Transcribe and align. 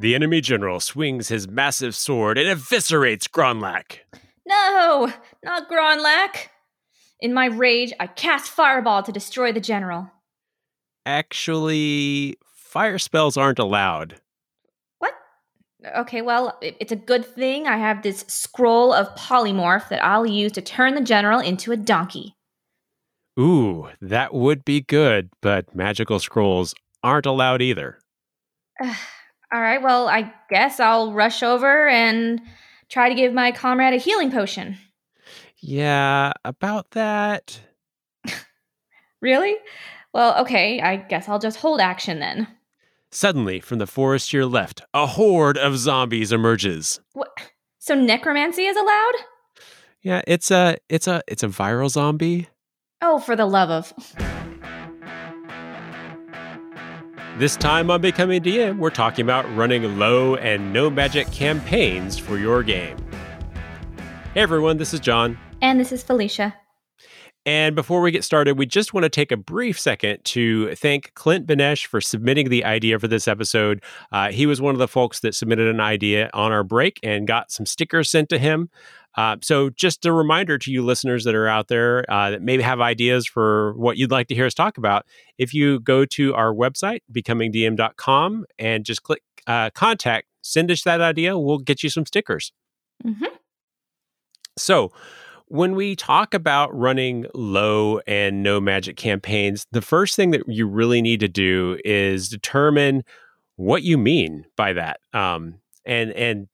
The 0.00 0.14
enemy 0.14 0.40
general 0.40 0.80
swings 0.80 1.28
his 1.28 1.46
massive 1.46 1.94
sword 1.94 2.38
and 2.38 2.48
eviscerates 2.48 3.28
Gronlak. 3.28 3.98
No, 4.48 5.12
not 5.44 5.68
Gronlak. 5.68 6.48
In 7.20 7.34
my 7.34 7.44
rage, 7.44 7.92
I 8.00 8.06
cast 8.06 8.50
Fireball 8.50 9.02
to 9.02 9.12
destroy 9.12 9.52
the 9.52 9.60
general. 9.60 10.10
Actually, 11.04 12.38
fire 12.50 12.96
spells 12.96 13.36
aren't 13.36 13.58
allowed. 13.58 14.22
What? 15.00 15.12
Okay, 15.94 16.22
well, 16.22 16.58
it's 16.62 16.92
a 16.92 16.96
good 16.96 17.26
thing 17.26 17.66
I 17.66 17.76
have 17.76 18.02
this 18.02 18.24
scroll 18.26 18.94
of 18.94 19.14
polymorph 19.16 19.90
that 19.90 20.02
I'll 20.02 20.26
use 20.26 20.52
to 20.52 20.62
turn 20.62 20.94
the 20.94 21.02
general 21.02 21.40
into 21.40 21.72
a 21.72 21.76
donkey. 21.76 22.36
Ooh, 23.38 23.90
that 24.00 24.32
would 24.32 24.64
be 24.64 24.80
good, 24.80 25.28
but 25.42 25.74
magical 25.74 26.18
scrolls 26.20 26.74
aren't 27.02 27.26
allowed 27.26 27.60
either. 27.60 27.98
All 29.52 29.60
right, 29.60 29.82
well, 29.82 30.08
I 30.08 30.32
guess 30.48 30.78
I'll 30.78 31.12
rush 31.12 31.42
over 31.42 31.88
and 31.88 32.40
try 32.88 33.08
to 33.08 33.14
give 33.14 33.32
my 33.32 33.50
comrade 33.50 33.94
a 33.94 33.96
healing 33.96 34.30
potion. 34.30 34.78
Yeah, 35.58 36.32
about 36.44 36.92
that. 36.92 37.60
really? 39.20 39.56
Well, 40.12 40.40
okay, 40.42 40.80
I 40.80 40.96
guess 40.96 41.28
I'll 41.28 41.38
just 41.38 41.58
hold 41.58 41.80
action 41.80 42.20
then. 42.20 42.46
Suddenly, 43.10 43.60
from 43.60 43.78
the 43.78 43.86
forest 43.86 44.30
to 44.30 44.36
your 44.36 44.46
left, 44.46 44.82
a 44.94 45.06
horde 45.06 45.58
of 45.58 45.76
zombies 45.78 46.30
emerges. 46.30 47.00
What? 47.12 47.52
So 47.78 47.94
necromancy 47.94 48.66
is 48.66 48.76
allowed? 48.76 49.14
Yeah, 50.02 50.22
it's 50.26 50.50
a 50.50 50.76
it's 50.88 51.08
a 51.08 51.22
it's 51.26 51.42
a 51.42 51.48
viral 51.48 51.90
zombie. 51.90 52.48
Oh, 53.02 53.18
for 53.18 53.34
the 53.34 53.46
love 53.46 53.70
of. 53.70 53.92
This 57.40 57.56
time 57.56 57.90
on 57.90 58.02
Becoming 58.02 58.42
DM, 58.42 58.76
we're 58.76 58.90
talking 58.90 59.22
about 59.24 59.46
running 59.56 59.98
low 59.98 60.36
and 60.36 60.74
no 60.74 60.90
magic 60.90 61.32
campaigns 61.32 62.18
for 62.18 62.36
your 62.36 62.62
game. 62.62 62.98
Hey 64.34 64.42
everyone, 64.42 64.76
this 64.76 64.92
is 64.92 65.00
John. 65.00 65.38
And 65.62 65.80
this 65.80 65.90
is 65.90 66.02
Felicia. 66.02 66.54
And 67.46 67.74
before 67.74 68.02
we 68.02 68.10
get 68.10 68.24
started, 68.24 68.58
we 68.58 68.66
just 68.66 68.92
want 68.92 69.04
to 69.04 69.08
take 69.08 69.32
a 69.32 69.38
brief 69.38 69.80
second 69.80 70.22
to 70.26 70.74
thank 70.74 71.14
Clint 71.14 71.46
Benesh 71.46 71.86
for 71.86 71.98
submitting 71.98 72.50
the 72.50 72.62
idea 72.62 72.98
for 72.98 73.08
this 73.08 73.26
episode. 73.26 73.82
Uh, 74.12 74.30
he 74.30 74.44
was 74.44 74.60
one 74.60 74.74
of 74.74 74.78
the 74.78 74.86
folks 74.86 75.20
that 75.20 75.34
submitted 75.34 75.66
an 75.68 75.80
idea 75.80 76.28
on 76.34 76.52
our 76.52 76.62
break 76.62 77.00
and 77.02 77.26
got 77.26 77.50
some 77.50 77.64
stickers 77.64 78.10
sent 78.10 78.28
to 78.28 78.38
him. 78.38 78.68
Uh, 79.16 79.36
so, 79.42 79.70
just 79.70 80.06
a 80.06 80.12
reminder 80.12 80.56
to 80.58 80.70
you 80.70 80.84
listeners 80.84 81.24
that 81.24 81.34
are 81.34 81.48
out 81.48 81.68
there 81.68 82.10
uh, 82.10 82.30
that 82.30 82.42
maybe 82.42 82.62
have 82.62 82.80
ideas 82.80 83.26
for 83.26 83.74
what 83.74 83.96
you'd 83.96 84.10
like 84.10 84.28
to 84.28 84.34
hear 84.34 84.46
us 84.46 84.54
talk 84.54 84.78
about. 84.78 85.04
If 85.36 85.52
you 85.52 85.80
go 85.80 86.04
to 86.06 86.34
our 86.34 86.54
website, 86.54 87.00
becomingdm.com, 87.12 88.46
and 88.58 88.84
just 88.84 89.02
click 89.02 89.22
uh, 89.46 89.70
contact, 89.70 90.28
send 90.42 90.70
us 90.70 90.82
that 90.84 91.00
idea, 91.00 91.36
we'll 91.36 91.58
get 91.58 91.82
you 91.82 91.90
some 91.90 92.06
stickers. 92.06 92.52
Mm-hmm. 93.04 93.24
So, 94.56 94.92
when 95.46 95.74
we 95.74 95.96
talk 95.96 96.32
about 96.32 96.72
running 96.76 97.26
low 97.34 97.98
and 98.06 98.44
no 98.44 98.60
magic 98.60 98.96
campaigns, 98.96 99.66
the 99.72 99.82
first 99.82 100.14
thing 100.14 100.30
that 100.30 100.42
you 100.46 100.68
really 100.68 101.02
need 101.02 101.18
to 101.20 101.28
do 101.28 101.78
is 101.84 102.28
determine 102.28 103.02
what 103.56 103.82
you 103.82 103.98
mean 103.98 104.46
by 104.56 104.72
that. 104.72 105.00
Um, 105.12 105.56
and 105.84 106.12
and 106.12 106.46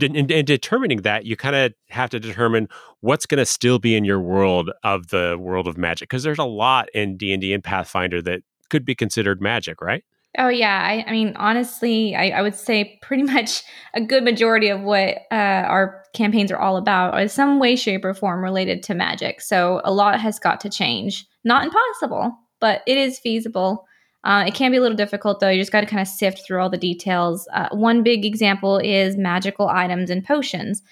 in, 0.00 0.30
in, 0.30 0.44
determining 0.44 1.02
that, 1.02 1.24
you 1.24 1.36
kind 1.36 1.56
of 1.56 1.74
have 1.88 2.10
to 2.10 2.20
determine 2.20 2.68
what's 3.00 3.26
going 3.26 3.38
to 3.38 3.46
still 3.46 3.78
be 3.78 3.96
in 3.96 4.04
your 4.04 4.20
world 4.20 4.70
of 4.84 5.08
the 5.08 5.36
world 5.38 5.66
of 5.66 5.76
magic, 5.76 6.08
because 6.08 6.22
there's 6.22 6.38
a 6.38 6.44
lot 6.44 6.88
in 6.94 7.16
D 7.16 7.32
and 7.32 7.40
D 7.40 7.52
and 7.52 7.62
Pathfinder 7.62 8.22
that 8.22 8.42
could 8.68 8.84
be 8.84 8.94
considered 8.94 9.40
magic, 9.40 9.80
right? 9.80 10.04
Oh 10.38 10.48
yeah, 10.48 10.80
I, 10.80 11.04
I 11.08 11.12
mean 11.12 11.34
honestly, 11.36 12.14
I, 12.14 12.28
I, 12.28 12.42
would 12.42 12.54
say 12.54 12.98
pretty 13.02 13.22
much 13.34 13.62
a 13.94 14.00
good 14.00 14.22
majority 14.22 14.68
of 14.68 14.80
what 14.80 15.18
uh, 15.32 15.34
our 15.66 16.04
campaigns 16.14 16.52
are 16.52 16.58
all 16.58 16.76
about 16.76 17.20
is 17.20 17.32
some 17.32 17.58
way, 17.58 17.74
shape, 17.74 18.04
or 18.04 18.14
form 18.14 18.42
related 18.42 18.82
to 18.84 18.94
magic. 18.94 19.40
So 19.40 19.80
a 19.84 19.92
lot 19.92 20.20
has 20.20 20.38
got 20.38 20.60
to 20.60 20.70
change. 20.70 21.26
Not 21.42 21.64
impossible, 21.64 22.36
but 22.60 22.82
it 22.86 22.96
is 22.96 23.18
feasible. 23.18 23.86
Uh, 24.22 24.44
it 24.46 24.54
can 24.54 24.70
be 24.70 24.76
a 24.76 24.80
little 24.80 24.96
difficult 24.96 25.40
though. 25.40 25.48
You 25.48 25.60
just 25.60 25.72
got 25.72 25.80
to 25.80 25.86
kind 25.86 26.00
of 26.00 26.08
sift 26.08 26.44
through 26.44 26.60
all 26.60 26.70
the 26.70 26.76
details. 26.76 27.48
Uh, 27.52 27.68
one 27.72 28.02
big 28.02 28.24
example 28.24 28.78
is 28.78 29.16
magical 29.16 29.68
items 29.68 30.10
and 30.10 30.24
potions. 30.24 30.82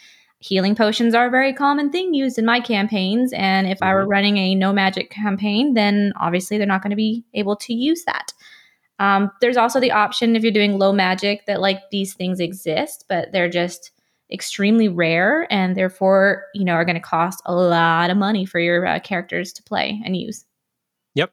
Healing 0.40 0.74
potions 0.74 1.14
are 1.14 1.26
a 1.26 1.30
very 1.30 1.52
common 1.52 1.90
thing 1.90 2.14
used 2.14 2.38
in 2.38 2.44
my 2.46 2.60
campaigns, 2.60 3.32
and 3.32 3.66
if 3.66 3.82
I 3.82 3.92
were 3.92 4.02
mm-hmm. 4.02 4.10
running 4.10 4.36
a 4.36 4.54
no 4.54 4.72
magic 4.72 5.10
campaign, 5.10 5.74
then 5.74 6.12
obviously 6.18 6.58
they're 6.58 6.66
not 6.66 6.80
going 6.80 6.90
to 6.90 6.96
be 6.96 7.24
able 7.34 7.56
to 7.56 7.74
use 7.74 8.04
that. 8.04 8.32
Um, 9.00 9.32
there's 9.40 9.56
also 9.56 9.80
the 9.80 9.90
option 9.90 10.36
if 10.36 10.42
you're 10.42 10.52
doing 10.52 10.78
low 10.78 10.92
magic 10.92 11.46
that 11.46 11.60
like 11.60 11.80
these 11.90 12.14
things 12.14 12.38
exist, 12.38 13.04
but 13.08 13.32
they're 13.32 13.50
just 13.50 13.90
extremely 14.30 14.88
rare 14.88 15.46
and 15.50 15.74
therefore 15.74 16.44
you 16.54 16.62
know 16.62 16.74
are 16.74 16.84
going 16.84 16.94
to 16.94 17.00
cost 17.00 17.40
a 17.46 17.54
lot 17.54 18.10
of 18.10 18.16
money 18.16 18.44
for 18.44 18.60
your 18.60 18.86
uh, 18.86 19.00
characters 19.00 19.52
to 19.54 19.62
play 19.64 20.00
and 20.04 20.16
use. 20.16 20.44
Yep 21.14 21.32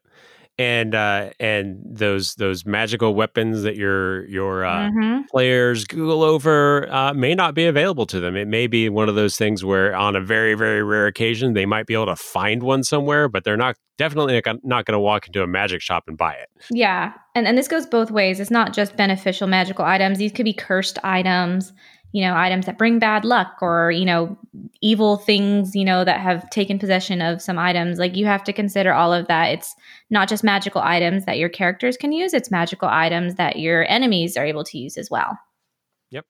and 0.58 0.96
uh, 0.96 1.32
and 1.40 1.82
those 1.84 2.36
those 2.36 2.66
magical 2.66 3.14
weapons 3.14 3.64
that 3.64 3.76
your 3.76 4.26
your 4.28 4.66
uh, 4.66 4.90
mm-hmm. 4.90 5.22
players 5.30 5.86
Google 5.86 6.24
over 6.24 6.92
uh, 6.92 7.14
may 7.14 7.36
not 7.36 7.54
be 7.54 7.66
available 7.66 8.06
to 8.08 8.20
them. 8.20 8.36
It 8.36 8.48
may 8.48 8.68
be 8.68 8.88
one 8.90 9.10
of 9.10 9.16
those 9.16 9.36
things 9.36 9.66
where, 9.66 9.96
on 9.96 10.16
a 10.16 10.22
very 10.22 10.54
very 10.54 10.84
rare 10.84 11.08
occasion, 11.08 11.54
they 11.54 11.66
might 11.66 11.88
be 11.88 11.94
able 11.94 12.06
to 12.08 12.16
find 12.16 12.64
one 12.64 12.84
somewhere, 12.84 13.28
but 13.28 13.44
they're 13.44 13.58
not 13.58 13.76
definitely 13.98 14.42
not 14.64 14.86
going 14.86 14.94
to 14.94 15.00
walk 15.00 15.28
into 15.28 15.42
a 15.42 15.48
magic 15.48 15.82
shop 15.82 16.06
and 16.08 16.18
buy 16.18 16.34
it. 16.34 16.50
Yeah, 16.72 17.14
and 17.34 17.48
and 17.48 17.58
this 17.58 17.68
goes 17.68 17.86
both 17.86 18.12
ways. 18.12 18.40
It's 18.40 18.52
not 18.52 18.74
just 18.74 18.96
beneficial 18.96 19.48
magical 19.48 19.84
items; 19.84 20.20
these 20.20 20.32
could 20.32 20.46
be 20.46 20.54
cursed 20.54 21.00
items 21.04 21.74
you 22.12 22.26
know, 22.26 22.36
items 22.36 22.66
that 22.66 22.78
bring 22.78 22.98
bad 22.98 23.26
luck 23.26 23.58
or, 23.62 23.92
you 23.92 24.06
know, 24.06 24.38
evil 24.82 25.18
things, 25.18 25.76
you 25.76 25.84
know, 25.84 26.06
that 26.06 26.22
have 26.22 26.50
taken 26.50 26.80
possession 26.80 27.22
of 27.22 27.42
some 27.42 27.60
items. 27.60 28.00
Like 28.00 28.16
you 28.16 28.26
have 28.26 28.44
to 28.46 28.54
consider 28.54 28.94
all 28.94 29.12
of 29.12 29.28
that. 29.28 29.48
It's 29.48 29.76
not 30.10 30.30
just 30.30 30.44
magical 30.44 30.82
items 30.82 31.26
that 31.26 31.38
your 31.38 31.50
characters 31.50 31.98
can 31.98 32.12
use, 32.12 32.34
it's 32.34 32.52
magical 32.52 32.88
items 32.88 33.36
that 33.36 33.60
your 33.60 33.86
enemies 33.90 34.38
are 34.38 34.46
able 34.46 34.64
to 34.64 34.78
use 34.78 34.98
as 34.98 35.12
well. 35.12 35.38
Yep. 36.12 36.26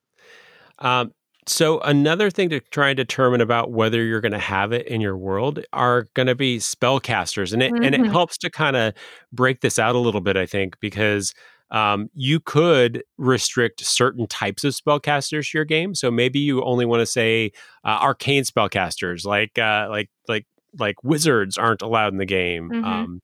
Um, 0.80 1.12
so 1.48 1.78
another 1.80 2.28
thing 2.30 2.48
to 2.50 2.60
try 2.60 2.88
and 2.88 2.96
determine 2.96 3.40
about 3.40 3.70
whether 3.70 4.02
you're 4.02 4.20
going 4.20 4.32
to 4.32 4.38
have 4.38 4.72
it 4.72 4.88
in 4.88 5.00
your 5.00 5.16
world 5.16 5.60
are 5.72 6.08
going 6.14 6.26
to 6.26 6.34
be 6.34 6.58
spellcasters, 6.58 7.52
and 7.52 7.62
it 7.62 7.72
mm-hmm. 7.72 7.84
and 7.84 7.94
it 7.94 8.00
mm-hmm. 8.00 8.10
helps 8.10 8.36
to 8.38 8.50
kind 8.50 8.74
of 8.76 8.92
break 9.32 9.60
this 9.60 9.78
out 9.78 9.94
a 9.94 9.98
little 9.98 10.20
bit, 10.20 10.36
I 10.36 10.46
think, 10.46 10.78
because 10.80 11.32
um, 11.70 12.10
you 12.14 12.40
could 12.40 13.02
restrict 13.18 13.84
certain 13.84 14.26
types 14.26 14.64
of 14.64 14.72
spellcasters 14.72 15.50
to 15.50 15.58
your 15.58 15.64
game. 15.64 15.94
So 15.94 16.10
maybe 16.10 16.38
you 16.38 16.62
only 16.62 16.84
want 16.84 17.00
to 17.00 17.06
say 17.06 17.52
uh, 17.84 17.98
arcane 18.00 18.44
spellcasters, 18.44 19.24
like 19.24 19.58
uh, 19.58 19.88
like 19.90 20.10
like 20.28 20.46
like 20.78 21.02
wizards 21.02 21.58
aren't 21.58 21.82
allowed 21.82 22.12
in 22.12 22.18
the 22.18 22.26
game, 22.26 22.70
mm-hmm. 22.70 22.84
um, 22.84 23.22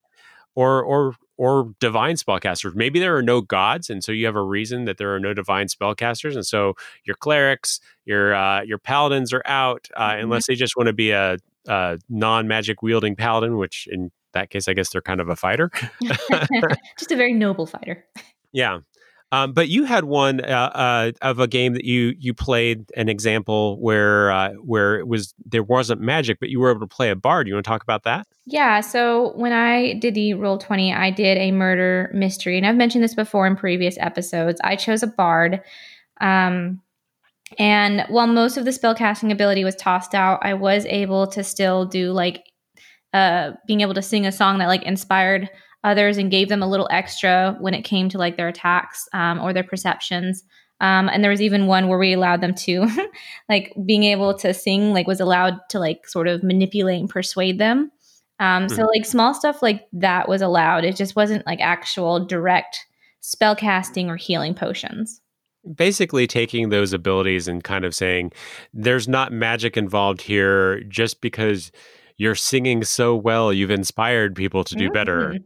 or 0.54 0.82
or 0.82 1.14
or 1.36 1.72
divine 1.80 2.16
spellcasters. 2.16 2.74
Maybe 2.74 2.98
there 2.98 3.16
are 3.16 3.22
no 3.22 3.40
gods, 3.40 3.90
and 3.90 4.02
so 4.02 4.12
you 4.12 4.26
have 4.26 4.36
a 4.36 4.42
reason 4.42 4.84
that 4.86 4.98
there 4.98 5.14
are 5.14 5.20
no 5.20 5.34
divine 5.34 5.66
spellcasters, 5.66 6.34
and 6.34 6.46
so 6.46 6.74
your 7.04 7.16
clerics, 7.16 7.80
your 8.04 8.34
uh, 8.34 8.62
your 8.62 8.78
paladins 8.78 9.32
are 9.32 9.42
out, 9.44 9.88
uh, 9.96 10.10
mm-hmm. 10.10 10.24
unless 10.24 10.46
they 10.46 10.54
just 10.54 10.76
want 10.76 10.88
to 10.88 10.92
be 10.92 11.12
a, 11.12 11.36
a 11.68 11.98
non 12.08 12.48
magic 12.48 12.82
wielding 12.82 13.14
paladin, 13.14 13.56
which 13.56 13.86
in 13.90 14.10
that 14.32 14.50
case, 14.50 14.68
I 14.68 14.72
guess 14.72 14.90
they're 14.90 15.02
kind 15.02 15.20
of 15.20 15.28
a 15.28 15.36
fighter. 15.36 15.70
Just 16.98 17.12
a 17.12 17.16
very 17.16 17.32
noble 17.32 17.66
fighter. 17.66 18.04
Yeah. 18.52 18.80
Um, 19.32 19.54
but 19.54 19.70
you 19.70 19.84
had 19.84 20.04
one 20.04 20.44
uh, 20.44 20.70
uh, 20.74 21.12
of 21.22 21.38
a 21.38 21.48
game 21.48 21.72
that 21.72 21.86
you 21.86 22.14
you 22.18 22.34
played 22.34 22.84
an 22.98 23.08
example 23.08 23.80
where 23.80 24.30
uh, 24.30 24.52
where 24.56 24.98
it 24.98 25.08
was 25.08 25.32
there 25.46 25.62
wasn't 25.62 26.02
magic, 26.02 26.38
but 26.38 26.50
you 26.50 26.60
were 26.60 26.70
able 26.70 26.80
to 26.80 26.86
play 26.86 27.08
a 27.08 27.16
bard. 27.16 27.48
You 27.48 27.54
want 27.54 27.64
to 27.64 27.68
talk 27.68 27.82
about 27.82 28.02
that? 28.04 28.26
Yeah. 28.44 28.82
So 28.82 29.32
when 29.34 29.54
I 29.54 29.94
did 29.94 30.14
the 30.14 30.32
Roll20, 30.32 30.94
I 30.94 31.10
did 31.10 31.38
a 31.38 31.50
murder 31.50 32.10
mystery, 32.12 32.58
and 32.58 32.66
I've 32.66 32.76
mentioned 32.76 33.02
this 33.02 33.14
before 33.14 33.46
in 33.46 33.56
previous 33.56 33.96
episodes. 33.98 34.60
I 34.62 34.76
chose 34.76 35.02
a 35.02 35.06
bard, 35.06 35.62
um, 36.20 36.82
and 37.58 38.04
while 38.08 38.26
most 38.26 38.58
of 38.58 38.66
the 38.66 38.70
spellcasting 38.70 39.32
ability 39.32 39.64
was 39.64 39.76
tossed 39.76 40.14
out, 40.14 40.40
I 40.42 40.52
was 40.52 40.84
able 40.84 41.26
to 41.28 41.42
still 41.42 41.86
do 41.86 42.12
like 42.12 42.52
uh, 43.14 43.52
being 43.66 43.80
able 43.80 43.94
to 43.94 44.02
sing 44.02 44.26
a 44.26 44.32
song 44.32 44.58
that 44.58 44.68
like 44.68 44.82
inspired 44.82 45.48
others 45.84 46.16
and 46.18 46.30
gave 46.30 46.48
them 46.48 46.62
a 46.62 46.68
little 46.68 46.88
extra 46.90 47.56
when 47.60 47.74
it 47.74 47.82
came 47.82 48.08
to 48.08 48.18
like 48.18 48.36
their 48.36 48.48
attacks 48.48 49.08
um, 49.12 49.40
or 49.40 49.52
their 49.52 49.64
perceptions. 49.64 50.44
Um, 50.80 51.08
and 51.08 51.22
there 51.22 51.30
was 51.30 51.40
even 51.40 51.68
one 51.68 51.86
where 51.86 51.98
we 51.98 52.12
allowed 52.12 52.40
them 52.40 52.54
to, 52.54 52.88
like, 53.48 53.72
being 53.86 54.02
able 54.02 54.36
to 54.38 54.52
sing, 54.52 54.92
like, 54.92 55.06
was 55.06 55.20
allowed 55.20 55.60
to, 55.68 55.78
like, 55.78 56.08
sort 56.08 56.26
of 56.26 56.42
manipulate 56.42 56.98
and 56.98 57.08
persuade 57.08 57.58
them. 57.58 57.92
Um, 58.40 58.66
mm-hmm. 58.66 58.74
So, 58.74 58.82
like, 58.86 59.04
small 59.04 59.32
stuff 59.32 59.62
like 59.62 59.86
that 59.92 60.28
was 60.28 60.42
allowed. 60.42 60.84
It 60.84 60.96
just 60.96 61.14
wasn't 61.14 61.46
like 61.46 61.60
actual 61.60 62.26
direct 62.26 62.84
spell 63.20 63.54
casting 63.54 64.10
or 64.10 64.16
healing 64.16 64.54
potions. 64.54 65.20
Basically, 65.76 66.26
taking 66.26 66.70
those 66.70 66.92
abilities 66.92 67.46
and 67.46 67.62
kind 67.62 67.84
of 67.84 67.94
saying, 67.94 68.32
there's 68.74 69.06
not 69.06 69.30
magic 69.30 69.76
involved 69.76 70.20
here 70.20 70.80
just 70.84 71.20
because 71.20 71.70
you're 72.16 72.34
singing 72.34 72.82
so 72.82 73.14
well, 73.14 73.52
you've 73.52 73.70
inspired 73.70 74.34
people 74.34 74.64
to 74.64 74.74
do 74.74 74.86
mm-hmm. 74.86 74.94
better 74.94 75.38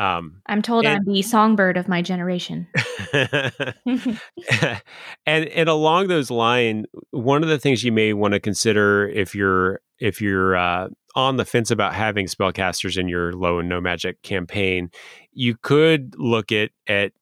Um, 0.00 0.40
I'm 0.46 0.62
told 0.62 0.86
and, 0.86 0.96
I'm 0.96 1.04
the 1.12 1.20
songbird 1.20 1.76
of 1.76 1.86
my 1.86 2.00
generation. 2.00 2.66
and 3.12 4.80
and 5.26 5.68
along 5.68 6.08
those 6.08 6.30
lines, 6.30 6.86
one 7.10 7.42
of 7.42 7.50
the 7.50 7.58
things 7.58 7.84
you 7.84 7.92
may 7.92 8.14
want 8.14 8.32
to 8.32 8.40
consider 8.40 9.06
if 9.06 9.34
you're 9.34 9.82
if 9.98 10.22
you're 10.22 10.56
uh, 10.56 10.88
on 11.14 11.36
the 11.36 11.44
fence 11.44 11.70
about 11.70 11.94
having 11.94 12.24
spellcasters 12.26 12.96
in 12.96 13.08
your 13.08 13.34
low 13.34 13.58
and 13.58 13.68
no 13.68 13.78
magic 13.78 14.22
campaign, 14.22 14.90
you 15.32 15.54
could 15.60 16.14
look 16.16 16.50
at 16.50 16.70
at 16.86 17.12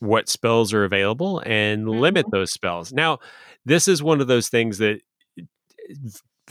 what 0.00 0.28
spells 0.28 0.74
are 0.74 0.84
available 0.84 1.42
and 1.46 1.86
mm-hmm. 1.86 1.98
limit 1.98 2.26
those 2.30 2.52
spells. 2.52 2.92
Now, 2.92 3.20
this 3.64 3.88
is 3.88 4.02
one 4.02 4.20
of 4.20 4.26
those 4.26 4.50
things 4.50 4.76
that 4.78 5.00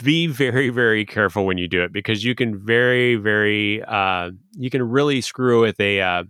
be 0.02 0.26
very 0.26 0.70
very 0.70 1.04
careful 1.04 1.44
when 1.44 1.58
you 1.58 1.68
do 1.68 1.82
it 1.82 1.92
because 1.92 2.24
you 2.24 2.34
can 2.34 2.64
very 2.64 3.16
very 3.16 3.82
uh, 3.82 4.30
you 4.52 4.70
can 4.70 4.82
really 4.82 5.20
screw 5.20 5.60
with 5.62 5.78
a 5.80 6.00
uh, 6.00 6.24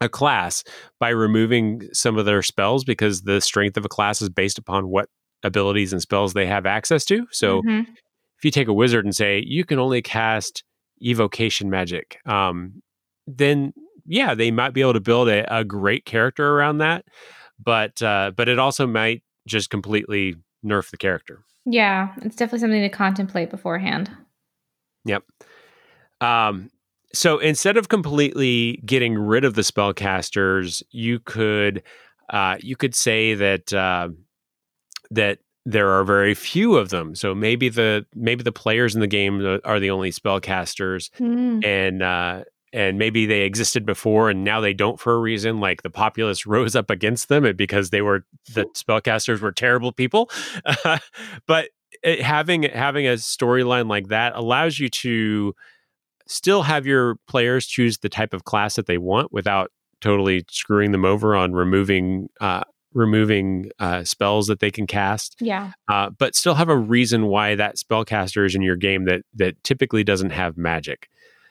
a 0.00 0.08
class 0.08 0.64
by 0.98 1.10
removing 1.10 1.88
some 1.92 2.18
of 2.18 2.24
their 2.24 2.42
spells 2.42 2.84
because 2.84 3.22
the 3.22 3.40
strength 3.40 3.76
of 3.76 3.84
a 3.84 3.88
class 3.88 4.22
is 4.22 4.28
based 4.28 4.58
upon 4.58 4.88
what 4.88 5.08
abilities 5.42 5.92
and 5.92 6.02
spells 6.02 6.32
they 6.32 6.46
have 6.46 6.66
access 6.66 7.04
to. 7.06 7.26
So 7.30 7.60
mm-hmm. 7.62 7.90
if 8.38 8.44
you 8.44 8.50
take 8.50 8.68
a 8.68 8.72
wizard 8.72 9.04
and 9.04 9.14
say 9.14 9.42
you 9.46 9.64
can 9.64 9.78
only 9.78 10.02
cast 10.02 10.64
evocation 11.02 11.70
magic, 11.70 12.18
um, 12.26 12.82
then 13.26 13.72
yeah, 14.06 14.34
they 14.34 14.50
might 14.50 14.74
be 14.74 14.80
able 14.80 14.94
to 14.94 15.00
build 15.00 15.28
a, 15.28 15.54
a 15.54 15.64
great 15.64 16.04
character 16.04 16.56
around 16.56 16.78
that, 16.78 17.04
but 17.62 18.02
uh, 18.02 18.32
but 18.34 18.48
it 18.48 18.58
also 18.58 18.86
might 18.86 19.22
just 19.46 19.70
completely 19.70 20.34
nerf 20.64 20.90
the 20.90 20.96
character. 20.96 21.44
Yeah, 21.66 22.14
it's 22.22 22.36
definitely 22.36 22.60
something 22.60 22.82
to 22.82 22.88
contemplate 22.88 23.50
beforehand. 23.50 24.10
Yep. 25.04 25.24
Um, 26.20 26.70
so 27.12 27.38
instead 27.38 27.76
of 27.76 27.88
completely 27.88 28.82
getting 28.84 29.18
rid 29.18 29.44
of 29.44 29.54
the 29.54 29.62
spellcasters, 29.62 30.82
you 30.90 31.18
could 31.20 31.82
uh, 32.30 32.56
you 32.60 32.76
could 32.76 32.94
say 32.94 33.34
that 33.34 33.72
uh, 33.72 34.08
that 35.10 35.38
there 35.66 35.90
are 35.90 36.04
very 36.04 36.34
few 36.34 36.76
of 36.76 36.90
them. 36.90 37.14
So 37.14 37.34
maybe 37.34 37.68
the 37.68 38.06
maybe 38.14 38.42
the 38.42 38.52
players 38.52 38.94
in 38.94 39.00
the 39.00 39.06
game 39.06 39.60
are 39.64 39.80
the 39.80 39.90
only 39.90 40.10
spellcasters, 40.10 41.10
mm. 41.18 41.64
and 41.64 42.02
uh, 42.02 42.44
and 42.72 42.98
maybe 42.98 43.26
they 43.26 43.42
existed 43.42 43.84
before 43.84 44.30
and 44.30 44.44
now 44.44 44.60
they 44.60 44.72
don't 44.72 45.00
for 45.00 45.14
a 45.14 45.18
reason 45.18 45.60
like 45.60 45.82
the 45.82 45.90
populace 45.90 46.46
rose 46.46 46.76
up 46.76 46.90
against 46.90 47.28
them 47.28 47.44
because 47.56 47.90
they 47.90 48.02
were 48.02 48.24
the 48.54 48.64
spellcasters 48.76 49.40
were 49.40 49.52
terrible 49.52 49.92
people 49.92 50.30
but 51.46 51.70
it, 52.02 52.22
having 52.22 52.62
having 52.64 53.06
a 53.06 53.14
storyline 53.14 53.88
like 53.88 54.08
that 54.08 54.34
allows 54.34 54.78
you 54.78 54.88
to 54.88 55.54
still 56.26 56.62
have 56.62 56.86
your 56.86 57.16
players 57.26 57.66
choose 57.66 57.98
the 57.98 58.08
type 58.08 58.32
of 58.32 58.44
class 58.44 58.76
that 58.76 58.86
they 58.86 58.98
want 58.98 59.32
without 59.32 59.70
totally 60.00 60.44
screwing 60.48 60.92
them 60.92 61.04
over 61.04 61.36
on 61.36 61.52
removing 61.52 62.28
uh, 62.40 62.62
removing 62.92 63.70
uh, 63.78 64.04
spells 64.04 64.46
that 64.48 64.60
they 64.60 64.70
can 64.70 64.86
cast. 64.86 65.36
Yeah. 65.40 65.72
Uh, 65.88 66.10
but 66.10 66.34
still 66.34 66.54
have 66.54 66.68
a 66.68 66.76
reason 66.76 67.26
why 67.26 67.54
that 67.54 67.76
spellcaster 67.76 68.44
is 68.46 68.54
in 68.54 68.62
your 68.62 68.76
game 68.76 69.04
that 69.04 69.22
that 69.34 69.62
typically 69.64 70.04
doesn't 70.04 70.30
have 70.30 70.56
magic. 70.56 71.08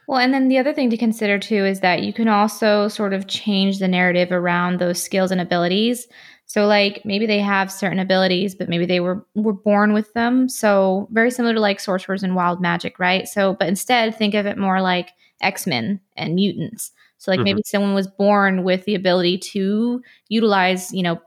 Well, 0.09 0.17
and 0.17 0.33
then 0.33 0.47
the 0.47 0.57
other 0.57 0.73
thing 0.73 0.89
to 0.89 0.97
consider 0.97 1.37
too 1.37 1.65
is 1.65 1.81
that 1.81 2.01
you 2.01 2.13
can 2.13 2.27
also 2.27 2.87
sort 2.87 3.13
of 3.13 3.27
change 3.27 3.77
the 3.77 3.87
narrative 3.87 4.31
around 4.31 4.79
those 4.79 4.99
skills 4.99 5.29
and 5.29 5.39
abilities. 5.39 6.07
So 6.47 6.65
like 6.65 7.03
maybe 7.05 7.27
they 7.27 7.37
have 7.37 7.71
certain 7.71 7.99
abilities, 7.99 8.55
but 8.55 8.69
maybe 8.69 8.87
they 8.87 9.01
were 9.01 9.23
were 9.35 9.53
born 9.53 9.93
with 9.93 10.11
them. 10.13 10.49
So 10.49 11.07
very 11.11 11.29
similar 11.29 11.53
to 11.53 11.59
like 11.59 11.79
sorcerers 11.79 12.23
and 12.23 12.35
wild 12.35 12.59
magic, 12.59 12.97
right? 12.97 13.27
So 13.27 13.53
but 13.53 13.67
instead 13.67 14.15
think 14.15 14.33
of 14.33 14.47
it 14.47 14.57
more 14.57 14.81
like 14.81 15.11
X-Men 15.41 15.99
and 16.17 16.33
mutants. 16.33 16.91
So 17.19 17.29
like 17.29 17.37
mm-hmm. 17.37 17.43
maybe 17.43 17.61
someone 17.63 17.93
was 17.93 18.07
born 18.07 18.63
with 18.63 18.85
the 18.85 18.95
ability 18.95 19.37
to 19.53 20.01
utilize, 20.27 20.91
you 20.91 21.03
know, 21.03 21.21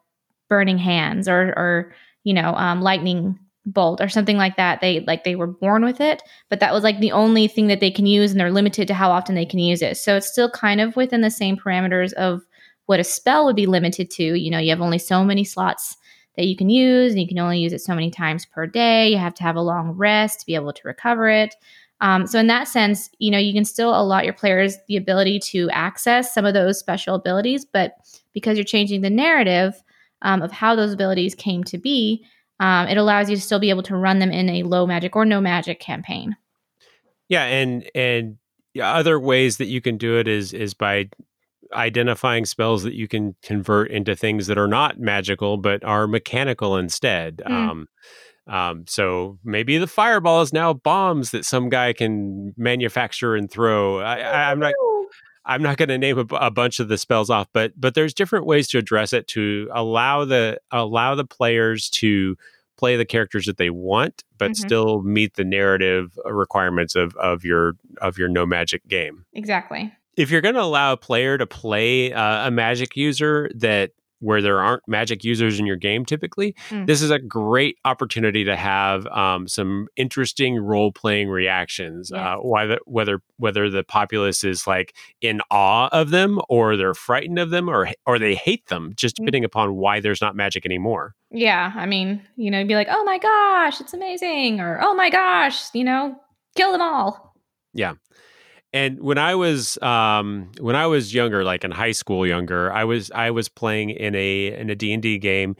burning 0.49 0.79
hands 0.79 1.29
or 1.29 1.55
or 1.56 1.94
you 2.25 2.34
know, 2.34 2.52
um, 2.56 2.82
lightning 2.82 3.38
bolt 3.64 4.00
or 4.00 4.09
something 4.09 4.37
like 4.37 4.56
that. 4.56 4.81
They 4.81 5.00
like 5.00 5.25
they 5.25 5.37
were 5.37 5.47
born 5.47 5.85
with 5.85 6.00
it, 6.00 6.23
but 6.49 6.61
that 6.61 6.73
was 6.73 6.82
like 6.82 7.00
the 7.00 7.12
only 7.12 7.49
thing 7.49 7.69
that 7.69 7.81
they 7.81 7.91
can 7.91 8.06
use 8.06 8.31
and 8.31 8.41
they're 8.41 8.50
limited 8.50 8.88
to 8.88 8.94
how 8.94 9.11
often 9.11 9.35
they 9.35 9.47
can 9.47 9.59
use 9.59 9.82
it. 9.82 9.97
So 9.97 10.17
it's 10.17 10.31
still 10.31 10.50
kind 10.50 10.81
of 10.81 10.97
within 10.97 11.20
the 11.20 11.31
same 11.31 11.56
parameters 11.56 12.12
of 12.14 12.43
what 12.87 13.00
a 13.00 13.05
spell 13.05 13.44
would 13.44 13.56
be 13.56 13.67
limited 13.67 14.11
to. 14.11 14.23
You 14.23 14.50
know, 14.50 14.59
you 14.59 14.70
have 14.70 14.81
only 14.81 14.99
so 14.99 15.25
many 15.25 15.44
slots 15.44 15.97
that 16.37 16.47
you 16.47 16.56
can 16.56 16.70
use 16.70 17.12
and 17.12 17.20
you 17.20 17.29
can 17.29 17.38
only 17.38 17.59
use 17.59 17.73
it 17.73 17.81
so 17.81 17.94
many 17.94 18.11
times 18.11 18.47
per 18.47 18.67
day. 18.67 19.11
You 19.11 19.19
have 19.19 19.35
to 19.35 19.43
have 19.43 19.56
a 19.56 19.61
long 19.61 19.93
rest 19.93 20.41
to 20.41 20.47
be 20.47 20.55
able 20.55 20.73
to 20.73 20.82
recover 20.85 21.29
it. 21.29 21.55
Um, 22.00 22.26
so 22.26 22.41
in 22.41 22.49
that 22.49 22.67
sense, 22.67 23.11
you 23.19 23.31
know, 23.31 23.38
you 23.38 23.53
can 23.53 23.65
still 23.65 23.91
allot 23.91 24.25
your 24.25 24.35
players 24.35 24.76
the 24.88 24.97
ability 24.97 25.38
to 25.38 25.70
access 25.70 26.35
some 26.35 26.44
of 26.44 26.53
those 26.53 26.79
special 26.79 27.15
abilities, 27.15 27.65
but 27.65 27.94
because 28.32 28.56
you're 28.56 28.65
changing 28.65 29.03
the 29.03 29.11
narrative 29.11 29.81
um, 30.23 30.43
of 30.43 30.50
how 30.50 30.75
those 30.75 30.93
abilities 30.93 31.37
came 31.37 31.62
to 31.65 31.79
be, 31.79 32.25
um, 32.62 32.87
it 32.87 32.97
allows 32.97 33.29
you 33.29 33.35
to 33.35 33.43
still 33.43 33.59
be 33.59 33.70
able 33.70 33.82
to 33.82 33.97
run 33.97 34.20
them 34.20 34.31
in 34.31 34.49
a 34.49 34.62
low 34.62 34.87
magic 34.87 35.17
or 35.17 35.25
no 35.25 35.41
magic 35.41 35.81
campaign. 35.81 36.37
Yeah, 37.29 37.44
and 37.44 37.85
and 37.93 38.38
other 38.81 39.19
ways 39.19 39.56
that 39.56 39.67
you 39.67 39.81
can 39.81 39.99
do 39.99 40.17
it 40.17 40.29
is 40.29 40.53
is 40.53 40.73
by 40.73 41.11
identifying 41.73 42.44
spells 42.44 42.85
that 42.85 42.94
you 42.94 43.09
can 43.09 43.35
convert 43.43 43.91
into 43.91 44.14
things 44.14 44.47
that 44.47 44.59
are 44.59 44.69
not 44.69 45.00
magical 45.00 45.56
but 45.56 45.82
are 45.82 46.06
mechanical 46.06 46.76
instead. 46.76 47.43
Mm. 47.44 47.50
Um, 47.50 47.88
um, 48.47 48.85
so 48.87 49.38
maybe 49.43 49.79
the 49.79 49.88
fireball 49.88 50.43
is 50.43 50.53
now 50.53 50.73
bombs 50.73 51.32
that 51.32 51.44
some 51.44 51.69
guy 51.69 51.93
can 51.93 52.55
manufacture 52.56 53.35
and 53.35 53.50
throw. 53.50 53.99
I, 53.99 54.53
am 54.53 54.61
not. 54.61 54.73
I'm 55.44 55.62
not 55.62 55.77
going 55.77 55.89
to 55.89 55.99
name 55.99 56.19
a, 56.19 56.35
a, 56.37 56.50
bunch 56.50 56.79
of 56.79 56.89
the 56.89 56.99
spells 56.99 57.31
off, 57.31 57.49
but 57.53 57.73
but 57.79 57.94
there's 57.94 58.15
different 58.15 58.47
ways 58.47 58.69
to 58.69 58.79
address 58.79 59.12
it 59.12 59.27
to 59.29 59.69
allow 59.73 60.25
the 60.25 60.61
allow 60.71 61.15
the 61.15 61.25
players 61.25 61.91
to 61.91 62.37
play 62.77 62.97
the 62.97 63.05
characters 63.05 63.47
that 63.47 63.56
they 63.59 63.71
want, 63.71 64.25
but 64.39 64.53
mm-hmm. 64.53 64.67
still 64.67 65.03
meet 65.03 65.35
the 65.35 65.44
narrative 65.44 66.19
requirements 66.25 66.94
of 66.94 67.15
of 67.17 67.44
your 67.44 67.75
of 68.00 68.19
your 68.19 68.29
no 68.29 68.47
magic 68.47 68.87
game. 68.89 69.25
Exactly. 69.33 69.93
If 70.17 70.31
you're 70.31 70.43
going 70.43 70.56
to 70.56 70.62
allow 70.62 70.93
a 70.93 70.97
player 70.97 71.39
to 71.39 71.47
play 71.47 72.12
uh, 72.12 72.49
a 72.49 72.50
magic 72.50 72.97
user 72.97 73.50
that 73.55 73.93
where 74.23 74.41
there 74.41 74.61
aren't 74.61 74.87
magic 74.87 75.25
users 75.25 75.59
in 75.59 75.67
your 75.67 75.77
game 75.77 76.05
typically, 76.05 76.55
mm. 76.71 76.87
this 76.87 77.03
is 77.03 77.11
a 77.11 77.19
great 77.19 77.77
opportunity 77.85 78.45
to 78.45 78.57
have 78.57 79.07
um, 79.09 79.49
some 79.49 79.89
interesting 79.97 80.59
role 80.59 80.93
playing 80.93 81.29
reactions. 81.29 82.13
Uh, 82.13 82.37
whether 82.37 82.79
whether 82.87 83.21
whether 83.37 83.69
the 83.69 83.83
populace 83.83 84.45
is 84.45 84.67
like 84.67 84.95
in 85.21 85.41
awe 85.51 85.89
of 85.93 86.11
them, 86.11 86.41
or 86.49 86.77
they're 86.77 86.95
frightened 86.95 87.39
of 87.39 87.51
them, 87.51 87.69
or 87.69 87.89
or 88.07 88.19
they 88.19 88.35
hate 88.35 88.67
them, 88.67 88.93
just 88.97 89.17
mm. 89.17 89.19
depending 89.19 89.43
mm. 89.43 89.47
upon 89.47 89.75
why 89.75 90.01
there's 90.01 90.21
not 90.21 90.37
magic 90.37 90.65
anymore. 90.65 91.15
Yeah, 91.31 91.73
I 91.75 91.87
mean, 91.87 92.23
you 92.37 92.51
know, 92.51 92.65
be 92.65 92.75
like, 92.75 92.89
oh 92.91 93.05
my 93.05 93.19
gosh, 93.19 93.81
it's 93.81 93.94
amazing, 93.94 94.61
or 94.61 94.79
oh 94.81 94.94
my 94.94 95.11
gosh, 95.11 95.75
you 95.75 95.85
know, 95.85 96.17
kill 96.55 96.73
them 96.73 96.82
all. 96.82 97.35
Yeah 97.75 97.94
and 98.72 99.00
when 99.00 99.19
I 99.19 99.34
was 99.34 99.76
um, 99.82 100.50
when 100.58 100.74
I 100.76 100.86
was 100.86 101.12
younger, 101.12 101.44
like 101.44 101.64
in 101.64 101.70
high 101.70 101.93
school, 101.93 102.26
younger, 102.26 102.72
I 102.72 102.84
was 102.84 103.10
I 103.10 103.31
was 103.31 103.48
playing 103.48 103.91
in 103.91 104.14
a 104.14 104.58
in 104.58 104.70
a 104.70 104.74
D 104.74 104.93
and 104.93 105.02
D 105.02 105.19
game, 105.19 105.56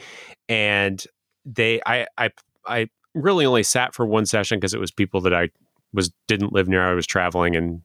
and 0.49 1.05
they 1.45 1.81
I 1.85 2.07
I 2.17 2.31
I 2.67 2.89
really 3.15 3.45
only 3.45 3.63
sat 3.63 3.95
for 3.95 4.07
one 4.07 4.25
session 4.25 4.59
because 4.59 4.73
it 4.73 4.81
was 4.81 4.91
people 4.91 5.21
that 5.23 5.35
I 5.35 5.51
was 5.93 6.11
didn't 6.27 6.53
live 6.53 6.69
near. 6.69 6.83
I 6.83 6.95
was 6.95 7.07
traveling 7.07 7.55
and 7.55 7.83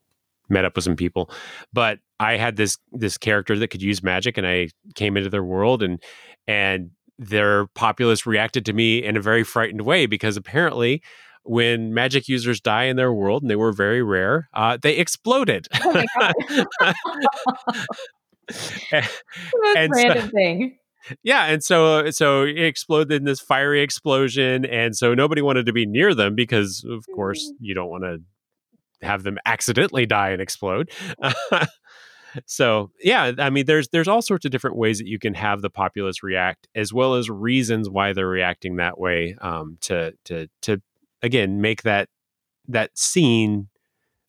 met 0.50 0.64
up 0.64 0.76
with 0.76 0.86
some 0.86 0.96
people, 0.96 1.30
but 1.74 2.00
I 2.22 2.38
had 2.38 2.56
this 2.56 2.78
this 2.94 3.18
character 3.18 3.60
that 3.60 3.68
could 3.68 3.82
use 3.82 4.02
magic, 4.02 4.38
and 4.38 4.48
I 4.48 4.70
came 4.96 5.18
into 5.18 5.30
their 5.30 5.44
world 5.44 5.84
and 5.84 6.02
and 6.48 6.92
their 7.20 7.68
populace 7.68 8.26
reacted 8.26 8.66
to 8.66 8.74
me 8.74 9.04
in 9.04 9.18
a 9.18 9.22
very 9.22 9.44
frightened 9.44 9.82
way 9.82 10.06
because 10.06 10.38
apparently 10.38 11.02
when 11.48 11.94
magic 11.94 12.28
users 12.28 12.60
die 12.60 12.84
in 12.86 12.96
their 12.96 13.14
world, 13.14 13.42
and 13.42 13.50
they 13.50 13.56
were 13.56 13.72
very 13.72 14.02
rare, 14.02 14.50
uh, 14.54 14.78
they 14.82 14.98
exploded. 14.98 15.68
Oh 15.84 16.04
god! 16.20 16.96
and 19.76 19.92
random 19.94 20.24
so, 20.24 20.30
thing. 20.30 20.78
Yeah, 21.24 21.46
and 21.46 21.64
so 21.64 22.10
so 22.12 22.44
it 22.44 22.60
exploded 22.60 23.18
in 23.18 23.26
this 23.26 23.40
fiery 23.40 23.82
explosion, 23.82 24.66
and 24.66 24.96
so 24.96 25.14
nobody 25.14 25.42
wanted 25.42 25.66
to 25.66 25.74
be 25.74 25.86
near 25.86 26.14
them 26.14 26.36
because, 26.36 26.86
of 26.90 27.06
course, 27.14 27.44
mm-hmm. 27.44 27.64
you 27.64 27.74
don't 27.74 27.90
want 27.90 28.04
to 28.04 28.20
have 29.06 29.24
them 29.24 29.38
accidentally 29.46 30.06
die 30.06 30.30
and 30.32 30.42
explode. 30.42 30.92
so 32.46 32.92
yeah, 33.02 33.32
I 33.38 33.50
mean, 33.50 33.66
there's 33.66 33.90
there's 33.90 34.08
all 34.08 34.22
sorts 34.22 34.46
of 34.46 34.52
different 34.52 34.78
ways 34.78 34.98
that 35.00 35.08
you 35.08 35.20
can 35.20 35.34
have 35.34 35.62
the 35.62 35.70
populace 35.70 36.24
react, 36.24 36.68
as 36.76 36.94
well 36.94 37.16
as 37.16 37.30
reasons 37.30 37.90
why 37.90 38.14
they're 38.14 38.28
reacting 38.28 38.78
that 38.78 39.00
way 39.00 39.36
um, 39.42 39.78
to 39.82 40.14
to 40.26 40.48
to 40.64 40.82
again 41.22 41.62
make 41.62 41.84
that 41.84 42.10
that 42.68 42.98
scene 42.98 43.70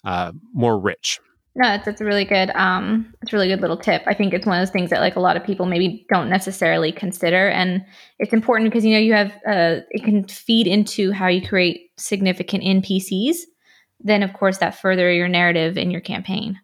uh, 0.04 0.32
more 0.52 0.78
rich. 0.78 1.20
No, 1.54 1.64
that's, 1.64 1.86
that's 1.86 2.00
a 2.00 2.04
really 2.04 2.24
good 2.24 2.50
um 2.54 3.12
it's 3.20 3.32
a 3.32 3.36
really 3.36 3.48
good 3.48 3.60
little 3.60 3.76
tip. 3.76 4.02
I 4.06 4.14
think 4.14 4.32
it's 4.32 4.46
one 4.46 4.56
of 4.56 4.62
those 4.62 4.72
things 4.72 4.90
that 4.90 5.00
like 5.00 5.16
a 5.16 5.20
lot 5.20 5.36
of 5.36 5.44
people 5.44 5.66
maybe 5.66 6.06
don't 6.08 6.30
necessarily 6.30 6.92
consider 6.92 7.48
and 7.48 7.84
it's 8.18 8.32
important 8.32 8.70
because 8.70 8.84
you 8.84 8.92
know 8.92 9.00
you 9.00 9.12
have 9.12 9.32
uh 9.46 9.80
it 9.90 10.04
can 10.04 10.24
feed 10.28 10.68
into 10.68 11.10
how 11.10 11.26
you 11.26 11.46
create 11.46 11.90
significant 11.96 12.62
NPCs. 12.62 13.38
Then 14.00 14.22
of 14.22 14.32
course 14.34 14.58
that 14.58 14.80
further 14.80 15.12
your 15.12 15.28
narrative 15.28 15.76
in 15.76 15.90
your 15.90 16.00
campaign. 16.00 16.60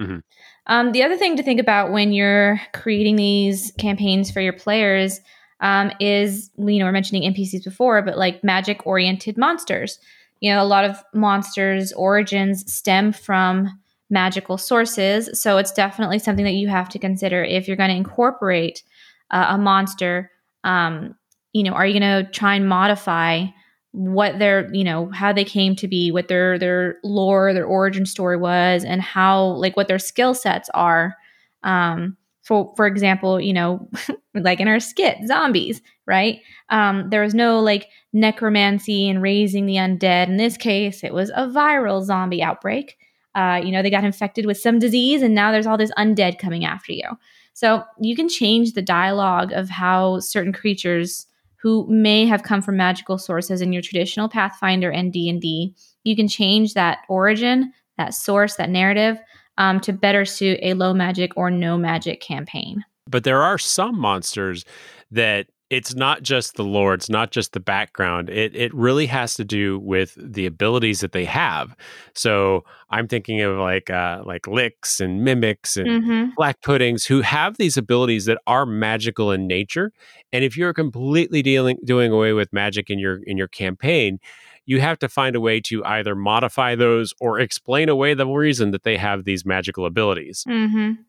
Mm-hmm. 0.00 0.18
Um, 0.66 0.92
the 0.92 1.02
other 1.02 1.16
thing 1.16 1.36
to 1.36 1.42
think 1.42 1.60
about 1.60 1.92
when 1.92 2.12
you're 2.12 2.60
creating 2.72 3.16
these 3.16 3.72
campaigns 3.78 4.30
for 4.30 4.40
your 4.40 4.52
players 4.52 5.20
um, 5.62 5.92
is, 6.00 6.50
you 6.58 6.78
know, 6.78 6.84
we're 6.84 6.92
mentioning 6.92 7.32
NPCs 7.32 7.64
before, 7.64 8.02
but 8.02 8.18
like 8.18 8.44
magic 8.44 8.86
oriented 8.86 9.38
monsters. 9.38 9.98
You 10.40 10.52
know, 10.52 10.60
a 10.60 10.66
lot 10.66 10.84
of 10.84 11.02
monsters' 11.14 11.92
origins 11.92 12.70
stem 12.70 13.12
from 13.12 13.70
magical 14.10 14.58
sources. 14.58 15.40
So 15.40 15.56
it's 15.58 15.72
definitely 15.72 16.18
something 16.18 16.44
that 16.44 16.54
you 16.54 16.68
have 16.68 16.88
to 16.90 16.98
consider 16.98 17.44
if 17.44 17.66
you're 17.66 17.76
going 17.76 17.90
to 17.90 17.96
incorporate 17.96 18.82
uh, 19.30 19.46
a 19.50 19.58
monster. 19.58 20.30
Um, 20.64 21.14
you 21.52 21.62
know, 21.62 21.72
are 21.72 21.86
you 21.86 21.98
going 21.98 22.24
to 22.24 22.30
try 22.32 22.56
and 22.56 22.68
modify 22.68 23.46
what 23.92 24.38
their 24.38 24.74
you 24.74 24.82
know 24.82 25.10
how 25.10 25.34
they 25.34 25.44
came 25.44 25.76
to 25.76 25.86
be 25.86 26.10
what 26.10 26.26
their 26.26 26.58
their 26.58 26.96
lore 27.04 27.52
their 27.52 27.66
origin 27.66 28.06
story 28.06 28.38
was 28.38 28.84
and 28.84 29.02
how 29.02 29.44
like 29.44 29.76
what 29.76 29.86
their 29.86 29.98
skill 29.98 30.32
sets 30.32 30.70
are 30.72 31.14
um 31.62 32.16
for 32.42 32.72
for 32.76 32.86
example 32.86 33.40
you 33.40 33.52
know 33.52 33.88
like 34.34 34.60
in 34.60 34.68
our 34.68 34.80
skit 34.80 35.18
zombies 35.26 35.80
right? 36.06 36.40
Um 36.68 37.08
there 37.10 37.22
was 37.22 37.34
no 37.34 37.60
like 37.60 37.88
necromancy 38.12 39.08
and 39.08 39.22
raising 39.22 39.66
the 39.66 39.76
undead. 39.76 40.28
In 40.28 40.36
this 40.36 40.56
case 40.56 41.04
it 41.04 41.14
was 41.14 41.30
a 41.30 41.46
viral 41.46 42.02
zombie 42.02 42.42
outbreak. 42.42 42.98
Uh 43.34 43.60
you 43.62 43.72
know 43.72 43.82
they 43.82 43.90
got 43.90 44.04
infected 44.04 44.46
with 44.46 44.58
some 44.58 44.78
disease 44.78 45.22
and 45.22 45.34
now 45.34 45.52
there's 45.52 45.66
all 45.66 45.78
this 45.78 45.92
undead 45.98 46.38
coming 46.38 46.64
after 46.64 46.92
you. 46.92 47.08
So 47.54 47.84
you 48.00 48.16
can 48.16 48.28
change 48.28 48.72
the 48.72 48.82
dialogue 48.82 49.52
of 49.52 49.68
how 49.68 50.20
certain 50.20 50.52
creatures 50.52 51.26
who 51.62 51.86
may 51.88 52.26
have 52.26 52.42
come 52.42 52.60
from 52.60 52.76
magical 52.76 53.18
sources 53.18 53.60
in 53.60 53.72
your 53.72 53.82
traditional 53.82 54.28
Pathfinder 54.28 54.90
and 54.90 55.12
D&D. 55.12 55.74
You 56.02 56.16
can 56.16 56.26
change 56.26 56.74
that 56.74 56.98
origin, 57.08 57.72
that 57.98 58.14
source, 58.14 58.56
that 58.56 58.70
narrative 58.70 59.18
um, 59.58 59.80
to 59.80 59.92
better 59.92 60.24
suit 60.24 60.58
a 60.62 60.74
low 60.74 60.94
magic 60.94 61.32
or 61.36 61.50
no 61.50 61.76
magic 61.76 62.20
campaign. 62.20 62.84
But 63.08 63.24
there 63.24 63.42
are 63.42 63.58
some 63.58 63.98
monsters 63.98 64.64
that 65.10 65.46
it's 65.72 65.94
not 65.94 66.22
just 66.22 66.56
the 66.56 66.64
lore, 66.64 66.92
it's 66.92 67.08
not 67.08 67.30
just 67.30 67.54
the 67.54 67.60
background. 67.60 68.28
It 68.28 68.54
it 68.54 68.74
really 68.74 69.06
has 69.06 69.34
to 69.36 69.44
do 69.44 69.78
with 69.78 70.14
the 70.18 70.44
abilities 70.44 71.00
that 71.00 71.12
they 71.12 71.24
have. 71.24 71.74
So 72.14 72.64
I'm 72.90 73.08
thinking 73.08 73.40
of 73.40 73.56
like 73.56 73.88
uh, 73.88 74.22
like 74.26 74.42
liches 74.42 75.00
and 75.00 75.24
mimics 75.24 75.78
and 75.78 75.88
mm-hmm. 75.88 76.30
black 76.36 76.60
puddings 76.60 77.06
who 77.06 77.22
have 77.22 77.56
these 77.56 77.78
abilities 77.78 78.26
that 78.26 78.38
are 78.46 78.66
magical 78.66 79.32
in 79.32 79.46
nature. 79.46 79.94
And 80.30 80.44
if 80.44 80.58
you're 80.58 80.74
completely 80.74 81.40
dealing 81.40 81.78
doing 81.84 82.12
away 82.12 82.34
with 82.34 82.52
magic 82.52 82.90
in 82.90 82.98
your 82.98 83.20
in 83.24 83.38
your 83.38 83.48
campaign, 83.48 84.20
you 84.66 84.80
have 84.80 84.98
to 85.00 85.08
find 85.08 85.36
a 85.36 85.40
way 85.40 85.60
to 85.60 85.84
either 85.84 86.14
modify 86.14 86.74
those 86.74 87.14
or 87.20 87.40
explain 87.40 87.88
away 87.88 88.14
the 88.14 88.26
reason 88.26 88.70
that 88.70 88.82
they 88.82 88.96
have 88.96 89.24
these 89.24 89.44
magical 89.44 89.86
abilities. 89.86 90.44
Mm-hmm. 90.48 91.02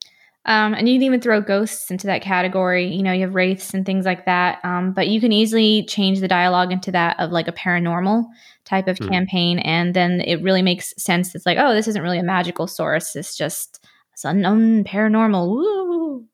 Um, 0.46 0.74
and 0.74 0.90
you 0.90 0.96
can 0.96 1.04
even 1.04 1.22
throw 1.22 1.40
ghosts 1.40 1.90
into 1.90 2.08
that 2.08 2.22
category. 2.22 2.94
You 2.94 3.02
know, 3.02 3.14
you 3.14 3.22
have 3.22 3.36
wraiths 3.36 3.74
and 3.74 3.86
things 3.86 4.06
like 4.06 4.26
that. 4.26 4.60
Um, 4.66 4.92
but 4.92 5.08
you 5.08 5.22
can 5.22 5.32
easily 5.32 5.86
change 5.86 6.20
the 6.20 6.28
dialogue 6.28 6.72
into 6.72 6.92
that 6.92 7.18
of 7.20 7.32
like 7.32 7.48
a 7.48 7.54
paranormal 7.54 8.26
type 8.66 8.88
of 8.88 8.98
mm. 8.98 9.10
campaign. 9.10 9.60
And 9.60 9.94
then 9.94 10.20
it 10.22 10.42
really 10.42 10.62
makes 10.62 10.94
sense. 10.98 11.34
It's 11.34 11.46
like, 11.46 11.58
oh, 11.60 11.74
this 11.74 11.88
isn't 11.88 12.02
really 12.02 12.20
a 12.20 12.24
magical 12.24 12.68
source. 12.68 13.16
It's 13.16 13.38
just 13.38 13.86
it's 14.12 14.26
unknown 14.26 14.84
paranormal. 14.84 15.48
Woo. 15.50 16.26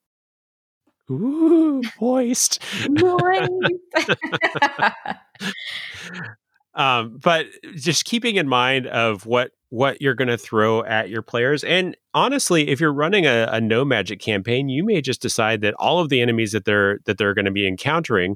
Ooh, 1.12 1.82
moist. 2.02 2.64
moist. 2.90 3.52
um, 6.76 7.20
but 7.22 7.48
just 7.76 8.06
keeping 8.06 8.36
in 8.36 8.48
mind 8.48 8.88
of 8.88 9.26
what 9.26 9.52
what 9.70 10.02
you're 10.02 10.16
going 10.16 10.28
to 10.28 10.38
throw 10.38 10.84
at 10.84 11.10
your 11.10 11.22
players. 11.22 11.64
And 11.64 11.96
honestly, 12.14 12.70
if 12.70 12.80
you're 12.80 12.94
running 12.94 13.26
a, 13.26 13.48
a, 13.52 13.62
no 13.62 13.86
magic 13.86 14.20
campaign, 14.20 14.68
you 14.68 14.84
may 14.84 15.00
just 15.00 15.22
decide 15.22 15.62
that 15.62 15.76
all 15.76 16.00
of 16.00 16.10
the 16.10 16.22
enemies 16.22 16.54
that 16.54 16.66
they're 16.66 17.00
that 17.06 17.18
they're 17.18 17.34
going 17.34 17.46
to 17.46 17.52
be 17.52 17.68
encountering 17.68 18.36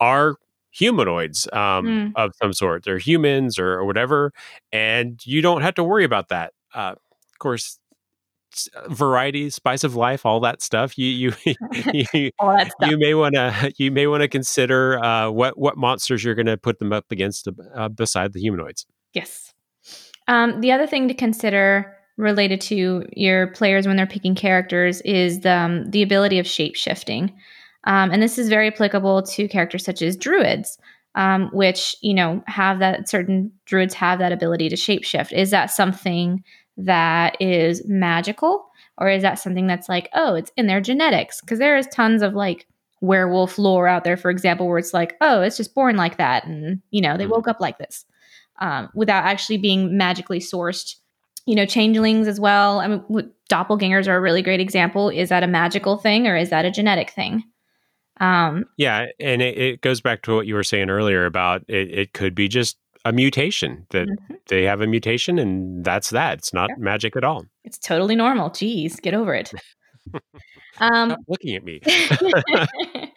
are 0.00 0.36
humanoids 0.70 1.48
um, 1.52 1.86
mm. 1.86 2.12
of 2.16 2.32
some 2.42 2.52
sort. 2.52 2.84
They're 2.84 2.98
humans 2.98 3.58
or, 3.58 3.74
or, 3.74 3.84
whatever, 3.84 4.32
and 4.72 5.24
you 5.24 5.40
don't 5.40 5.62
have 5.62 5.74
to 5.74 5.84
worry 5.84 6.04
about 6.04 6.28
that. 6.28 6.52
Uh, 6.74 6.94
of 6.96 7.38
course, 7.38 7.78
variety, 8.88 9.50
spice 9.50 9.84
of 9.84 9.94
life, 9.94 10.24
all 10.26 10.40
that 10.40 10.62
stuff. 10.62 10.96
You 10.98 11.06
you 11.06 11.32
you, 11.92 12.30
stuff. 12.38 12.70
you 12.82 12.98
may 12.98 13.14
want 13.14 13.34
to 13.34 13.72
you 13.78 13.90
may 13.90 14.06
want 14.06 14.22
to 14.22 14.28
consider 14.28 15.02
uh, 15.02 15.30
what 15.30 15.58
what 15.58 15.76
monsters 15.76 16.24
you're 16.24 16.34
going 16.34 16.46
to 16.46 16.56
put 16.56 16.78
them 16.78 16.92
up 16.92 17.06
against 17.10 17.48
uh, 17.74 17.88
beside 17.88 18.32
the 18.32 18.40
humanoids. 18.40 18.86
Yes. 19.12 19.52
Um, 20.26 20.60
the 20.60 20.72
other 20.72 20.86
thing 20.86 21.08
to 21.08 21.14
consider 21.14 21.94
related 22.16 22.60
to 22.60 23.06
your 23.12 23.48
players 23.48 23.86
when 23.86 23.96
they're 23.96 24.06
picking 24.06 24.34
characters 24.34 25.00
is 25.02 25.40
the, 25.40 25.52
um, 25.52 25.90
the 25.90 26.02
ability 26.02 26.38
of 26.38 26.46
shape 26.46 26.76
shifting. 26.76 27.32
Um, 27.84 28.10
and 28.10 28.22
this 28.22 28.38
is 28.38 28.48
very 28.48 28.68
applicable 28.68 29.22
to 29.22 29.48
characters 29.48 29.84
such 29.84 30.00
as 30.00 30.16
druids, 30.16 30.78
um, 31.16 31.50
which, 31.52 31.96
you 32.02 32.14
know, 32.14 32.42
have 32.46 32.78
that 32.78 33.08
certain 33.08 33.52
druids 33.66 33.94
have 33.94 34.18
that 34.20 34.32
ability 34.32 34.68
to 34.68 34.76
shapeshift. 34.76 35.32
Is 35.32 35.50
that 35.50 35.70
something 35.70 36.42
that 36.76 37.36
is 37.40 37.82
magical? 37.86 38.66
Or 38.98 39.08
is 39.08 39.22
that 39.22 39.38
something 39.38 39.66
that's 39.66 39.88
like, 39.88 40.08
oh, 40.14 40.34
it's 40.34 40.52
in 40.56 40.66
their 40.66 40.80
genetics? 40.80 41.40
Because 41.40 41.58
there 41.58 41.76
is 41.76 41.86
tons 41.88 42.22
of 42.22 42.34
like 42.34 42.66
werewolf 43.00 43.58
lore 43.58 43.88
out 43.88 44.04
there, 44.04 44.16
for 44.16 44.30
example, 44.30 44.68
where 44.68 44.78
it's 44.78 44.94
like, 44.94 45.16
oh, 45.20 45.42
it's 45.42 45.56
just 45.56 45.74
born 45.74 45.96
like 45.96 46.18
that. 46.18 46.46
And, 46.46 46.80
you 46.90 47.00
know, 47.00 47.16
they 47.16 47.24
mm-hmm. 47.24 47.32
woke 47.32 47.48
up 47.48 47.60
like 47.60 47.78
this 47.78 48.04
um, 48.60 48.88
without 48.94 49.24
actually 49.24 49.58
being 49.58 49.96
magically 49.96 50.40
sourced. 50.40 50.96
You 51.46 51.56
know, 51.56 51.66
changelings 51.66 52.26
as 52.26 52.40
well. 52.40 52.80
I 52.80 52.88
mean, 52.88 53.30
doppelgangers 53.50 54.08
are 54.08 54.16
a 54.16 54.20
really 54.20 54.40
great 54.40 54.60
example. 54.60 55.10
Is 55.10 55.28
that 55.28 55.42
a 55.42 55.46
magical 55.46 55.98
thing 55.98 56.26
or 56.26 56.38
is 56.38 56.48
that 56.48 56.64
a 56.64 56.70
genetic 56.70 57.10
thing? 57.10 57.44
Um, 58.20 58.64
yeah, 58.78 59.06
and 59.18 59.42
it, 59.42 59.58
it, 59.58 59.80
goes 59.80 60.00
back 60.00 60.22
to 60.22 60.36
what 60.36 60.46
you 60.46 60.54
were 60.54 60.62
saying 60.62 60.88
earlier 60.88 61.26
about 61.26 61.64
it, 61.68 61.90
it 61.90 62.12
could 62.12 62.34
be 62.34 62.46
just 62.46 62.78
a 63.04 63.12
mutation 63.12 63.86
that 63.90 64.08
mm-hmm. 64.08 64.34
they 64.48 64.64
have 64.64 64.80
a 64.80 64.86
mutation 64.86 65.38
and 65.38 65.84
that's 65.84 66.10
that. 66.10 66.38
It's 66.38 66.54
not 66.54 66.70
yeah. 66.70 66.76
magic 66.78 67.16
at 67.16 67.24
all. 67.24 67.44
It's 67.64 67.78
totally 67.78 68.16
normal. 68.16 68.50
Jeez, 68.50 69.00
get 69.00 69.14
over 69.14 69.34
it. 69.34 69.52
um, 70.78 71.16
looking 71.28 71.54
at 71.56 71.64
me. 71.64 71.80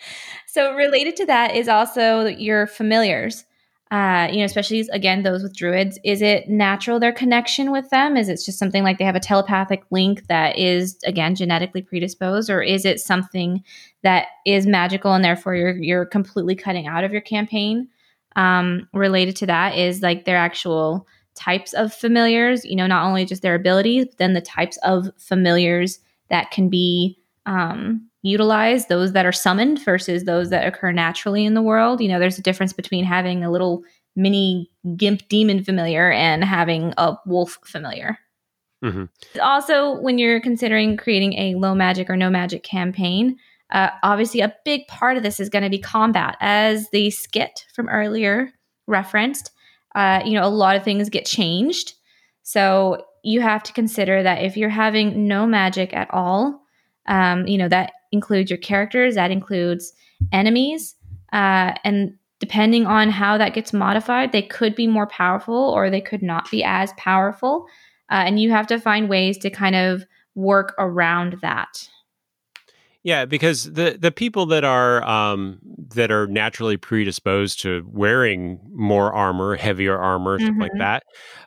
so 0.47 0.73
related 0.75 1.15
to 1.17 1.25
that 1.25 1.55
is 1.55 1.67
also 1.67 2.25
your 2.25 2.67
familiars 2.67 3.45
uh, 3.89 4.27
you 4.31 4.39
know, 4.39 4.43
especially 4.43 4.85
again 4.91 5.23
those 5.23 5.43
with 5.43 5.55
druids, 5.55 5.97
is 6.03 6.21
it 6.21 6.49
natural 6.49 6.99
their 6.99 7.13
connection 7.13 7.71
with 7.71 7.89
them? 7.89 8.17
Is 8.17 8.27
it 8.27 8.41
just 8.43 8.59
something 8.59 8.83
like 8.83 8.97
they 8.97 9.05
have 9.05 9.15
a 9.15 9.19
telepathic 9.21 9.83
link 9.91 10.27
that 10.27 10.57
is 10.57 10.97
again 11.05 11.35
genetically 11.35 11.81
predisposed, 11.81 12.49
or 12.49 12.61
is 12.61 12.83
it 12.83 12.99
something 12.99 13.63
that 14.03 14.27
is 14.45 14.67
magical 14.67 15.13
and 15.13 15.23
therefore 15.23 15.55
you're 15.55 15.77
you're 15.77 16.05
completely 16.05 16.53
cutting 16.53 16.85
out 16.85 17.05
of 17.05 17.13
your 17.13 17.21
campaign? 17.21 17.87
Um, 18.35 18.87
related 18.93 19.35
to 19.37 19.45
that 19.47 19.77
is 19.77 20.01
like 20.01 20.25
their 20.25 20.37
actual 20.37 21.07
types 21.35 21.73
of 21.73 21.93
familiars. 21.93 22.65
You 22.65 22.75
know, 22.75 22.87
not 22.87 23.05
only 23.05 23.25
just 23.25 23.41
their 23.41 23.55
abilities, 23.55 24.05
but 24.05 24.17
then 24.17 24.33
the 24.33 24.41
types 24.41 24.77
of 24.83 25.09
familiars 25.17 25.99
that 26.29 26.51
can 26.51 26.69
be 26.69 27.17
um, 27.45 28.07
utilize 28.21 28.87
those 28.87 29.13
that 29.13 29.25
are 29.25 29.31
summoned 29.31 29.83
versus 29.83 30.25
those 30.25 30.49
that 30.49 30.67
occur 30.67 30.91
naturally 30.91 31.45
in 31.45 31.53
the 31.53 31.61
world. 31.61 32.01
You 32.01 32.09
know, 32.09 32.19
there's 32.19 32.37
a 32.37 32.43
difference 32.43 32.73
between 32.73 33.05
having 33.05 33.43
a 33.43 33.51
little 33.51 33.83
mini 34.15 34.69
gimp 34.95 35.27
demon 35.29 35.63
familiar 35.63 36.11
and 36.11 36.43
having 36.43 36.93
a 36.97 37.15
wolf 37.25 37.59
familiar. 37.63 38.17
Mm-hmm. 38.83 39.05
Also, 39.41 39.99
when 40.01 40.17
you're 40.17 40.41
considering 40.41 40.97
creating 40.97 41.33
a 41.33 41.55
low 41.55 41.73
magic 41.73 42.09
or 42.09 42.17
no 42.17 42.29
magic 42.29 42.63
campaign, 42.63 43.37
uh, 43.71 43.89
obviously 44.03 44.41
a 44.41 44.55
big 44.63 44.87
part 44.87 45.17
of 45.17 45.23
this 45.23 45.39
is 45.39 45.49
going 45.49 45.63
to 45.63 45.69
be 45.69 45.79
combat. 45.79 46.37
As 46.39 46.89
the 46.91 47.09
skit 47.09 47.65
from 47.73 47.89
earlier 47.89 48.51
referenced, 48.87 49.51
uh, 49.95 50.21
you 50.25 50.33
know, 50.33 50.45
a 50.45 50.49
lot 50.49 50.75
of 50.75 50.83
things 50.83 51.09
get 51.09 51.25
changed. 51.25 51.93
So 52.43 53.03
you 53.23 53.41
have 53.41 53.63
to 53.63 53.73
consider 53.73 54.23
that 54.23 54.43
if 54.43 54.55
you're 54.55 54.69
having 54.69 55.27
no 55.27 55.45
magic 55.45 55.93
at 55.93 56.09
all, 56.13 56.61
um, 57.07 57.45
you 57.47 57.57
know, 57.57 57.67
that 57.67 57.91
includes 58.11 58.49
your 58.49 58.57
characters, 58.57 59.15
that 59.15 59.31
includes 59.31 59.91
enemies. 60.31 60.95
Uh, 61.33 61.73
and 61.83 62.13
depending 62.39 62.85
on 62.85 63.09
how 63.09 63.37
that 63.37 63.53
gets 63.53 63.73
modified, 63.73 64.31
they 64.31 64.41
could 64.41 64.75
be 64.75 64.87
more 64.87 65.07
powerful 65.07 65.55
or 65.55 65.89
they 65.89 66.01
could 66.01 66.21
not 66.21 66.49
be 66.49 66.63
as 66.63 66.93
powerful. 66.97 67.65
Uh, 68.09 68.23
and 68.25 68.39
you 68.39 68.51
have 68.51 68.67
to 68.67 68.79
find 68.79 69.09
ways 69.09 69.37
to 69.39 69.49
kind 69.49 69.75
of 69.75 70.05
work 70.35 70.73
around 70.77 71.37
that. 71.41 71.89
Yeah, 73.07 73.23
because 73.23 73.71
the 73.71 73.97
the 73.97 74.11
people 74.11 74.47
that 74.47 74.65
are 74.65 75.01
um, 75.05 75.59
that 75.95 76.11
are 76.11 76.27
naturally 76.27 76.75
predisposed 76.75 77.61
to 77.61 77.87
wearing 77.89 78.59
more 78.73 79.13
armor, 79.13 79.55
heavier 79.55 79.97
armor, 79.97 80.35
mm-hmm. 80.35 80.47
stuff 80.47 80.57
like 80.59 80.71
mm-hmm. 80.71 80.79
that, 80.79 81.03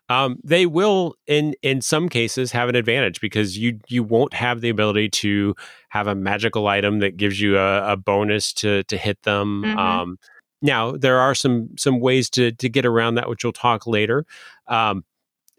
um, 0.09 0.39
they 0.43 0.65
will 0.65 1.17
in 1.27 1.53
in 1.61 1.83
some 1.83 2.09
cases 2.09 2.51
have 2.53 2.71
an 2.71 2.77
advantage 2.77 3.21
because 3.21 3.59
you 3.59 3.79
you 3.89 4.03
won't 4.03 4.33
have 4.33 4.63
the 4.63 4.71
ability 4.71 5.11
to 5.11 5.55
have 5.91 6.07
a 6.07 6.15
magical 6.15 6.67
item 6.67 7.01
that 7.01 7.19
gives 7.19 7.39
you 7.43 7.59
a, 7.59 7.93
a 7.93 7.97
bonus 7.99 8.55
to 8.55 8.83
to 8.85 8.97
hit 8.97 9.23
them. 9.25 9.63
Mm-hmm. 9.63 9.79
Um, 9.79 10.19
now 10.63 10.93
there 10.93 11.21
are 11.21 11.35
some 11.35 11.69
some 11.77 12.01
ways 12.01 12.31
to 12.31 12.53
to 12.53 12.71
get 12.71 12.87
around 12.87 13.17
that, 13.17 13.29
which 13.29 13.45
we'll 13.45 13.53
talk 13.53 13.87
later. 13.87 14.25
Um, 14.67 15.05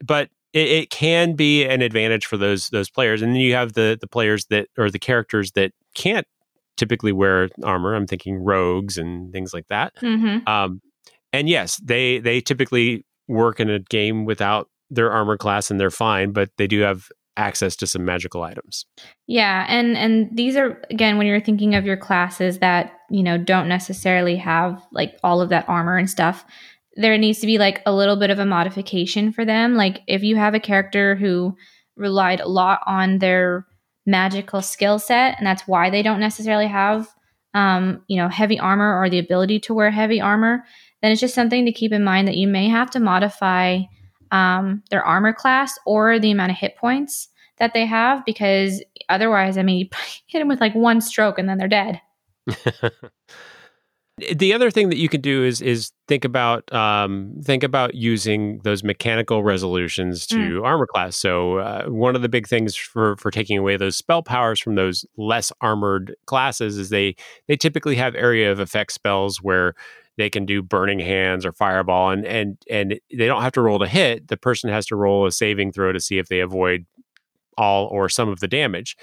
but 0.04 0.32
it, 0.54 0.68
it, 0.68 0.90
can 0.90 1.34
be 1.34 1.66
an 1.66 1.82
advantage 1.82 2.26
for 2.26 2.38
those 2.38 2.70
those 2.70 2.90
players. 2.90 3.22
And 3.22 3.34
then 3.34 3.42
you 3.42 3.54
have 3.54 3.74
the 3.74 3.98
the 4.00 4.08
players 4.08 4.46
that 4.46 4.68
or 4.78 4.90
the 4.90 5.00
characters 5.00 5.52
that 5.54 5.72
can't 5.96 6.28
typically 6.78 7.12
wear 7.12 7.50
armor. 7.64 7.96
I'm 7.96 8.08
thinking 8.08 8.38
rogues 8.38 8.98
and 8.98 9.32
things 9.32 9.54
like 9.54 9.68
that. 9.68 9.96
Mm-hmm. 9.98 10.48
Um, 10.48 10.82
and 11.34 11.48
yes, 11.48 11.78
they 11.78 12.20
they 12.20 12.42
typically 12.42 13.06
work 13.28 13.60
in 13.60 13.70
a 13.70 13.80
game 13.80 14.26
without 14.26 14.70
their 14.90 15.12
armor 15.12 15.38
class 15.38 15.72
and 15.72 15.80
they're 15.80 15.90
fine, 15.90 16.32
but 16.32 16.50
they 16.58 16.68
do 16.68 16.82
have 16.82 17.08
access 17.38 17.76
to 17.78 17.88
some 17.88 18.04
magical 18.04 18.44
items. 18.44 18.86
Yeah, 19.28 19.66
and 19.70 19.98
and 19.98 20.30
these 20.36 20.56
are 20.58 20.82
again 20.90 21.18
when 21.18 21.28
you're 21.28 21.40
thinking 21.40 21.76
of 21.76 21.86
your 21.86 21.98
classes 21.98 22.60
that, 22.60 22.94
you 23.10 23.24
know, 23.24 23.38
don't 23.38 23.70
necessarily 23.70 24.36
have 24.36 24.86
like 24.92 25.18
all 25.24 25.42
of 25.42 25.50
that 25.50 25.68
armor 25.70 25.98
and 25.98 26.10
stuff, 26.10 26.46
there 26.96 27.18
needs 27.18 27.40
to 27.40 27.48
be 27.48 27.58
like 27.58 27.82
a 27.86 27.94
little 27.94 28.18
bit 28.18 28.30
of 28.30 28.40
a 28.40 28.46
modification 28.46 29.32
for 29.32 29.46
them. 29.46 29.76
Like 29.76 30.02
if 30.08 30.24
you 30.24 30.36
have 30.36 30.54
a 30.54 30.60
character 30.60 31.16
who 31.16 31.56
relied 31.96 32.40
a 32.40 32.48
lot 32.48 32.82
on 32.86 33.20
their 33.20 33.66
magical 34.06 34.62
skill 34.62 35.00
set 35.00 35.38
and 35.38 35.46
that's 35.46 35.68
why 35.68 35.90
they 35.90 36.02
don't 36.02 36.20
necessarily 36.20 36.68
have 36.68 37.08
um, 37.54 38.04
you 38.08 38.18
know, 38.18 38.30
heavy 38.30 38.60
armor 38.60 39.00
or 39.00 39.10
the 39.10 39.20
ability 39.20 39.60
to 39.60 39.74
wear 39.74 39.92
heavy 39.92 40.22
armor, 40.22 40.64
then 41.02 41.12
it's 41.12 41.22
just 41.22 41.36
something 41.36 41.66
to 41.66 41.72
keep 41.72 41.92
in 41.92 42.04
mind 42.04 42.28
that 42.28 42.38
you 42.38 42.48
may 42.48 42.70
have 42.70 42.90
to 42.92 43.00
modify 43.00 43.80
um, 44.32 44.84
their 44.90 45.04
armor 45.04 45.34
class 45.34 45.78
or 45.86 46.20
the 46.20 46.32
amount 46.32 46.52
of 46.52 46.58
hit 46.58 46.78
points 46.78 47.28
that 47.58 47.74
they 47.74 47.86
have 47.86 48.24
because 48.26 48.82
otherwise, 49.10 49.58
I 49.58 49.64
mean, 49.64 49.80
you 49.82 49.90
hit 50.28 50.40
them 50.40 50.48
with 50.48 50.62
like 50.62 50.74
one 50.76 51.02
stroke 51.02 51.38
and 51.38 51.50
then 51.50 51.58
they're 51.58 51.68
dead. 51.68 52.02
the 54.18 54.54
other 54.54 54.70
thing 54.70 54.90
that 54.90 54.98
you 54.98 55.10
can 55.10 55.22
do 55.22 55.44
is 55.44 55.62
is 55.62 55.92
think 56.08 56.26
about 56.26 56.72
um, 56.74 57.34
think 57.44 57.64
about 57.64 57.96
using 57.96 58.60
those 58.60 58.84
mechanical 58.84 59.44
resolutions 59.44 60.28
to 60.28 60.36
mm. 60.36 60.64
armor 60.64 60.86
class. 60.86 61.16
So 61.16 61.58
uh, 61.58 61.86
one 61.86 62.16
of 62.16 62.22
the 62.22 62.30
big 62.30 62.48
things 62.48 62.76
for 62.76 63.16
for 63.18 63.32
taking 63.32 63.58
away 63.58 63.78
those 63.78 63.98
spell 63.98 64.22
powers 64.22 64.60
from 64.60 64.76
those 64.76 65.06
less 65.18 65.52
armored 65.62 66.16
classes 66.26 66.78
is 66.78 66.90
they 66.90 67.16
they 67.48 67.56
typically 67.56 67.96
have 67.96 68.16
area 68.16 68.52
of 68.52 68.60
effect 68.60 68.92
spells 68.92 69.42
where 69.42 69.74
they 70.18 70.30
can 70.30 70.46
do 70.46 70.62
burning 70.62 71.00
hands 71.00 71.46
or 71.46 71.52
fireball 71.54 72.12
and 72.12 72.26
and 72.26 72.58
and 72.70 73.00
they 73.16 73.28
don't 73.28 73.42
have 73.42 73.54
to 73.54 73.62
roll 73.62 73.80
to 73.80 73.88
hit 73.88 74.28
the 74.28 74.38
person 74.38 74.70
has 74.70 74.86
to 74.86 74.96
roll 74.96 75.26
a 75.26 75.32
saving 75.32 75.72
throw 75.72 75.92
to 75.92 76.00
see 76.00 76.18
if 76.18 76.28
they 76.28 76.42
avoid 76.42 76.86
all 77.58 77.88
or 77.88 78.10
some 78.10 78.30
of 78.30 78.40
the 78.40 78.48
damage 78.48 78.98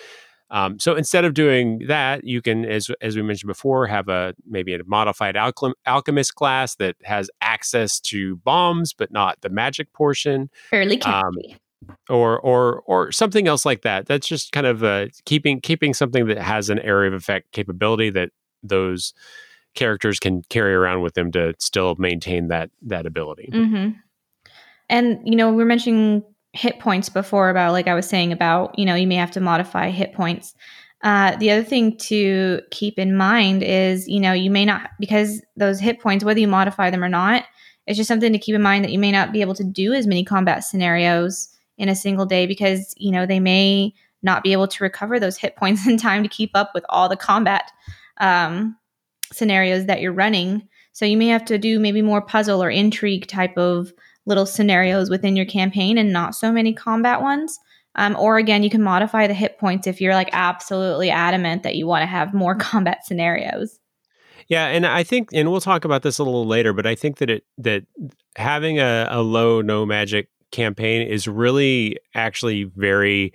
um, 0.50 0.78
so 0.78 0.94
instead 0.94 1.24
of 1.24 1.34
doing 1.34 1.82
that 1.86 2.24
you 2.24 2.40
can 2.42 2.64
as 2.64 2.90
as 3.00 3.16
we 3.16 3.22
mentioned 3.22 3.48
before 3.48 3.86
have 3.86 4.08
a 4.08 4.34
maybe 4.46 4.74
a 4.74 4.82
modified 4.84 5.34
alchem- 5.34 5.74
alchemist 5.86 6.34
class 6.34 6.76
that 6.76 6.96
has 7.04 7.30
access 7.40 8.00
to 8.00 8.36
bombs 8.36 8.92
but 8.92 9.10
not 9.10 9.40
the 9.40 9.48
magic 9.48 9.92
portion 9.92 10.50
fairly 10.70 10.96
catchy. 10.96 11.52
Um, 11.52 11.58
or 12.08 12.40
or 12.40 12.82
or 12.86 13.12
something 13.12 13.46
else 13.46 13.64
like 13.64 13.82
that 13.82 14.06
that's 14.06 14.26
just 14.26 14.50
kind 14.50 14.66
of 14.66 14.82
uh, 14.82 15.06
keeping 15.24 15.60
keeping 15.60 15.94
something 15.94 16.26
that 16.26 16.38
has 16.38 16.70
an 16.70 16.80
area 16.80 17.08
of 17.08 17.14
effect 17.14 17.52
capability 17.52 18.10
that 18.10 18.30
those 18.62 19.14
characters 19.74 20.18
can 20.18 20.42
carry 20.50 20.74
around 20.74 21.02
with 21.02 21.14
them 21.14 21.30
to 21.32 21.54
still 21.58 21.94
maintain 21.98 22.48
that 22.48 22.70
that 22.82 23.06
ability. 23.06 23.48
Mm-hmm. 23.52 23.98
And 24.88 25.20
you 25.24 25.36
know, 25.36 25.52
we 25.52 25.62
are 25.62 25.66
mentioning 25.66 26.24
hit 26.52 26.78
points 26.80 27.08
before 27.08 27.50
about 27.50 27.72
like 27.72 27.88
I 27.88 27.94
was 27.94 28.08
saying 28.08 28.32
about 28.32 28.78
you 28.78 28.84
know 28.84 28.94
you 28.94 29.06
may 29.06 29.16
have 29.16 29.30
to 29.32 29.40
modify 29.40 29.90
hit 29.90 30.12
points. 30.12 30.54
Uh, 31.04 31.36
the 31.36 31.50
other 31.52 31.62
thing 31.62 31.96
to 31.96 32.60
keep 32.72 32.98
in 32.98 33.16
mind 33.16 33.62
is 33.62 34.08
you 34.08 34.20
know 34.20 34.32
you 34.32 34.50
may 34.50 34.64
not 34.64 34.90
because 34.98 35.40
those 35.56 35.78
hit 35.78 36.00
points 36.00 36.24
whether 36.24 36.40
you 36.40 36.48
modify 36.48 36.90
them 36.90 37.04
or 37.04 37.08
not 37.08 37.44
it's 37.88 37.96
just 37.96 38.08
something 38.08 38.32
to 38.32 38.38
keep 38.38 38.54
in 38.54 38.62
mind 38.62 38.84
that 38.84 38.92
you 38.92 38.98
may 38.98 39.10
not 39.10 39.32
be 39.32 39.40
able 39.40 39.54
to 39.54 39.64
do 39.64 39.94
as 39.94 40.06
many 40.06 40.22
combat 40.22 40.62
scenarios 40.62 41.48
in 41.78 41.88
a 41.88 41.94
single 41.94 42.26
day 42.26 42.46
because 42.46 42.94
you 42.98 43.10
know 43.10 43.24
they 43.24 43.40
may 43.40 43.94
not 44.22 44.42
be 44.42 44.52
able 44.52 44.68
to 44.68 44.84
recover 44.84 45.18
those 45.18 45.38
hit 45.38 45.56
points 45.56 45.86
in 45.88 45.96
time 45.96 46.22
to 46.22 46.28
keep 46.28 46.50
up 46.54 46.70
with 46.74 46.84
all 46.88 47.08
the 47.08 47.16
combat 47.16 47.72
um, 48.18 48.76
scenarios 49.32 49.86
that 49.86 50.00
you're 50.00 50.12
running. 50.12 50.68
So 50.92 51.04
you 51.04 51.16
may 51.16 51.28
have 51.28 51.44
to 51.46 51.58
do 51.58 51.78
maybe 51.78 52.02
more 52.02 52.20
puzzle 52.20 52.62
or 52.62 52.70
intrigue 52.70 53.26
type 53.26 53.56
of 53.56 53.92
little 54.28 54.46
scenarios 54.46 55.10
within 55.10 55.34
your 55.34 55.46
campaign 55.46 55.98
and 55.98 56.12
not 56.12 56.34
so 56.34 56.52
many 56.52 56.72
combat 56.72 57.22
ones. 57.22 57.58
Um, 57.94 58.14
or 58.16 58.36
again, 58.38 58.62
you 58.62 58.70
can 58.70 58.82
modify 58.82 59.26
the 59.26 59.34
hit 59.34 59.58
points 59.58 59.88
if 59.88 60.00
you're 60.00 60.14
like 60.14 60.28
absolutely 60.32 61.10
adamant 61.10 61.64
that 61.64 61.74
you 61.74 61.86
want 61.86 62.02
to 62.02 62.06
have 62.06 62.32
more 62.32 62.54
combat 62.70 63.04
scenarios. 63.04 63.80
Yeah, 64.46 64.66
and 64.66 64.86
I 64.86 65.02
think, 65.02 65.30
and 65.32 65.50
we'll 65.50 65.60
talk 65.60 65.84
about 65.84 66.02
this 66.02 66.18
a 66.18 66.24
little 66.24 66.46
later, 66.46 66.72
but 66.72 66.86
I 66.86 66.94
think 66.94 67.18
that 67.18 67.28
it 67.28 67.44
that 67.58 67.84
having 68.36 68.78
a, 68.78 69.08
a 69.10 69.20
low 69.20 69.60
no 69.60 69.84
magic 69.84 70.28
campaign 70.52 71.06
is 71.06 71.28
really 71.28 71.98
actually 72.14 72.64
very 72.64 73.34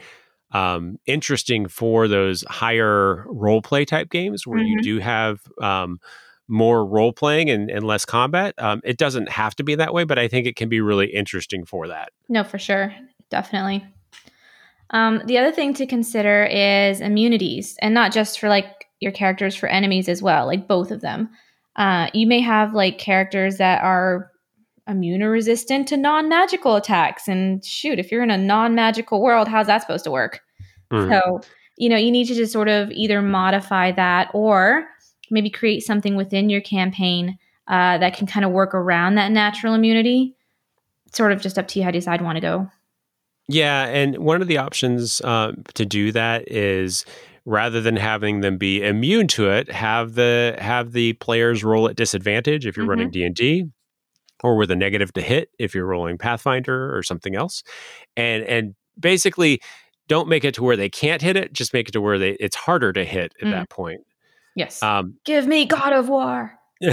um, 0.53 0.97
interesting 1.05 1.67
for 1.67 2.07
those 2.07 2.43
higher 2.47 3.25
role 3.27 3.61
play 3.61 3.85
type 3.85 4.09
games 4.09 4.47
where 4.47 4.59
mm-hmm. 4.59 4.67
you 4.67 4.81
do 4.81 4.99
have 4.99 5.41
um, 5.61 5.99
more 6.47 6.85
role 6.85 7.13
playing 7.13 7.49
and, 7.49 7.69
and 7.69 7.85
less 7.85 8.05
combat. 8.05 8.53
Um, 8.57 8.81
it 8.83 8.97
doesn't 8.97 9.29
have 9.29 9.55
to 9.55 9.63
be 9.63 9.75
that 9.75 9.93
way, 9.93 10.03
but 10.03 10.19
I 10.19 10.27
think 10.27 10.45
it 10.45 10.55
can 10.55 10.69
be 10.69 10.81
really 10.81 11.07
interesting 11.07 11.65
for 11.65 11.87
that. 11.87 12.11
No, 12.29 12.43
for 12.43 12.59
sure. 12.59 12.93
Definitely. 13.29 13.85
Um, 14.89 15.21
the 15.25 15.37
other 15.37 15.51
thing 15.51 15.73
to 15.75 15.87
consider 15.87 16.45
is 16.45 17.01
immunities, 17.01 17.75
and 17.81 17.93
not 17.93 18.11
just 18.11 18.39
for 18.39 18.47
like 18.47 18.85
your 18.99 19.11
characters, 19.11 19.55
for 19.55 19.67
enemies 19.67 20.07
as 20.07 20.21
well, 20.21 20.45
like 20.45 20.67
both 20.67 20.91
of 20.91 21.01
them. 21.01 21.29
Uh, 21.75 22.09
you 22.13 22.27
may 22.27 22.39
have 22.39 22.73
like 22.73 22.99
characters 22.99 23.57
that 23.57 23.81
are 23.81 24.31
immune 24.87 25.23
or 25.23 25.31
resistant 25.31 25.87
to 25.87 25.97
non 25.97 26.29
magical 26.29 26.75
attacks. 26.75 27.27
And 27.27 27.63
shoot, 27.63 27.99
if 27.99 28.11
you're 28.11 28.23
in 28.23 28.31
a 28.31 28.37
non 28.37 28.75
magical 28.75 29.21
world, 29.21 29.47
how's 29.47 29.67
that 29.67 29.81
supposed 29.81 30.03
to 30.03 30.11
work? 30.11 30.41
Mm. 30.91 31.09
So, 31.09 31.41
you 31.77 31.89
know, 31.89 31.97
you 31.97 32.11
need 32.11 32.27
to 32.27 32.35
just 32.35 32.53
sort 32.53 32.69
of 32.69 32.91
either 32.91 33.21
modify 33.21 33.91
that 33.93 34.29
or 34.33 34.85
maybe 35.33 35.49
create 35.49 35.81
something 35.81 36.15
within 36.15 36.49
your 36.49 36.61
campaign 36.61 37.37
uh, 37.67 37.97
that 37.97 38.15
can 38.15 38.27
kind 38.27 38.45
of 38.45 38.51
work 38.51 38.73
around 38.73 39.15
that 39.15 39.31
natural 39.31 39.73
immunity. 39.73 40.35
sort 41.13 41.31
of 41.31 41.41
just 41.41 41.57
up 41.57 41.67
to 41.69 41.79
you 41.79 41.83
how 41.83 41.89
you 41.89 41.93
decide 41.93 42.21
want 42.21 42.35
to 42.37 42.41
go. 42.41 42.69
Yeah, 43.47 43.85
and 43.87 44.17
one 44.17 44.41
of 44.41 44.47
the 44.47 44.57
options 44.57 45.21
uh, 45.21 45.51
to 45.73 45.85
do 45.85 46.11
that 46.13 46.49
is 46.49 47.05
rather 47.45 47.81
than 47.81 47.97
having 47.97 48.39
them 48.39 48.57
be 48.57 48.81
immune 48.81 49.27
to 49.27 49.49
it, 49.49 49.69
have 49.69 50.13
the 50.15 50.55
have 50.59 50.93
the 50.93 51.13
players 51.13 51.63
roll 51.63 51.87
at 51.89 51.95
disadvantage 51.95 52.65
if 52.65 52.77
you're 52.77 52.83
mm-hmm. 52.83 52.89
running 52.91 53.11
D 53.11 53.23
and 53.23 53.35
D, 53.35 53.65
or 54.43 54.55
with 54.55 54.71
a 54.71 54.75
negative 54.75 55.11
to 55.13 55.21
hit 55.21 55.49
if 55.59 55.75
you're 55.75 55.85
rolling 55.85 56.17
Pathfinder 56.17 56.95
or 56.95 57.03
something 57.03 57.35
else, 57.35 57.63
and 58.15 58.43
and 58.43 58.75
basically 58.97 59.61
don't 60.07 60.29
make 60.29 60.45
it 60.45 60.53
to 60.55 60.63
where 60.63 60.77
they 60.77 60.89
can't 60.89 61.21
hit 61.21 61.35
it. 61.35 61.53
Just 61.53 61.73
make 61.73 61.89
it 61.89 61.91
to 61.93 62.01
where 62.01 62.17
they 62.17 62.31
it's 62.39 62.55
harder 62.55 62.93
to 62.93 63.03
hit 63.03 63.33
at 63.41 63.47
mm. 63.47 63.51
that 63.51 63.69
point. 63.69 64.01
Yes. 64.55 64.81
Um, 64.83 65.15
Give 65.25 65.47
me 65.47 65.65
God 65.65 65.93
of 65.93 66.09
War. 66.09 66.59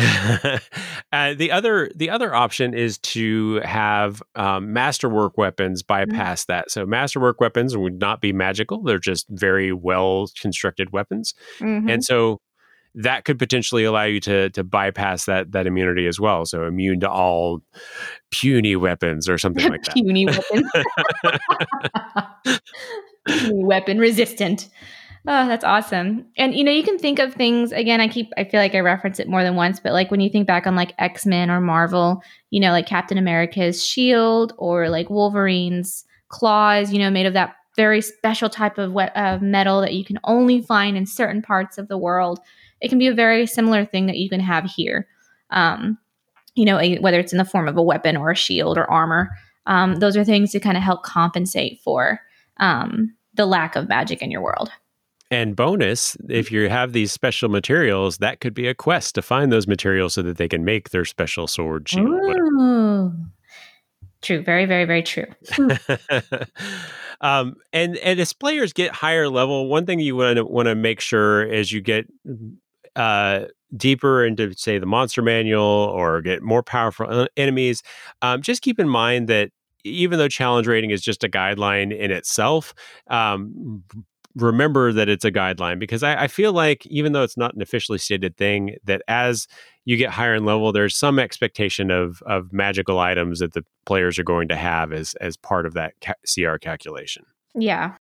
uh, 1.12 1.34
the 1.34 1.50
other 1.50 1.90
the 1.96 2.10
other 2.10 2.32
option 2.32 2.74
is 2.74 2.98
to 2.98 3.60
have 3.64 4.22
um, 4.36 4.72
masterwork 4.72 5.36
weapons 5.36 5.82
mm-hmm. 5.82 6.10
bypass 6.10 6.42
mm-hmm. 6.42 6.52
that. 6.52 6.70
So 6.70 6.86
masterwork 6.86 7.40
weapons 7.40 7.76
would 7.76 7.98
not 7.98 8.20
be 8.20 8.32
magical; 8.32 8.82
they're 8.82 8.98
just 8.98 9.26
very 9.30 9.72
well 9.72 10.28
constructed 10.40 10.92
weapons, 10.92 11.34
mm-hmm. 11.58 11.88
and 11.88 12.04
so 12.04 12.40
that 12.94 13.24
could 13.24 13.38
potentially 13.38 13.84
allow 13.84 14.04
you 14.04 14.20
to 14.20 14.50
to 14.50 14.64
bypass 14.64 15.24
that 15.26 15.52
that 15.52 15.66
immunity 15.66 16.06
as 16.06 16.20
well. 16.20 16.44
So 16.44 16.66
immune 16.66 17.00
to 17.00 17.10
all 17.10 17.62
puny 18.30 18.76
weapons 18.76 19.28
or 19.28 19.38
something 19.38 19.68
like 19.68 19.82
that. 19.84 19.94
puny 19.94 20.26
weapons. 20.26 20.70
puny 23.26 23.64
weapon 23.64 23.98
resistant. 23.98 24.68
Oh, 25.26 25.46
that's 25.46 25.64
awesome. 25.64 26.26
And 26.38 26.54
you 26.54 26.64
know, 26.64 26.72
you 26.72 26.82
can 26.82 26.98
think 26.98 27.18
of 27.18 27.34
things 27.34 27.72
again, 27.72 28.00
I 28.00 28.08
keep 28.08 28.30
I 28.38 28.44
feel 28.44 28.60
like 28.60 28.74
I 28.74 28.80
reference 28.80 29.20
it 29.20 29.28
more 29.28 29.42
than 29.42 29.54
once, 29.54 29.78
but 29.78 29.92
like 29.92 30.10
when 30.10 30.20
you 30.20 30.30
think 30.30 30.46
back 30.46 30.66
on 30.66 30.76
like 30.76 30.94
X-Men 30.98 31.50
or 31.50 31.60
Marvel, 31.60 32.22
you 32.50 32.60
know, 32.60 32.70
like 32.70 32.86
Captain 32.86 33.18
America's 33.18 33.84
shield 33.84 34.54
or 34.56 34.88
like 34.88 35.10
Wolverine's 35.10 36.04
claws, 36.28 36.92
you 36.92 36.98
know, 36.98 37.10
made 37.10 37.26
of 37.26 37.34
that 37.34 37.54
very 37.76 38.00
special 38.00 38.48
type 38.48 38.78
of, 38.78 38.92
wet, 38.92 39.12
uh, 39.14 39.38
metal 39.40 39.80
that 39.80 39.94
you 39.94 40.04
can 40.04 40.18
only 40.24 40.62
find 40.62 40.96
in 40.96 41.06
certain 41.06 41.42
parts 41.42 41.78
of 41.78 41.88
the 41.88 41.98
world 41.98 42.40
it 42.80 42.88
can 42.88 42.98
be 42.98 43.06
a 43.06 43.14
very 43.14 43.46
similar 43.46 43.84
thing 43.84 44.06
that 44.06 44.16
you 44.16 44.28
can 44.28 44.40
have 44.40 44.64
here. 44.64 45.06
Um, 45.50 45.98
you 46.54 46.64
know, 46.64 46.78
a, 46.78 46.98
whether 46.98 47.20
it's 47.20 47.32
in 47.32 47.38
the 47.38 47.44
form 47.44 47.68
of 47.68 47.76
a 47.76 47.82
weapon 47.82 48.16
or 48.16 48.30
a 48.30 48.36
shield 48.36 48.78
or 48.78 48.90
armor. 48.90 49.30
Um, 49.66 49.96
those 49.96 50.16
are 50.16 50.24
things 50.24 50.50
to 50.52 50.60
kind 50.60 50.76
of 50.76 50.82
help 50.82 51.02
compensate 51.02 51.80
for 51.80 52.20
um, 52.56 53.14
the 53.34 53.46
lack 53.46 53.76
of 53.76 53.88
magic 53.88 54.22
in 54.22 54.30
your 54.30 54.42
world. 54.42 54.70
And 55.30 55.54
bonus, 55.54 56.16
if 56.28 56.50
you 56.50 56.68
have 56.68 56.92
these 56.92 57.12
special 57.12 57.48
materials, 57.48 58.18
that 58.18 58.40
could 58.40 58.52
be 58.52 58.66
a 58.66 58.74
quest 58.74 59.14
to 59.14 59.22
find 59.22 59.52
those 59.52 59.68
materials 59.68 60.14
so 60.14 60.22
that 60.22 60.38
they 60.38 60.48
can 60.48 60.64
make 60.64 60.90
their 60.90 61.04
special 61.04 61.46
sword, 61.46 61.88
shield. 61.88 62.08
True. 64.22 64.42
Very, 64.42 64.66
very, 64.66 64.84
very 64.84 65.02
true. 65.02 65.26
um, 67.22 67.56
and 67.72 67.96
and 67.98 68.20
as 68.20 68.32
players 68.32 68.72
get 68.72 68.92
higher 68.92 69.28
level, 69.28 69.68
one 69.68 69.86
thing 69.86 69.98
you 69.98 70.16
want 70.16 70.36
to 70.36 70.44
want 70.44 70.66
to 70.66 70.74
make 70.74 71.00
sure 71.00 71.42
as 71.50 71.72
you 71.72 71.80
get 71.80 72.06
uh, 72.96 73.46
deeper 73.74 74.24
into, 74.24 74.52
say, 74.54 74.78
the 74.78 74.86
monster 74.86 75.22
manual 75.22 75.62
or 75.62 76.20
get 76.20 76.42
more 76.42 76.62
powerful 76.62 77.28
enemies, 77.36 77.82
um, 78.20 78.42
just 78.42 78.62
keep 78.62 78.78
in 78.78 78.88
mind 78.88 79.28
that 79.28 79.52
even 79.84 80.18
though 80.18 80.28
challenge 80.28 80.66
rating 80.66 80.90
is 80.90 81.00
just 81.00 81.24
a 81.24 81.28
guideline 81.28 81.96
in 81.96 82.10
itself, 82.10 82.74
um, 83.06 83.82
remember 84.40 84.92
that 84.92 85.08
it's 85.08 85.24
a 85.24 85.30
guideline 85.30 85.78
because 85.78 86.02
I, 86.02 86.24
I, 86.24 86.26
feel 86.28 86.52
like 86.52 86.86
even 86.86 87.12
though 87.12 87.22
it's 87.22 87.36
not 87.36 87.54
an 87.54 87.62
officially 87.62 87.98
stated 87.98 88.36
thing, 88.36 88.76
that 88.84 89.02
as 89.08 89.46
you 89.84 89.96
get 89.96 90.10
higher 90.10 90.34
in 90.34 90.44
level, 90.44 90.72
there's 90.72 90.96
some 90.96 91.18
expectation 91.18 91.90
of 91.90 92.22
of 92.26 92.52
magical 92.52 92.98
items 92.98 93.40
that 93.40 93.52
the 93.54 93.64
players 93.86 94.18
are 94.18 94.24
going 94.24 94.48
to 94.48 94.56
have 94.56 94.92
as 94.92 95.14
as 95.20 95.36
part 95.36 95.66
of 95.66 95.74
that 95.74 95.94
ca- 96.00 96.14
CR 96.26 96.56
calculation. 96.56 97.24
Yeah. 97.54 97.96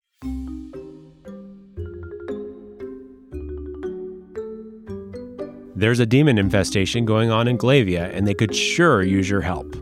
There's 5.78 6.00
a 6.00 6.06
demon 6.06 6.38
infestation 6.38 7.04
going 7.04 7.30
on 7.30 7.46
in 7.46 7.56
Glavia, 7.56 8.12
and 8.12 8.26
they 8.26 8.34
could 8.34 8.52
sure 8.52 9.02
use 9.02 9.30
your 9.30 9.42
help. 9.42 9.76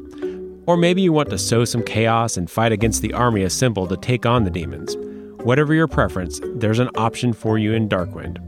Or 0.67 0.77
maybe 0.77 1.01
you 1.01 1.11
want 1.11 1.31
to 1.31 1.39
sow 1.39 1.65
some 1.65 1.83
chaos 1.83 2.37
and 2.37 2.51
fight 2.51 2.73
against 2.73 3.01
the 3.01 3.15
army 3.15 3.43
assembled 3.43 3.89
to 3.89 3.97
take 3.97 4.27
on 4.27 4.45
the 4.45 4.51
demons. 4.51 4.95
Whatever 5.45 5.75
your 5.75 5.89
preference, 5.89 6.41
there's 6.55 6.79
an 6.79 6.91
option 6.97 7.33
for 7.33 7.59
you 7.59 7.73
in 7.73 7.89
Darkwind. 7.89 8.41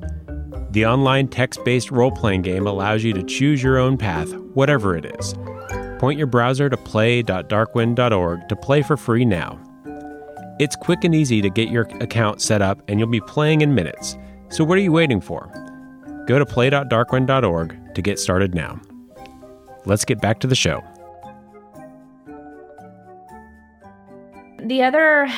The 0.72 0.84
online 0.86 1.28
text 1.28 1.64
based 1.64 1.90
role 1.90 2.10
playing 2.10 2.42
game 2.42 2.66
allows 2.66 3.04
you 3.04 3.12
to 3.14 3.22
choose 3.22 3.62
your 3.62 3.78
own 3.78 3.96
path, 3.96 4.34
whatever 4.54 4.96
it 4.96 5.06
is. 5.18 5.34
Point 5.98 6.18
your 6.18 6.26
browser 6.26 6.68
to 6.68 6.76
play.darkwind.org 6.76 8.48
to 8.48 8.56
play 8.56 8.82
for 8.82 8.96
free 8.96 9.24
now. 9.24 9.58
It's 10.58 10.76
quick 10.76 11.04
and 11.04 11.14
easy 11.14 11.40
to 11.40 11.50
get 11.50 11.70
your 11.70 11.84
account 12.00 12.40
set 12.40 12.62
up, 12.62 12.82
and 12.88 12.98
you'll 12.98 13.08
be 13.08 13.20
playing 13.20 13.60
in 13.60 13.74
minutes. 13.74 14.18
So, 14.48 14.64
what 14.64 14.76
are 14.78 14.82
you 14.82 14.92
waiting 14.92 15.20
for? 15.20 15.50
Go 16.26 16.38
to 16.38 16.46
play.darkwind.org 16.46 17.94
to 17.94 18.02
get 18.02 18.18
started 18.18 18.54
now. 18.54 18.80
Let's 19.86 20.04
get 20.04 20.20
back 20.20 20.40
to 20.40 20.46
the 20.46 20.54
show. 20.54 20.82
The 24.58 24.82
other 24.82 25.28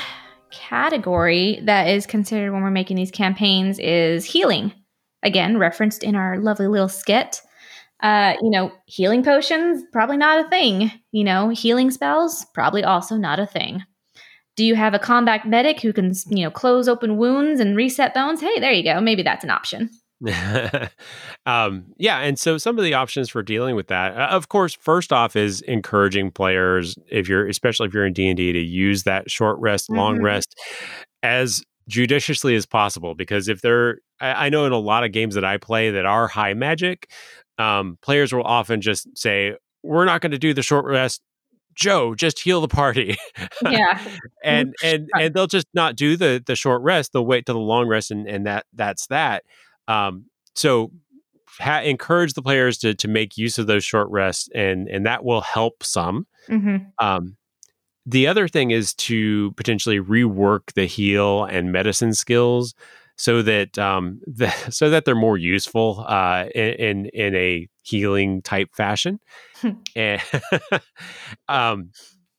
category 0.51 1.61
that 1.65 1.89
is 1.89 2.07
considered 2.07 2.53
when 2.53 2.63
we're 2.63 2.71
making 2.71 2.97
these 2.97 3.11
campaigns 3.11 3.79
is 3.79 4.25
healing. 4.25 4.73
Again, 5.23 5.59
referenced 5.59 6.03
in 6.03 6.17
our 6.17 6.39
lovely 6.39 6.67
little 6.67 6.89
skit. 6.89 7.41
Uh, 8.03 8.35
you 8.41 8.51
know, 8.51 8.73
healing 8.87 9.23
potions, 9.23 9.83
probably 9.93 10.17
not 10.17 10.45
a 10.45 10.49
thing. 10.49 10.91
You 11.13 11.25
know, 11.25 11.51
healing 11.51 11.91
spells, 11.91 12.47
probably 12.55 12.83
also 12.83 13.17
not 13.17 13.39
a 13.39 13.47
thing. 13.47 13.85
Do 14.57 14.65
you 14.65 14.75
have 14.75 14.95
a 14.95 14.99
combat 14.99 15.47
medic 15.47 15.81
who 15.81 15.93
can, 15.93 16.13
you 16.29 16.45
know, 16.45 16.51
close 16.51 16.89
open 16.89 17.19
wounds 17.19 17.61
and 17.61 17.77
reset 17.77 18.15
bones? 18.15 18.41
Hey, 18.41 18.59
there 18.59 18.73
you 18.73 18.85
go. 18.85 19.01
Maybe 19.01 19.23
that's 19.23 19.45
an 19.45 19.51
option. 19.51 19.91
um, 21.47 21.87
yeah, 21.97 22.19
and 22.19 22.39
so 22.39 22.59
some 22.59 22.79
of 22.79 22.85
the 22.85 22.95
options 22.95 23.31
for 23.31 23.43
dealing 23.43 23.75
with 23.75 23.89
that, 23.89 24.17
uh, 24.17 24.35
of 24.35 24.49
course, 24.49 24.75
first 24.75 25.13
off 25.13 25.35
is 25.35 25.63
encouraging 25.63 26.31
players, 26.31 26.97
if 27.11 27.29
you're 27.29 27.47
especially 27.47 27.87
if 27.89 27.95
you're 27.95 28.07
in 28.07 28.13
D 28.13 28.29
and 28.29 28.37
D, 28.37 28.53
to 28.53 28.59
use 28.59 29.05
that 29.05 29.31
short 29.31 29.59
rest, 29.59 29.89
mm-hmm. 29.89 29.99
long 29.99 30.23
rest 30.23 30.55
as 31.23 31.63
judiciously 31.89 32.55
as 32.55 32.67
possible. 32.67 33.15
Because 33.15 33.49
if 33.49 33.63
they're, 33.63 33.99
I, 34.21 34.47
I, 34.47 34.49
know 34.51 34.67
in 34.67 34.73
a 34.73 34.79
lot 34.79 35.05
of 35.05 35.13
games 35.13 35.35
that 35.35 35.45
I 35.45 35.57
play 35.57 35.91
that 35.91 36.05
are 36.05 36.29
high 36.29 36.55
magic, 36.55 37.11
um, 37.59 37.99
players 38.03 38.33
will 38.33 38.45
often 38.45 38.81
just 38.83 39.09
say, 39.17 39.55
"We're 39.83 40.05
not 40.05 40.21
going 40.21 40.33
to 40.33 40.39
do 40.39 40.53
the 40.53 40.63
short 40.63 40.85
rest." 40.85 41.23
Joe, 41.75 42.15
just 42.15 42.41
heal 42.41 42.61
the 42.61 42.69
party. 42.69 43.17
Yeah. 43.63 43.99
and 44.45 44.75
and 44.83 45.09
and 45.19 45.33
they'll 45.33 45.47
just 45.47 45.69
not 45.73 45.97
do 45.97 46.17
the 46.17 46.43
the 46.45 46.57
short 46.57 46.83
rest. 46.83 47.13
They'll 47.13 47.25
wait 47.25 47.47
till 47.47 47.55
the 47.55 47.61
long 47.61 47.89
rest 47.89 48.11
and 48.11 48.29
and 48.29 48.45
that 48.47 48.67
that's 48.75 49.07
that. 49.07 49.45
Um, 49.89 50.27
so 50.55 50.93
ha- 51.59 51.81
encourage 51.81 52.35
the 52.35 52.43
players 52.43 52.79
to 52.79 52.95
to 52.95 53.09
make 53.09 53.37
use 53.37 53.59
of 53.59 53.67
those 53.67 53.85
short 53.85 54.09
rests, 54.11 54.49
and 54.55 54.89
and 54.89 55.07
that 55.07 55.25
will 55.25 55.41
help 55.41 55.83
some. 55.83 56.27
Mm-hmm. 56.49 57.05
Um, 57.05 57.37
the 58.07 58.27
other 58.27 58.49
thing 58.49 58.71
is 58.71 58.95
to 58.95 59.53
potentially 59.53 60.01
rework 60.01 60.73
the 60.75 60.87
heal 60.87 61.45
and 61.45 61.71
medicine 61.71 62.15
skills 62.15 62.75
so 63.17 63.43
that 63.43 63.79
um, 63.79 64.21
the, 64.27 64.51
so 64.71 64.91
that 64.91 65.05
they're 65.05 65.15
more 65.15 65.37
useful 65.37 66.05
uh, 66.09 66.47
in, 66.55 66.75
in, 66.75 67.07
in 67.07 67.35
a 67.35 67.69
healing 67.83 68.43
type 68.43 68.75
fashion. 68.75 69.21
and 69.95 70.23
um, 71.49 71.91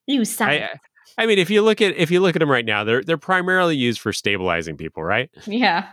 you 0.07 0.23
I, 0.39 0.69
I 1.17 1.25
mean, 1.25 1.39
if 1.39 1.49
you 1.49 1.61
look 1.61 1.81
at 1.81 1.95
if 1.95 2.09
you 2.09 2.19
look 2.19 2.35
at 2.35 2.39
them 2.39 2.49
right 2.49 2.65
now, 2.65 2.83
they're 2.83 3.03
they're 3.03 3.17
primarily 3.17 3.77
used 3.77 4.01
for 4.01 4.11
stabilizing 4.11 4.75
people, 4.75 5.03
right? 5.03 5.29
Yeah. 5.45 5.87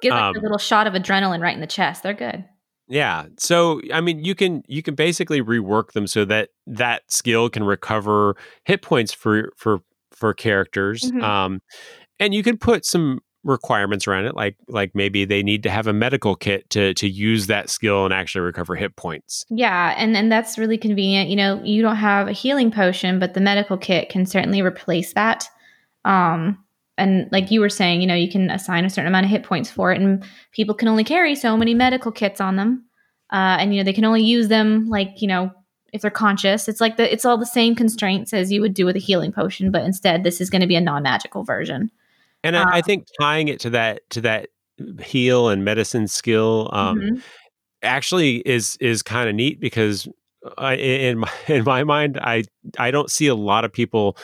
Give 0.00 0.12
like 0.12 0.22
um, 0.22 0.36
a 0.36 0.40
little 0.40 0.58
shot 0.58 0.86
of 0.86 0.94
adrenaline 0.94 1.40
right 1.40 1.54
in 1.54 1.60
the 1.60 1.66
chest. 1.66 2.02
They're 2.02 2.14
good. 2.14 2.44
Yeah. 2.88 3.26
So 3.38 3.80
I 3.92 4.00
mean 4.00 4.24
you 4.24 4.34
can 4.34 4.62
you 4.66 4.82
can 4.82 4.94
basically 4.94 5.40
rework 5.40 5.92
them 5.92 6.06
so 6.06 6.24
that 6.26 6.50
that 6.66 7.10
skill 7.10 7.48
can 7.48 7.64
recover 7.64 8.36
hit 8.64 8.82
points 8.82 9.12
for 9.12 9.52
for 9.56 9.80
for 10.10 10.34
characters. 10.34 11.02
Mm-hmm. 11.02 11.22
Um 11.22 11.62
and 12.20 12.34
you 12.34 12.42
can 12.42 12.58
put 12.58 12.84
some 12.84 13.20
requirements 13.44 14.06
around 14.06 14.24
it 14.24 14.36
like 14.36 14.56
like 14.68 14.92
maybe 14.94 15.24
they 15.24 15.42
need 15.42 15.64
to 15.64 15.70
have 15.70 15.86
a 15.86 15.92
medical 15.92 16.36
kit 16.36 16.68
to 16.70 16.94
to 16.94 17.08
use 17.08 17.46
that 17.48 17.68
skill 17.70 18.04
and 18.04 18.14
actually 18.14 18.42
recover 18.42 18.76
hit 18.76 18.94
points. 18.96 19.44
Yeah, 19.48 19.94
and 19.96 20.16
and 20.16 20.30
that's 20.30 20.58
really 20.58 20.78
convenient. 20.78 21.30
You 21.30 21.36
know, 21.36 21.62
you 21.64 21.82
don't 21.82 21.96
have 21.96 22.28
a 22.28 22.32
healing 22.32 22.70
potion, 22.70 23.18
but 23.18 23.34
the 23.34 23.40
medical 23.40 23.76
kit 23.76 24.10
can 24.10 24.26
certainly 24.26 24.62
replace 24.62 25.12
that. 25.14 25.48
Um 26.04 26.61
and 26.98 27.28
like 27.32 27.50
you 27.50 27.60
were 27.60 27.68
saying, 27.68 28.00
you 28.00 28.06
know, 28.06 28.14
you 28.14 28.30
can 28.30 28.50
assign 28.50 28.84
a 28.84 28.90
certain 28.90 29.08
amount 29.08 29.24
of 29.24 29.30
hit 29.30 29.44
points 29.44 29.70
for 29.70 29.92
it, 29.92 30.00
and 30.00 30.24
people 30.52 30.74
can 30.74 30.88
only 30.88 31.04
carry 31.04 31.34
so 31.34 31.56
many 31.56 31.74
medical 31.74 32.12
kits 32.12 32.40
on 32.40 32.56
them, 32.56 32.84
uh, 33.32 33.56
and 33.58 33.74
you 33.74 33.80
know 33.80 33.84
they 33.84 33.92
can 33.92 34.04
only 34.04 34.22
use 34.22 34.48
them 34.48 34.88
like 34.88 35.20
you 35.20 35.28
know 35.28 35.50
if 35.92 36.02
they're 36.02 36.10
conscious. 36.10 36.68
It's 36.68 36.80
like 36.80 36.96
the 36.96 37.10
it's 37.10 37.24
all 37.24 37.38
the 37.38 37.46
same 37.46 37.74
constraints 37.74 38.32
as 38.32 38.52
you 38.52 38.60
would 38.60 38.74
do 38.74 38.84
with 38.84 38.96
a 38.96 39.00
healing 39.00 39.32
potion, 39.32 39.70
but 39.70 39.84
instead 39.84 40.24
this 40.24 40.40
is 40.40 40.50
going 40.50 40.62
to 40.62 40.66
be 40.66 40.76
a 40.76 40.80
non 40.80 41.02
magical 41.02 41.44
version. 41.44 41.90
And 42.44 42.56
I, 42.56 42.62
I, 42.62 42.78
um, 42.78 42.82
think 42.82 43.06
tying 43.20 43.48
it 43.48 43.60
to 43.60 43.70
that 43.70 44.08
to 44.10 44.20
that 44.22 44.48
heal 45.02 45.48
and 45.48 45.64
medicine 45.64 46.08
skill 46.08 46.70
um, 46.72 46.98
mm-hmm. 46.98 47.18
actually 47.82 48.36
is 48.38 48.76
is 48.80 49.02
kind 49.02 49.28
of 49.28 49.34
neat 49.34 49.60
because 49.60 50.08
I, 50.58 50.74
in 50.74 51.18
my 51.18 51.30
in 51.48 51.64
my 51.64 51.84
mind, 51.84 52.18
I 52.20 52.44
I 52.78 52.90
don't 52.90 53.10
see 53.10 53.26
a 53.26 53.34
lot 53.34 53.64
of 53.64 53.72
people 53.72 54.16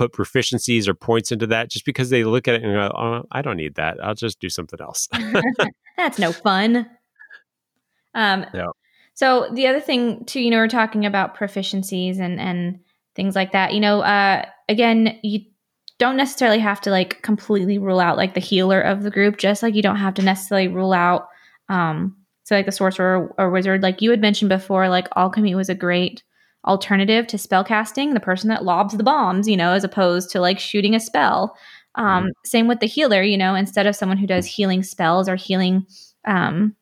put 0.00 0.14
proficiencies 0.14 0.88
or 0.88 0.94
points 0.94 1.30
into 1.30 1.46
that 1.46 1.68
just 1.68 1.84
because 1.84 2.08
they 2.08 2.24
look 2.24 2.48
at 2.48 2.54
it 2.54 2.62
and 2.62 2.72
go, 2.72 2.90
oh, 2.96 3.22
I 3.32 3.42
don't 3.42 3.58
need 3.58 3.74
that. 3.74 4.02
I'll 4.02 4.14
just 4.14 4.40
do 4.40 4.48
something 4.48 4.80
else. 4.80 5.06
That's 5.98 6.18
no 6.18 6.32
fun. 6.32 6.88
Um, 8.14 8.46
no. 8.54 8.72
So 9.12 9.50
the 9.52 9.66
other 9.66 9.78
thing 9.78 10.24
too, 10.24 10.40
you 10.40 10.50
know, 10.50 10.56
we're 10.56 10.68
talking 10.68 11.04
about 11.04 11.36
proficiencies 11.36 12.18
and 12.18 12.40
and 12.40 12.80
things 13.14 13.36
like 13.36 13.52
that. 13.52 13.74
You 13.74 13.80
know, 13.80 14.00
uh, 14.00 14.46
again, 14.70 15.18
you 15.22 15.40
don't 15.98 16.16
necessarily 16.16 16.60
have 16.60 16.80
to 16.80 16.90
like 16.90 17.20
completely 17.20 17.76
rule 17.76 18.00
out 18.00 18.16
like 18.16 18.32
the 18.32 18.40
healer 18.40 18.80
of 18.80 19.02
the 19.02 19.10
group, 19.10 19.36
just 19.36 19.62
like 19.62 19.74
you 19.74 19.82
don't 19.82 19.96
have 19.96 20.14
to 20.14 20.22
necessarily 20.22 20.68
rule 20.68 20.94
out. 20.94 21.28
Um, 21.68 22.16
so 22.44 22.54
like 22.54 22.64
the 22.64 22.72
sorcerer 22.72 23.34
or 23.36 23.50
wizard, 23.50 23.82
like 23.82 24.00
you 24.00 24.10
had 24.10 24.22
mentioned 24.22 24.48
before, 24.48 24.88
like 24.88 25.08
alchemy 25.14 25.54
was 25.54 25.68
a 25.68 25.74
great 25.74 26.22
alternative 26.66 27.26
to 27.28 27.36
spellcasting, 27.36 28.14
the 28.14 28.20
person 28.20 28.48
that 28.48 28.64
lobs 28.64 28.96
the 28.96 29.02
bombs, 29.02 29.48
you 29.48 29.56
know, 29.56 29.72
as 29.72 29.84
opposed 29.84 30.30
to 30.30 30.40
like 30.40 30.58
shooting 30.58 30.94
a 30.94 31.00
spell. 31.00 31.56
Um, 31.96 32.26
mm 32.26 32.30
Same 32.44 32.68
with 32.68 32.80
the 32.80 32.86
healer, 32.86 33.22
you 33.22 33.36
know, 33.36 33.54
instead 33.54 33.86
of 33.86 33.96
someone 33.96 34.18
who 34.18 34.26
does 34.26 34.46
healing 34.46 34.82
spells 34.82 35.28
or 35.28 35.36
healing, 35.36 35.86
um, 36.24 36.76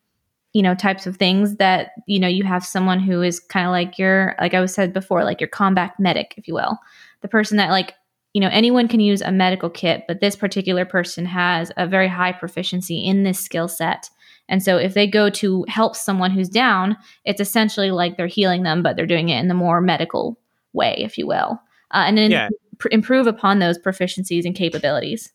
you 0.53 0.61
know, 0.61 0.75
types 0.75 1.07
of 1.07 1.17
things 1.17 1.57
that, 1.57 1.91
you 2.07 2.19
know, 2.19 2.27
you 2.27 2.43
have 2.43 2.65
someone 2.65 2.99
who 2.99 3.21
is 3.21 3.39
kind 3.39 3.65
of 3.65 3.71
like 3.71 3.97
your, 3.97 4.35
like 4.39 4.53
I 4.53 4.59
was 4.59 4.73
said 4.73 4.93
before, 4.93 5.23
like 5.23 5.39
your 5.39 5.47
combat 5.47 5.93
medic, 5.99 6.33
if 6.37 6.47
you 6.47 6.53
will. 6.53 6.77
The 7.21 7.27
person 7.27 7.57
that, 7.57 7.69
like, 7.69 7.93
you 8.33 8.41
know, 8.41 8.49
anyone 8.51 8.87
can 8.87 8.99
use 8.99 9.21
a 9.21 9.31
medical 9.31 9.69
kit, 9.69 10.03
but 10.07 10.21
this 10.21 10.35
particular 10.35 10.85
person 10.85 11.25
has 11.25 11.71
a 11.77 11.87
very 11.87 12.07
high 12.07 12.31
proficiency 12.31 13.03
in 13.03 13.23
this 13.23 13.39
skill 13.39 13.67
set 13.67 14.09
and 14.49 14.61
so 14.61 14.77
if 14.77 14.95
they 14.95 15.07
go 15.07 15.29
to 15.29 15.63
help 15.69 15.95
someone 15.95 16.31
who's 16.31 16.49
down, 16.49 16.97
it's 17.23 17.39
essentially 17.39 17.91
like 17.91 18.17
they're 18.17 18.27
healing 18.27 18.63
them, 18.63 18.83
but 18.83 18.95
they're 18.95 19.05
doing 19.05 19.29
it 19.29 19.39
in 19.39 19.47
the 19.47 19.53
more 19.53 19.79
medical 19.79 20.37
way, 20.73 20.95
if 20.97 21.17
you 21.17 21.27
will. 21.27 21.61
Uh, 21.91 22.03
and 22.05 22.17
then 22.17 22.31
yeah. 22.31 22.49
pr- 22.79 22.89
improve 22.91 23.27
upon 23.27 23.59
those 23.59 23.77
proficiencies 23.77 24.45
and 24.45 24.55
capabilities. 24.55 25.31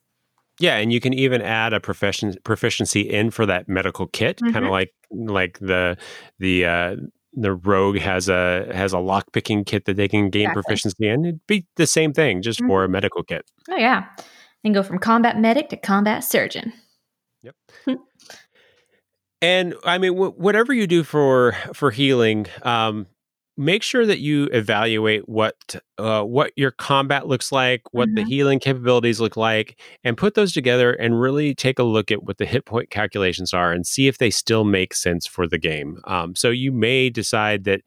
Yeah, 0.61 0.77
and 0.77 0.93
you 0.93 1.01
can 1.01 1.13
even 1.15 1.43
add 1.43 1.73
a 1.73 1.81
proficien- 1.81 2.43
proficiency 2.45 3.01
in 3.01 3.31
for 3.31 3.47
that 3.47 3.69
medical 3.69 4.07
kit, 4.07 4.39
mm-hmm. 4.39 4.53
kind 4.53 4.65
of 4.65 4.71
like 4.71 4.93
like 5.11 5.59
the 5.59 5.97
the 6.39 6.65
uh, 6.65 6.97
the 7.33 7.55
rogue 7.55 7.99
has 7.99 8.29
a 8.29 8.69
has 8.73 8.93
a 8.93 9.01
lock 9.01 9.33
picking 9.33 9.65
kit 9.65 9.87
that 9.87 9.97
they 9.97 10.07
can 10.07 10.31
gain 10.31 10.43
exactly. 10.43 10.63
proficiency 10.63 11.09
in. 11.09 11.25
It'd 11.25 11.47
be 11.49 11.67
the 11.77 11.89
same 11.89 12.13
thing, 12.13 12.41
just 12.41 12.61
mm-hmm. 12.61 12.69
for 12.69 12.85
a 12.85 12.89
medical 12.89 13.25
kit. 13.25 13.51
Oh 13.69 13.77
yeah, 13.77 14.07
and 14.63 14.75
go 14.75 14.85
from 14.85 14.99
combat 14.99 15.41
medic 15.41 15.71
to 15.71 15.77
combat 15.77 16.23
surgeon. 16.23 16.73
Yep. 17.43 17.55
And 19.45 19.75
I 19.85 19.99
mean, 19.99 20.15
w- 20.15 20.33
whatever 20.33 20.73
you 20.73 20.87
do 20.87 21.05
for 21.05 21.55
for 21.75 21.91
healing, 21.91 22.47
um, 22.63 23.07
make 23.59 23.83
sure 23.83 24.07
that 24.07 24.19
you 24.19 24.49
evaluate 24.53 25.29
what 25.29 25.77
uh, 25.99 26.23
what 26.23 26.53
your 26.57 26.71
combat 26.71 27.29
looks 27.29 27.53
like, 27.53 27.83
what 27.93 28.09
mm-hmm. 28.09 28.15
the 28.15 28.25
healing 28.25 28.59
capabilities 28.59 29.21
look 29.21 29.37
like, 29.37 29.79
and 30.03 30.17
put 30.17 30.33
those 30.35 30.55
together 30.55 30.95
and 30.95 31.21
really 31.21 31.55
take 31.55 31.79
a 31.79 31.83
look 31.83 32.11
at 32.11 32.23
what 32.23 32.39
the 32.39 32.47
hit 32.47 32.65
point 32.65 32.89
calculations 32.89 33.53
are 33.53 33.71
and 33.71 33.87
see 33.87 34.09
if 34.09 34.17
they 34.17 34.31
still 34.31 34.65
make 34.65 34.95
sense 34.95 35.27
for 35.27 35.47
the 35.47 35.59
game. 35.59 36.01
Um, 36.05 36.35
so 36.35 36.49
you 36.49 36.73
may 36.73 37.11
decide 37.11 37.65
that 37.65 37.83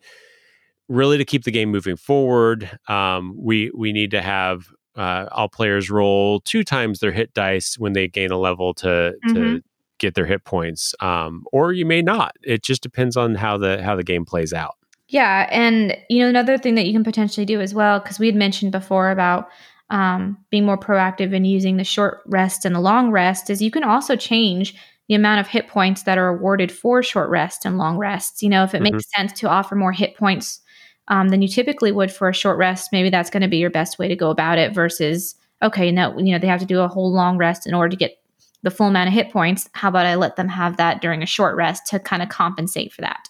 really 0.88 1.18
to 1.18 1.26
keep 1.26 1.44
the 1.44 1.52
game 1.52 1.72
moving 1.72 1.98
forward, 1.98 2.70
um, 2.88 3.36
we 3.36 3.72
we 3.74 3.92
need 3.94 4.12
to 4.12 4.22
have 4.22 4.68
uh, 4.96 5.28
all 5.32 5.50
players 5.50 5.90
roll 5.90 6.40
two 6.42 6.64
times 6.64 7.00
their 7.00 7.12
hit 7.12 7.34
dice 7.34 7.80
when 7.80 7.94
they 7.94 8.08
gain 8.08 8.30
a 8.30 8.38
level 8.38 8.76
to 8.76 9.16
Mhm. 9.26 9.34
to 9.34 9.64
get 10.00 10.16
their 10.16 10.26
hit 10.26 10.44
points, 10.44 10.94
um, 11.02 11.46
or 11.52 11.74
you 11.74 11.86
may 11.86 12.02
not. 12.02 12.36
It 12.44 12.64
just 12.64 12.82
depends 12.82 13.18
on 13.18 13.36
how 13.36 13.58
the 13.58 13.82
how 13.82 13.96
the 13.96 14.04
game 14.04 14.26
plays 14.26 14.54
out. 14.54 14.76
Yeah, 15.10 15.48
and 15.52 15.98
you 16.10 16.20
know 16.20 16.30
another 16.30 16.58
thing 16.58 16.76
that 16.76 16.86
you 16.86 16.94
can 16.94 17.04
potentially 17.04 17.46
do 17.46 17.62
as 17.62 17.74
well, 17.74 18.00
because 18.00 18.20
we 18.20 18.28
had 18.28 18.36
mentioned 18.36 18.72
before 18.72 19.10
about 19.10 19.50
um, 19.90 20.38
being 20.50 20.66
more 20.66 20.78
proactive 20.78 21.34
in 21.34 21.46
using 21.46 21.78
the 21.78 21.84
short 21.84 22.22
rest 22.26 22.66
and 22.66 22.76
the 22.76 22.80
long 22.80 23.12
rest, 23.12 23.50
is 23.50 23.62
you 23.62 23.72
can 23.72 23.84
also 23.84 24.16
change 24.16 24.76
the 25.08 25.16
amount 25.16 25.40
of 25.40 25.48
hit 25.48 25.70
points 25.70 26.04
that 26.04 26.18
are 26.18 26.28
awarded 26.28 26.72
for 26.72 27.02
short 27.02 27.30
rest 27.30 27.66
and 27.66 27.78
long 27.78 27.98
rests. 27.98 28.44
You 28.44 28.50
know, 28.50 28.64
if 28.64 28.74
it 28.74 28.82
makes 28.82 29.10
sense 29.16 29.32
to 29.40 29.48
offer 29.48 29.76
more 29.76 29.94
hit 29.94 30.18
points 30.18 30.60
um, 31.08 31.30
than 31.30 31.42
you 31.42 31.48
typically 31.48 31.94
would 31.94 32.12
for 32.12 32.28
a 32.28 32.34
short 32.34 32.58
rest, 32.58 32.90
maybe 32.92 33.10
that's 33.10 33.30
going 33.30 33.44
to 33.44 33.48
be 33.48 33.58
your 33.58 33.70
best 33.70 33.98
way 33.98 34.10
to 34.10 34.16
go 34.18 34.30
about 34.30 34.58
it. 34.58 34.74
Versus, 34.74 35.36
okay, 35.64 35.90
no, 35.90 36.18
you 36.20 36.34
know 36.34 36.40
they 36.40 36.48
have 36.48 36.60
to 36.60 36.66
do 36.66 36.82
a 36.82 36.90
whole 36.90 37.14
long 37.14 37.38
rest 37.38 37.66
in 37.66 37.74
order 37.74 37.90
to 37.90 37.96
get 37.96 38.18
the 38.64 38.72
full 38.72 38.88
amount 38.88 39.08
of 39.08 39.14
hit 39.14 39.32
points. 39.32 39.70
How 39.74 39.90
about 39.90 40.06
I 40.06 40.16
let 40.16 40.36
them 40.36 40.50
have 40.50 40.78
that 40.78 41.02
during 41.02 41.24
a 41.24 41.28
short 41.28 41.56
rest 41.56 41.88
to 41.88 42.00
kind 42.00 42.22
of 42.22 42.30
compensate 42.30 42.92
for 42.92 43.02
that? 43.02 43.30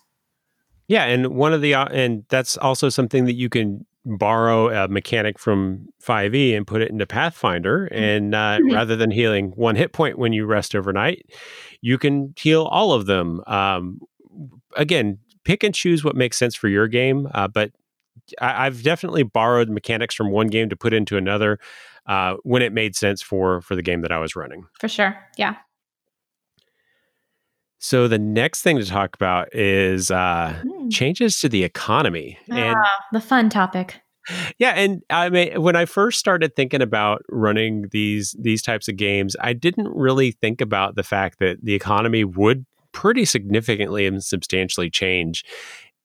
Yeah, 0.88 1.04
and 1.04 1.28
one 1.36 1.54
of 1.54 1.62
the 1.62 1.74
uh, 1.74 1.86
and 1.86 2.24
that's 2.30 2.58
also 2.58 2.90
something 2.90 3.26
that 3.26 3.36
you 3.36 3.50
can 3.50 3.86
borrow 4.06 4.70
a 4.70 4.88
mechanic 4.88 5.38
from 5.38 5.88
5e 6.02 6.56
and 6.56 6.66
put 6.66 6.82
it 6.82 6.90
into 6.90 7.06
Pathfinder 7.06 7.88
and 7.88 8.34
uh, 8.34 8.58
rather 8.72 8.96
than 8.96 9.12
healing 9.12 9.52
one 9.56 9.76
hit 9.76 9.92
point 9.92 10.18
when 10.18 10.32
you 10.32 10.46
rest 10.46 10.74
overnight, 10.76 11.26
you 11.82 11.98
can 11.98 12.34
heal 12.38 12.64
all 12.64 12.94
of 12.94 13.06
them. 13.06 13.42
Um, 13.48 14.00
again, 14.78 15.20
pick 15.44 15.62
and 15.62 15.76
choose 15.76 16.06
what 16.06 16.16
makes 16.16 16.38
sense 16.38 16.56
for 16.56 16.70
your 16.70 16.88
game, 16.88 17.28
uh, 17.34 17.50
but 17.50 17.72
I've 18.40 18.84
definitely 18.84 19.24
borrowed 19.24 19.70
mechanics 19.70 20.16
from 20.16 20.32
one 20.32 20.48
game 20.48 20.70
to 20.70 20.76
put 20.76 20.94
into 20.94 21.18
another 21.18 21.60
uh, 22.08 22.36
when 22.44 22.62
it 22.62 22.74
made 22.74 22.96
sense 22.96 23.22
for 23.22 23.62
for 23.62 23.76
the 23.76 23.82
game 23.84 24.02
that 24.02 24.12
I 24.12 24.20
was 24.20 24.36
running. 24.36 24.66
For 24.80 24.88
sure. 24.88 25.18
Yeah. 25.38 25.56
So 27.80 28.08
the 28.08 28.18
next 28.20 28.62
thing 28.64 28.78
to 28.78 28.86
talk 28.86 29.16
about 29.16 29.54
is 29.54 30.10
uh, 30.10 30.62
Mm. 30.66 30.92
changes 30.92 31.40
to 31.42 31.50
the 31.50 31.64
economy 31.64 32.38
and 32.50 32.76
Ah, 32.78 32.90
the 33.12 33.22
fun 33.22 33.50
topic. 33.50 34.02
Yeah, 34.58 34.72
and 34.72 35.04
I 35.10 35.30
mean, 35.30 35.62
when 35.62 35.76
I 35.78 35.86
first 35.86 36.20
started 36.20 36.56
thinking 36.56 36.82
about 36.82 37.22
running 37.30 37.86
these 37.92 38.36
these 38.40 38.62
types 38.62 38.88
of 38.90 38.98
games, 38.98 39.36
I 39.40 39.54
didn't 39.54 39.88
really 39.96 40.32
think 40.32 40.60
about 40.60 40.96
the 40.96 41.04
fact 41.04 41.40
that 41.40 41.64
the 41.64 41.74
economy 41.76 42.24
would 42.26 42.66
pretty 42.92 43.24
significantly 43.26 44.06
and 44.06 44.22
substantially 44.24 44.90
change. 44.90 45.46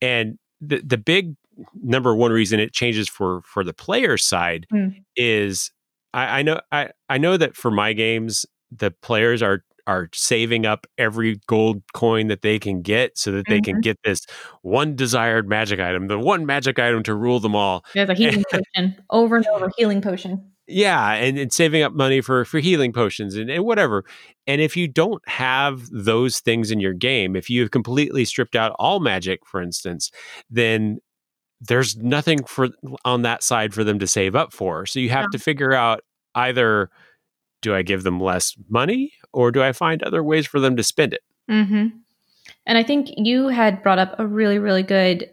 And 0.00 0.38
the 0.60 0.82
the 0.84 0.98
big 0.98 1.34
number 1.82 2.14
one 2.14 2.30
reason 2.32 2.60
it 2.60 2.72
changes 2.72 3.08
for 3.08 3.40
for 3.42 3.64
the 3.64 3.74
player 3.74 4.16
side 4.16 4.66
Mm. 4.72 5.02
is 5.16 5.72
I, 6.14 6.40
I 6.40 6.42
know 6.42 6.60
I 6.70 6.90
I 7.08 7.18
know 7.18 7.36
that 7.36 7.56
for 7.56 7.70
my 7.70 7.92
games 7.92 8.46
the 8.70 8.90
players 8.90 9.42
are 9.42 9.64
are 9.86 10.08
saving 10.14 10.64
up 10.64 10.86
every 10.96 11.40
gold 11.46 11.82
coin 11.92 12.28
that 12.28 12.42
they 12.42 12.58
can 12.58 12.82
get 12.82 13.18
so 13.18 13.32
that 13.32 13.46
they 13.48 13.60
can 13.60 13.74
mm-hmm. 13.74 13.80
get 13.80 13.98
this 14.04 14.26
one 14.62 14.94
desired 14.94 15.48
magic 15.48 15.80
item, 15.80 16.06
the 16.06 16.18
one 16.18 16.46
magic 16.46 16.78
item 16.78 17.02
to 17.02 17.14
rule 17.14 17.40
them 17.40 17.56
all. 17.56 17.84
There's 17.94 18.08
a 18.08 18.14
healing 18.14 18.44
potion 18.50 18.96
over 19.10 19.36
and 19.36 19.46
over. 19.48 19.70
Healing 19.76 20.00
potion. 20.00 20.52
Yeah, 20.68 21.14
and, 21.14 21.38
and 21.38 21.52
saving 21.52 21.82
up 21.82 21.92
money 21.92 22.20
for 22.20 22.44
for 22.44 22.60
healing 22.60 22.92
potions 22.92 23.34
and, 23.34 23.50
and 23.50 23.64
whatever. 23.64 24.04
And 24.46 24.60
if 24.60 24.76
you 24.76 24.86
don't 24.86 25.26
have 25.28 25.88
those 25.90 26.40
things 26.40 26.70
in 26.70 26.78
your 26.78 26.94
game, 26.94 27.34
if 27.34 27.50
you 27.50 27.60
have 27.62 27.72
completely 27.72 28.24
stripped 28.24 28.54
out 28.54 28.74
all 28.78 29.00
magic, 29.00 29.40
for 29.44 29.60
instance, 29.60 30.10
then 30.48 30.98
there's 31.68 31.96
nothing 31.96 32.44
for 32.44 32.70
on 33.04 33.22
that 33.22 33.42
side 33.42 33.72
for 33.72 33.84
them 33.84 33.98
to 34.00 34.06
save 34.06 34.34
up 34.34 34.52
for. 34.52 34.84
So 34.86 34.98
you 34.98 35.10
have 35.10 35.30
to 35.30 35.38
figure 35.38 35.72
out 35.72 36.02
either 36.34 36.90
do 37.60 37.74
I 37.74 37.82
give 37.82 38.02
them 38.02 38.20
less 38.20 38.54
money 38.68 39.12
or 39.32 39.52
do 39.52 39.62
I 39.62 39.72
find 39.72 40.02
other 40.02 40.22
ways 40.22 40.46
for 40.46 40.58
them 40.58 40.76
to 40.76 40.82
spend 40.82 41.14
it? 41.14 41.22
hmm 41.48 41.86
And 42.66 42.78
I 42.78 42.82
think 42.82 43.10
you 43.16 43.48
had 43.48 43.82
brought 43.82 44.00
up 44.00 44.16
a 44.18 44.26
really, 44.26 44.58
really 44.58 44.82
good, 44.82 45.30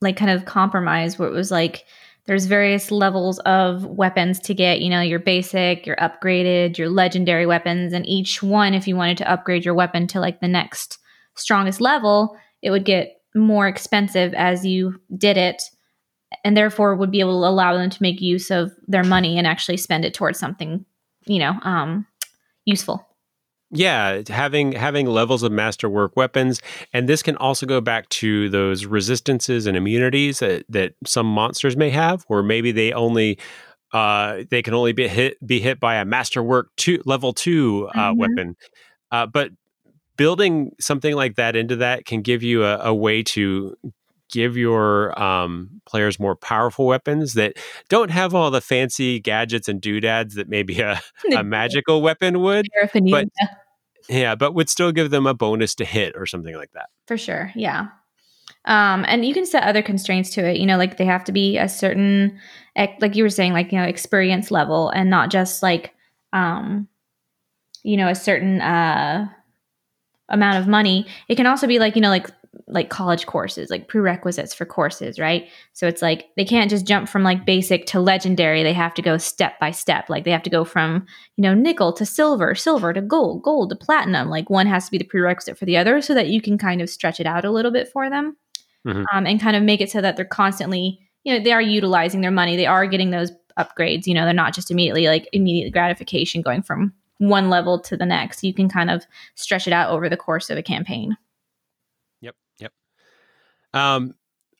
like, 0.00 0.16
kind 0.16 0.30
of 0.30 0.46
compromise 0.46 1.18
where 1.18 1.28
it 1.28 1.32
was 1.32 1.50
like 1.50 1.84
there's 2.26 2.46
various 2.46 2.90
levels 2.90 3.38
of 3.40 3.84
weapons 3.84 4.40
to 4.40 4.54
get. 4.54 4.80
You 4.80 4.88
know, 4.88 5.02
your 5.02 5.18
basic, 5.18 5.86
your 5.86 5.96
upgraded, 5.96 6.78
your 6.78 6.88
legendary 6.88 7.44
weapons, 7.44 7.92
and 7.92 8.06
each 8.06 8.42
one, 8.42 8.72
if 8.72 8.88
you 8.88 8.96
wanted 8.96 9.18
to 9.18 9.30
upgrade 9.30 9.64
your 9.64 9.74
weapon 9.74 10.06
to 10.08 10.20
like 10.20 10.40
the 10.40 10.48
next 10.48 10.98
strongest 11.36 11.82
level, 11.82 12.38
it 12.62 12.70
would 12.70 12.86
get 12.86 13.20
more 13.34 13.66
expensive 13.68 14.34
as 14.34 14.64
you 14.64 15.00
did 15.16 15.36
it. 15.36 15.62
And 16.44 16.56
therefore, 16.56 16.96
would 16.96 17.10
be 17.12 17.20
able 17.20 17.42
to 17.42 17.48
allow 17.48 17.74
them 17.76 17.90
to 17.90 18.02
make 18.02 18.20
use 18.20 18.50
of 18.50 18.72
their 18.88 19.04
money 19.04 19.38
and 19.38 19.46
actually 19.46 19.76
spend 19.76 20.04
it 20.04 20.14
towards 20.14 20.38
something, 20.38 20.84
you 21.26 21.38
know, 21.38 21.52
um, 21.62 22.06
useful. 22.64 23.06
Yeah, 23.70 24.22
having 24.28 24.72
having 24.72 25.06
levels 25.06 25.42
of 25.42 25.52
masterwork 25.52 26.16
weapons, 26.16 26.60
and 26.92 27.08
this 27.08 27.22
can 27.22 27.36
also 27.36 27.66
go 27.66 27.80
back 27.80 28.08
to 28.10 28.48
those 28.48 28.84
resistances 28.86 29.66
and 29.66 29.76
immunities 29.76 30.40
that, 30.40 30.64
that 30.68 30.94
some 31.04 31.26
monsters 31.26 31.76
may 31.76 31.90
have, 31.90 32.24
or 32.28 32.42
maybe 32.42 32.72
they 32.72 32.92
only 32.92 33.38
uh, 33.92 34.42
they 34.50 34.62
can 34.62 34.74
only 34.74 34.92
be 34.92 35.08
hit 35.08 35.44
be 35.44 35.60
hit 35.60 35.80
by 35.80 35.96
a 35.96 36.04
masterwork 36.04 36.70
two 36.76 37.00
level 37.04 37.32
two 37.32 37.88
uh, 37.94 38.12
Mhm. 38.12 38.16
weapon. 38.18 38.56
Uh, 39.10 39.26
but 39.26 39.50
building 40.16 40.72
something 40.80 41.14
like 41.14 41.36
that 41.36 41.56
into 41.56 41.76
that 41.76 42.04
can 42.04 42.22
give 42.22 42.42
you 42.42 42.64
a, 42.64 42.78
a 42.78 42.94
way 42.94 43.22
to 43.22 43.76
give 44.30 44.56
your 44.56 45.18
um, 45.20 45.80
players 45.86 46.18
more 46.18 46.34
powerful 46.34 46.86
weapons 46.86 47.34
that 47.34 47.56
don't 47.88 48.10
have 48.10 48.34
all 48.34 48.50
the 48.50 48.60
fancy 48.60 49.20
gadgets 49.20 49.68
and 49.68 49.80
doodads 49.80 50.34
that 50.34 50.48
maybe 50.48 50.80
a, 50.80 51.00
a 51.36 51.44
magical 51.44 52.02
weapon 52.02 52.40
would. 52.40 52.66
Paraphernalia. 52.74 53.28
Yeah, 54.08 54.34
but 54.34 54.54
would 54.54 54.68
still 54.68 54.92
give 54.92 55.10
them 55.10 55.26
a 55.26 55.34
bonus 55.34 55.74
to 55.76 55.84
hit 55.84 56.14
or 56.16 56.26
something 56.26 56.54
like 56.56 56.72
that. 56.72 56.90
For 57.06 57.16
sure. 57.16 57.52
Yeah. 57.54 57.88
Um, 58.66 59.04
and 59.08 59.24
you 59.24 59.34
can 59.34 59.46
set 59.46 59.62
other 59.62 59.82
constraints 59.82 60.30
to 60.30 60.44
it, 60.44 60.58
you 60.58 60.66
know, 60.66 60.78
like 60.78 60.96
they 60.96 61.04
have 61.04 61.24
to 61.24 61.32
be 61.32 61.58
a 61.58 61.68
certain, 61.68 62.38
like 62.76 63.14
you 63.14 63.22
were 63.22 63.30
saying, 63.30 63.52
like, 63.52 63.72
you 63.72 63.78
know, 63.78 63.84
experience 63.84 64.50
level 64.50 64.88
and 64.90 65.10
not 65.10 65.30
just 65.30 65.62
like, 65.62 65.94
um, 66.32 66.88
you 67.82 67.96
know, 67.96 68.08
a 68.08 68.14
certain, 68.14 68.60
uh, 68.60 69.28
amount 70.28 70.58
of 70.58 70.66
money. 70.68 71.06
It 71.28 71.36
can 71.36 71.46
also 71.46 71.66
be 71.66 71.78
like, 71.78 71.94
you 71.96 72.02
know, 72.02 72.08
like, 72.10 72.30
like 72.68 72.88
college 72.88 73.26
courses, 73.26 73.68
like 73.68 73.88
prerequisites 73.88 74.54
for 74.54 74.64
courses, 74.64 75.18
right? 75.18 75.48
So 75.72 75.88
it's 75.88 76.00
like 76.00 76.28
they 76.36 76.44
can't 76.44 76.70
just 76.70 76.86
jump 76.86 77.08
from 77.08 77.24
like 77.24 77.44
basic 77.44 77.84
to 77.86 78.00
legendary. 78.00 78.62
They 78.62 78.72
have 78.72 78.94
to 78.94 79.02
go 79.02 79.18
step 79.18 79.58
by 79.58 79.72
step. 79.72 80.08
Like 80.08 80.24
they 80.24 80.30
have 80.30 80.44
to 80.44 80.50
go 80.50 80.64
from, 80.64 81.04
you 81.36 81.42
know, 81.42 81.52
nickel 81.52 81.92
to 81.94 82.06
silver, 82.06 82.54
silver 82.54 82.92
to 82.92 83.02
gold, 83.02 83.42
gold 83.42 83.70
to 83.70 83.76
platinum. 83.76 84.28
Like 84.30 84.50
one 84.50 84.66
has 84.68 84.84
to 84.84 84.90
be 84.92 84.98
the 84.98 85.04
prerequisite 85.04 85.58
for 85.58 85.64
the 85.64 85.76
other 85.76 86.00
so 86.00 86.14
that 86.14 86.28
you 86.28 86.40
can 86.40 86.56
kind 86.56 86.80
of 86.80 86.88
stretch 86.88 87.18
it 87.18 87.26
out 87.26 87.44
a 87.44 87.50
little 87.50 87.72
bit 87.72 87.88
for 87.88 88.08
them 88.08 88.36
Mhm. 88.86 89.04
um, 89.12 89.26
and 89.26 89.40
kind 89.40 89.56
of 89.56 89.62
make 89.62 89.80
it 89.80 89.90
so 89.90 90.00
that 90.00 90.14
they're 90.16 90.24
constantly, 90.24 91.00
you 91.24 91.36
know, 91.36 91.42
they 91.42 91.52
are 91.52 91.60
utilizing 91.62 92.20
their 92.20 92.30
money. 92.30 92.56
They 92.56 92.66
are 92.66 92.86
getting 92.86 93.10
those 93.10 93.32
upgrades. 93.58 94.06
You 94.06 94.14
know, 94.14 94.24
they're 94.24 94.32
not 94.32 94.54
just 94.54 94.70
immediately 94.70 95.06
like 95.06 95.28
immediate 95.32 95.72
gratification 95.72 96.40
going 96.40 96.62
from 96.62 96.92
one 97.18 97.50
level 97.50 97.80
to 97.80 97.96
the 97.96 98.06
next. 98.06 98.42
You 98.42 98.54
can 98.54 98.68
kind 98.68 98.90
of 98.90 99.04
stretch 99.34 99.66
it 99.66 99.72
out 99.72 99.90
over 99.90 100.08
the 100.08 100.16
course 100.16 100.50
of 100.50 100.58
a 100.58 100.62
campaign. 100.62 101.16
Yep, 102.20 102.36
yep. 102.58 102.72
Um, 103.72 104.14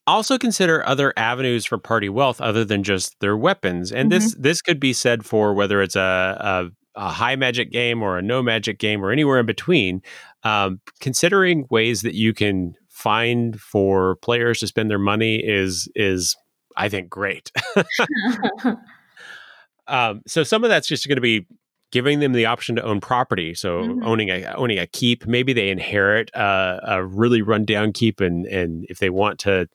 also 0.06 0.38
consider 0.38 0.86
other 0.86 1.12
avenues 1.16 1.64
for 1.64 1.78
party 1.78 2.08
wealth 2.08 2.40
other 2.40 2.64
than 2.64 2.82
just 2.82 3.18
their 3.20 3.36
weapons, 3.36 3.90
and 3.90 4.12
this 4.12 4.34
this 4.38 4.60
could 4.60 4.78
be 4.78 4.92
said 4.92 5.24
for 5.24 5.54
whether 5.54 5.80
it's 5.80 5.96
a, 5.96 6.00
a 6.40 6.70
a 6.96 7.08
high 7.10 7.36
magic 7.36 7.70
game 7.70 8.02
or 8.02 8.18
a 8.18 8.22
no 8.22 8.42
magic 8.42 8.78
game 8.78 9.04
or 9.04 9.10
anywhere 9.10 9.40
in 9.40 9.46
between. 9.46 10.02
Um, 10.42 10.80
considering 11.00 11.66
ways 11.70 12.02
that 12.02 12.14
you 12.14 12.34
can 12.34 12.74
find 12.88 13.58
for 13.60 14.16
players 14.16 14.60
to 14.60 14.66
spend 14.66 14.90
their 14.90 14.98
money 14.98 15.36
is 15.36 15.88
is 15.94 16.36
I 16.76 16.88
think 16.88 17.08
great. 17.08 17.50
um, 19.86 20.22
so 20.26 20.42
some 20.42 20.64
of 20.64 20.70
that's 20.70 20.88
just 20.88 21.08
going 21.08 21.16
to 21.16 21.22
be 21.22 21.46
giving 21.94 22.18
them 22.18 22.32
the 22.32 22.44
option 22.44 22.74
to 22.74 22.82
own 22.82 23.00
property. 23.00 23.54
So 23.54 23.78
Mhm. 23.78 24.04
owning 24.04 24.28
a 24.28 24.52
owning 24.56 24.80
a 24.80 24.86
keep, 24.88 25.28
maybe 25.28 25.52
they 25.52 25.70
inherit 25.70 26.28
a, 26.34 26.80
a 26.82 27.04
really 27.04 27.40
rundown 27.40 27.92
keep, 27.92 28.20
and 28.20 28.44
and 28.46 28.84
if 28.88 28.98
they 28.98 29.10
want 29.10 29.38
to 29.40 29.68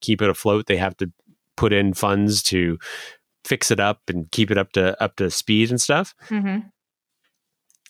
keep 0.00 0.20
it 0.20 0.28
afloat, 0.28 0.66
they 0.66 0.76
have 0.76 0.96
to 0.96 1.12
put 1.56 1.72
in 1.72 1.94
funds 1.94 2.42
to 2.42 2.78
fix 3.44 3.70
it 3.70 3.78
up 3.78 4.00
and 4.08 4.28
keep 4.32 4.50
it 4.50 4.58
up 4.58 4.72
to 4.72 5.00
up 5.00 5.14
to 5.16 5.30
speed 5.30 5.70
and 5.70 5.80
stuff. 5.80 6.14
hmm 6.28 6.58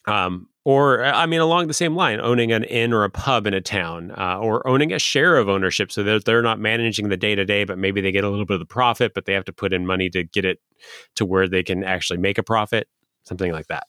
Um, 0.06 0.48
or 0.64 1.02
I 1.04 1.24
mean, 1.26 1.40
along 1.40 1.68
the 1.68 1.74
same 1.74 1.96
line, 1.96 2.20
owning 2.20 2.52
an 2.52 2.64
inn 2.64 2.92
or 2.92 3.04
a 3.04 3.10
pub 3.10 3.46
in 3.46 3.54
a 3.54 3.60
town, 3.60 4.12
uh, 4.18 4.38
or 4.38 4.66
owning 4.68 4.92
a 4.92 4.98
share 4.98 5.36
of 5.36 5.48
ownership, 5.48 5.90
so 5.90 6.02
that 6.02 6.24
they're 6.26 6.42
not 6.42 6.60
managing 6.60 7.08
the 7.08 7.16
day 7.16 7.34
to 7.34 7.44
day, 7.46 7.64
but 7.64 7.78
maybe 7.78 8.00
they 8.02 8.12
get 8.12 8.24
a 8.24 8.28
little 8.28 8.44
bit 8.44 8.54
of 8.54 8.60
the 8.60 8.66
profit, 8.66 9.12
but 9.14 9.24
they 9.24 9.32
have 9.32 9.46
to 9.46 9.52
put 9.52 9.72
in 9.72 9.86
money 9.86 10.10
to 10.10 10.24
get 10.24 10.44
it 10.44 10.58
to 11.14 11.24
where 11.24 11.48
they 11.48 11.62
can 11.62 11.82
actually 11.84 12.18
make 12.18 12.36
a 12.38 12.42
profit, 12.42 12.86
something 13.24 13.52
like 13.52 13.68
that. 13.68 13.86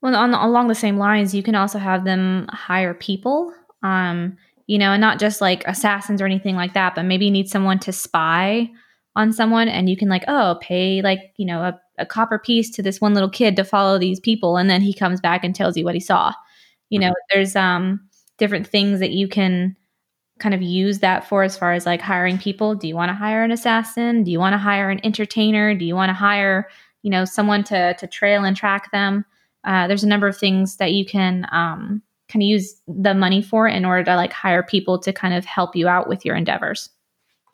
Well, 0.00 0.14
on 0.14 0.34
along 0.34 0.68
the 0.68 0.74
same 0.74 0.98
lines, 0.98 1.34
you 1.34 1.42
can 1.42 1.54
also 1.54 1.78
have 1.78 2.04
them 2.04 2.46
hire 2.50 2.94
people. 2.94 3.52
Um, 3.82 4.36
you 4.66 4.78
know, 4.78 4.92
and 4.92 5.00
not 5.00 5.18
just 5.18 5.40
like 5.40 5.62
assassins 5.66 6.22
or 6.22 6.26
anything 6.26 6.56
like 6.56 6.74
that, 6.74 6.94
but 6.94 7.04
maybe 7.04 7.26
you 7.26 7.30
need 7.30 7.48
someone 7.48 7.78
to 7.80 7.92
spy 7.92 8.70
on 9.16 9.32
someone 9.32 9.68
and 9.68 9.88
you 9.88 9.96
can 9.96 10.08
like, 10.08 10.24
oh, 10.26 10.58
pay 10.60 11.02
like, 11.02 11.20
you 11.36 11.46
know, 11.46 11.60
a, 11.60 11.80
a 11.98 12.06
copper 12.06 12.38
piece 12.38 12.70
to 12.70 12.82
this 12.82 13.00
one 13.00 13.14
little 13.14 13.30
kid 13.30 13.56
to 13.56 13.64
follow 13.64 13.98
these 13.98 14.20
people 14.20 14.56
and 14.56 14.68
then 14.70 14.80
he 14.80 14.94
comes 14.94 15.20
back 15.20 15.44
and 15.44 15.54
tells 15.54 15.76
you 15.76 15.84
what 15.84 15.94
he 15.94 16.00
saw. 16.00 16.32
You 16.88 16.98
know, 16.98 17.10
mm-hmm. 17.10 17.34
there's 17.36 17.56
um 17.56 18.00
different 18.38 18.66
things 18.66 19.00
that 19.00 19.10
you 19.10 19.28
can 19.28 19.76
kind 20.38 20.54
of 20.54 20.62
use 20.62 20.98
that 20.98 21.28
for 21.28 21.42
as 21.42 21.56
far 21.56 21.72
as 21.72 21.86
like 21.86 22.00
hiring 22.00 22.38
people. 22.38 22.74
Do 22.74 22.88
you 22.88 22.94
want 22.94 23.10
to 23.10 23.14
hire 23.14 23.44
an 23.44 23.52
assassin? 23.52 24.24
Do 24.24 24.30
you 24.30 24.38
want 24.38 24.54
to 24.54 24.58
hire 24.58 24.90
an 24.90 25.00
entertainer? 25.04 25.74
Do 25.74 25.84
you 25.84 25.94
want 25.94 26.10
to 26.10 26.14
hire, 26.14 26.68
you 27.04 27.10
know, 27.10 27.24
someone 27.24 27.62
to 27.64 27.94
to 27.94 28.06
trail 28.08 28.42
and 28.44 28.56
track 28.56 28.90
them? 28.90 29.24
Uh, 29.62 29.86
there's 29.86 30.02
a 30.02 30.08
number 30.08 30.26
of 30.26 30.36
things 30.36 30.76
that 30.76 30.92
you 30.92 31.04
can 31.04 31.46
um, 31.52 32.02
kind 32.28 32.42
of 32.42 32.46
use 32.46 32.74
the 32.88 33.14
money 33.14 33.40
for 33.40 33.68
in 33.68 33.84
order 33.84 34.02
to 34.02 34.16
like 34.16 34.32
hire 34.32 34.62
people 34.62 34.98
to 34.98 35.12
kind 35.12 35.34
of 35.34 35.44
help 35.44 35.76
you 35.76 35.86
out 35.86 36.08
with 36.08 36.24
your 36.24 36.34
endeavors. 36.34 36.90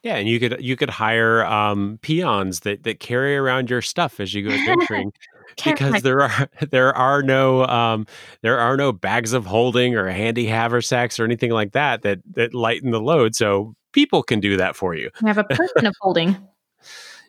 Yeah, 0.03 0.17
and 0.17 0.29
you 0.29 0.41
could 0.41 0.57
you 0.65 0.77
could 0.77 0.89
hire 0.89 1.45
um, 1.45 1.99
peons 2.01 2.61
that 2.61 2.85
that 2.85 3.01
carry 3.01 3.37
around 3.37 3.69
your 3.69 3.83
stuff 3.83 4.21
as 4.21 4.33
you 4.33 4.49
go 4.49 4.55
adventuring. 4.55 5.13
because 5.65 6.03
there 6.03 6.23
are 6.23 6.49
there 6.71 6.97
are 6.97 7.23
no 7.23 7.67
um, 7.67 8.07
there 8.43 8.59
are 8.59 8.77
no 8.77 8.93
bags 8.93 9.33
of 9.33 9.47
holding 9.47 9.97
or 9.97 10.09
handy 10.09 10.47
haversacks 10.47 11.19
or 11.19 11.25
anything 11.25 11.51
like 11.51 11.73
that 11.73 12.03
that 12.03 12.21
that 12.35 12.55
lighten 12.55 12.93
the 12.93 13.01
load. 13.01 13.35
So 13.35 13.75
people 13.93 14.23
can 14.23 14.41
do 14.41 14.57
that 14.57 14.77
for 14.77 14.95
you. 14.95 15.11
You 15.21 15.27
have 15.27 15.39
a 15.39 15.45
person 15.45 15.87
of 15.87 15.95
holding. 16.01 16.37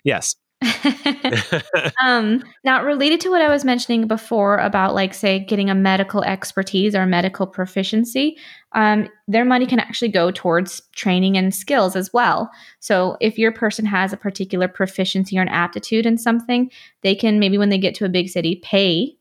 Yes, 0.03 0.35
um, 2.01 2.43
now, 2.63 2.83
related 2.83 3.19
to 3.21 3.29
what 3.29 3.41
I 3.41 3.49
was 3.49 3.65
mentioning 3.65 4.07
before 4.07 4.57
about, 4.57 4.93
like, 4.93 5.13
say, 5.13 5.39
getting 5.39 5.69
a 5.69 5.75
medical 5.75 6.23
expertise 6.23 6.93
or 6.93 7.05
medical 7.05 7.47
proficiency, 7.47 8.37
um, 8.73 9.09
their 9.27 9.45
money 9.45 9.65
can 9.65 9.79
actually 9.79 10.09
go 10.09 10.29
towards 10.29 10.81
training 10.95 11.35
and 11.35 11.53
skills 11.53 11.95
as 11.95 12.13
well. 12.13 12.51
So, 12.79 13.17
if 13.19 13.39
your 13.39 13.51
person 13.51 13.85
has 13.85 14.13
a 14.13 14.17
particular 14.17 14.67
proficiency 14.67 15.37
or 15.37 15.41
an 15.41 15.47
aptitude 15.47 16.05
in 16.05 16.17
something, 16.17 16.69
they 17.01 17.15
can 17.15 17.39
maybe 17.39 17.57
when 17.57 17.69
they 17.69 17.79
get 17.79 17.95
to 17.95 18.05
a 18.05 18.09
big 18.09 18.29
city 18.29 18.61
pay 18.63 19.17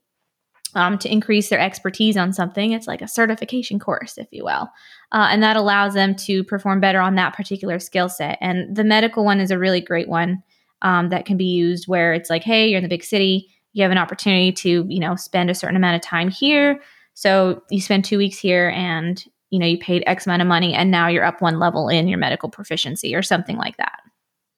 um, 0.75 0.99
to 0.99 1.11
increase 1.11 1.49
their 1.49 1.59
expertise 1.59 2.17
on 2.17 2.33
something. 2.33 2.73
It's 2.73 2.87
like 2.87 3.03
a 3.03 3.09
certification 3.09 3.79
course, 3.79 4.19
if 4.19 4.29
you 4.31 4.45
will. 4.45 4.69
Uh, 5.13 5.29
and 5.31 5.43
that 5.43 5.57
allows 5.57 5.95
them 5.95 6.15
to 6.17 6.45
perform 6.45 6.81
better 6.81 7.01
on 7.01 7.15
that 7.17 7.35
particular 7.35 7.79
skill 7.79 8.09
set. 8.09 8.39
And 8.41 8.77
the 8.77 8.85
medical 8.85 9.25
one 9.25 9.41
is 9.41 9.51
a 9.51 9.59
really 9.59 9.81
great 9.81 10.09
one 10.09 10.43
um, 10.83 11.09
that 11.11 11.27
can 11.27 11.37
be 11.37 11.45
used 11.45 11.89
where 11.89 12.13
it's 12.15 12.31
like, 12.31 12.43
hey, 12.43 12.69
you're 12.69 12.79
in 12.79 12.83
the 12.83 12.89
big 12.89 13.05
city, 13.05 13.49
you 13.73 13.83
have 13.83 13.93
an 13.93 13.99
opportunity 13.99 14.53
to, 14.53 14.85
you 14.89 14.99
know, 14.99 15.17
spend 15.17 15.51
a 15.51 15.55
certain 15.55 15.77
amount 15.77 15.97
of 15.97 16.03
time 16.03 16.29
here. 16.29 16.81
So 17.15 17.63
you 17.71 17.81
spend 17.81 18.05
two 18.05 18.19
weeks 18.19 18.39
here 18.39 18.71
and, 18.71 19.23
you 19.51 19.59
know, 19.59 19.67
you 19.67 19.79
paid 19.79 20.03
X 20.07 20.27
amount 20.27 20.43
of 20.43 20.49
money 20.49 20.75
and 20.75 20.91
now 20.91 21.09
you're 21.09 21.25
up 21.25 21.41
one 21.41 21.59
level 21.59 21.89
in 21.89 22.09
your 22.09 22.19
medical 22.19 22.49
proficiency 22.49 23.15
or 23.15 23.23
something 23.23 23.57
like 23.57 23.77
that. 23.77 24.01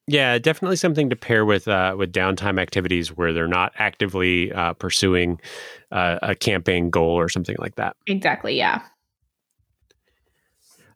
Yeah, 0.08 0.38
definitely 0.38 0.76
something 0.76 1.10
to 1.10 1.16
pair 1.16 1.44
with 1.44 1.68
uh, 1.68 1.94
with 1.96 2.12
downtime 2.12 2.60
activities 2.60 3.16
where 3.16 3.32
they're 3.32 3.46
not 3.46 3.72
actively 3.78 4.52
uh, 4.52 4.72
pursuing 4.74 5.40
uh, 5.92 6.18
a 6.22 6.34
campaign 6.34 6.90
goal 6.90 7.10
or 7.10 7.28
something 7.28 7.56
like 7.58 7.76
that. 7.76 7.96
Exactly. 8.08 8.56
Yeah. 8.56 8.82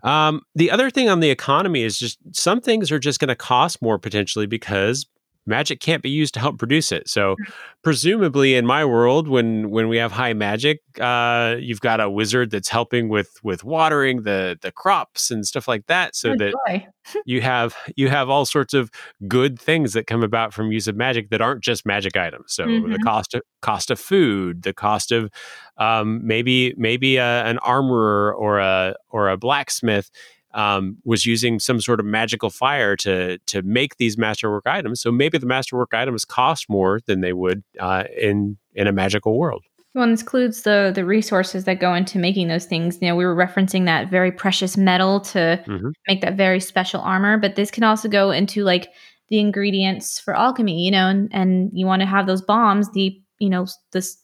Um, 0.02 0.42
the 0.54 0.70
other 0.70 0.90
thing 0.90 1.08
on 1.08 1.20
the 1.20 1.30
economy 1.30 1.82
is 1.82 1.98
just 1.98 2.18
some 2.32 2.60
things 2.60 2.92
are 2.92 2.98
just 2.98 3.18
going 3.18 3.28
to 3.28 3.36
cost 3.36 3.80
more 3.80 3.98
potentially 3.98 4.46
because 4.46 5.06
magic 5.46 5.80
can't 5.80 6.02
be 6.02 6.10
used 6.10 6.34
to 6.34 6.40
help 6.40 6.58
produce 6.58 6.92
it. 6.92 7.08
So 7.08 7.36
mm. 7.36 7.52
presumably 7.82 8.54
in 8.54 8.66
my 8.66 8.84
world, 8.84 9.28
when 9.28 9.70
when 9.70 9.88
we 9.88 9.96
have 9.98 10.12
high 10.12 10.34
magic, 10.34 10.80
uh, 11.00 11.56
you've 11.58 11.80
got 11.80 12.00
a 12.00 12.10
wizard 12.10 12.50
that's 12.50 12.68
helping 12.68 13.08
with 13.08 13.30
with 13.42 13.64
watering 13.64 14.22
the 14.22 14.58
the 14.60 14.72
crops 14.72 15.30
and 15.30 15.46
stuff 15.46 15.68
like 15.68 15.86
that, 15.86 16.16
so 16.16 16.30
oh, 16.30 16.36
that 16.36 16.82
you 17.24 17.40
have 17.40 17.76
you 17.96 18.08
have 18.08 18.28
all 18.28 18.44
sorts 18.44 18.74
of 18.74 18.90
good 19.28 19.58
things 19.58 19.92
that 19.92 20.06
come 20.06 20.22
about 20.22 20.52
from 20.52 20.72
use 20.72 20.88
of 20.88 20.96
magic 20.96 21.30
that 21.30 21.40
aren't 21.40 21.62
just 21.62 21.86
magic 21.86 22.16
items. 22.16 22.52
So 22.52 22.66
mm-hmm. 22.66 22.92
the 22.92 22.98
cost 22.98 23.34
of 23.34 23.42
cost 23.62 23.90
of 23.90 24.00
food, 24.00 24.62
the 24.62 24.72
cost 24.72 25.12
of 25.12 25.30
um, 25.78 26.26
maybe 26.26 26.74
maybe 26.76 27.16
a, 27.16 27.44
an 27.44 27.58
armorer 27.58 28.34
or 28.34 28.58
a 28.58 28.94
or 29.10 29.28
a 29.28 29.36
blacksmith 29.36 30.10
um, 30.56 30.96
was 31.04 31.26
using 31.26 31.60
some 31.60 31.80
sort 31.80 32.00
of 32.00 32.06
magical 32.06 32.50
fire 32.50 32.96
to 32.96 33.38
to 33.38 33.62
make 33.62 33.98
these 33.98 34.18
masterwork 34.18 34.66
items. 34.66 35.00
So 35.00 35.12
maybe 35.12 35.38
the 35.38 35.46
masterwork 35.46 35.94
items 35.94 36.24
cost 36.24 36.68
more 36.68 37.00
than 37.06 37.20
they 37.20 37.34
would 37.34 37.62
uh, 37.78 38.04
in 38.18 38.56
in 38.74 38.86
a 38.88 38.92
magical 38.92 39.38
world. 39.38 39.62
Well, 39.94 40.08
this 40.08 40.22
includes 40.22 40.62
the 40.62 40.92
the 40.94 41.04
resources 41.04 41.64
that 41.64 41.78
go 41.78 41.94
into 41.94 42.18
making 42.18 42.48
those 42.48 42.64
things. 42.64 42.98
You 43.00 43.08
know, 43.08 43.16
we 43.16 43.26
were 43.26 43.36
referencing 43.36 43.84
that 43.84 44.10
very 44.10 44.32
precious 44.32 44.76
metal 44.76 45.20
to 45.20 45.62
mm-hmm. 45.66 45.90
make 46.08 46.22
that 46.22 46.36
very 46.36 46.60
special 46.60 47.02
armor, 47.02 47.36
but 47.38 47.56
this 47.56 47.70
can 47.70 47.84
also 47.84 48.08
go 48.08 48.30
into 48.30 48.64
like 48.64 48.88
the 49.28 49.38
ingredients 49.38 50.18
for 50.18 50.34
alchemy. 50.34 50.84
You 50.84 50.90
know, 50.90 51.06
and 51.08 51.28
and 51.32 51.70
you 51.74 51.84
want 51.84 52.00
to 52.00 52.06
have 52.06 52.26
those 52.26 52.42
bombs. 52.42 52.90
The 52.92 53.20
you 53.38 53.50
know 53.50 53.66
this 53.92 54.16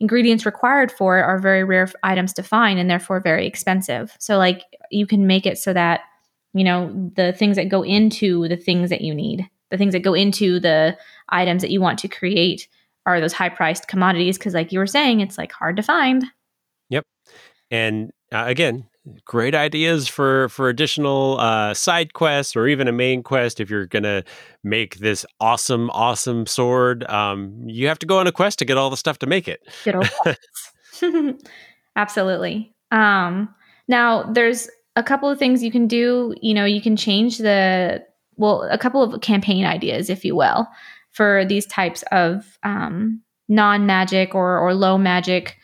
ingredients 0.00 0.44
required 0.44 0.90
for 0.90 1.18
it 1.18 1.22
are 1.22 1.38
very 1.38 1.64
rare 1.64 1.90
items 2.02 2.32
to 2.34 2.42
find 2.42 2.78
and 2.78 2.90
therefore 2.90 3.20
very 3.20 3.46
expensive. 3.46 4.16
So 4.18 4.36
like 4.38 4.62
you 4.90 5.06
can 5.06 5.26
make 5.26 5.46
it 5.46 5.58
so 5.58 5.72
that 5.72 6.00
you 6.54 6.64
know 6.64 7.10
the 7.16 7.32
things 7.32 7.56
that 7.56 7.68
go 7.68 7.82
into 7.82 8.48
the 8.48 8.56
things 8.56 8.88
that 8.90 9.02
you 9.02 9.14
need 9.14 9.48
the 9.70 9.76
things 9.76 9.92
that 9.92 10.00
go 10.00 10.14
into 10.14 10.60
the 10.60 10.96
items 11.28 11.62
that 11.62 11.70
you 11.70 11.80
want 11.80 11.98
to 11.98 12.08
create 12.08 12.68
are 13.06 13.20
those 13.20 13.32
high 13.32 13.48
priced 13.48 13.88
commodities 13.88 14.38
because 14.38 14.54
like 14.54 14.72
you 14.72 14.78
were 14.78 14.86
saying 14.86 15.20
it's 15.20 15.36
like 15.36 15.52
hard 15.52 15.76
to 15.76 15.82
find 15.82 16.24
yep 16.88 17.04
and 17.70 18.12
uh, 18.32 18.44
again 18.46 18.86
great 19.24 19.54
ideas 19.54 20.08
for 20.08 20.48
for 20.48 20.68
additional 20.68 21.38
uh, 21.38 21.74
side 21.74 22.14
quests 22.14 22.56
or 22.56 22.66
even 22.66 22.88
a 22.88 22.92
main 22.92 23.22
quest 23.22 23.60
if 23.60 23.68
you're 23.68 23.86
gonna 23.86 24.24
make 24.62 24.96
this 24.96 25.26
awesome 25.40 25.90
awesome 25.90 26.46
sword 26.46 27.04
um, 27.10 27.62
you 27.66 27.86
have 27.86 27.98
to 27.98 28.06
go 28.06 28.18
on 28.18 28.26
a 28.26 28.32
quest 28.32 28.58
to 28.58 28.64
get 28.64 28.76
all 28.76 28.90
the 28.90 28.96
stuff 28.96 29.18
to 29.18 29.26
make 29.26 29.46
it 29.46 29.62
absolutely 31.96 32.74
um, 32.90 33.54
now 33.88 34.22
there's 34.32 34.68
a 34.96 35.02
couple 35.02 35.28
of 35.28 35.38
things 35.38 35.62
you 35.62 35.70
can 35.70 35.86
do. 35.86 36.34
You 36.40 36.54
know, 36.54 36.64
you 36.64 36.80
can 36.80 36.96
change 36.96 37.38
the, 37.38 38.04
well, 38.36 38.62
a 38.70 38.78
couple 38.78 39.02
of 39.02 39.20
campaign 39.20 39.64
ideas, 39.64 40.08
if 40.08 40.24
you 40.24 40.36
will, 40.36 40.66
for 41.10 41.44
these 41.44 41.66
types 41.66 42.04
of 42.12 42.58
um, 42.62 43.20
non 43.48 43.86
magic 43.86 44.34
or, 44.34 44.58
or 44.58 44.74
low 44.74 44.98
magic 44.98 45.56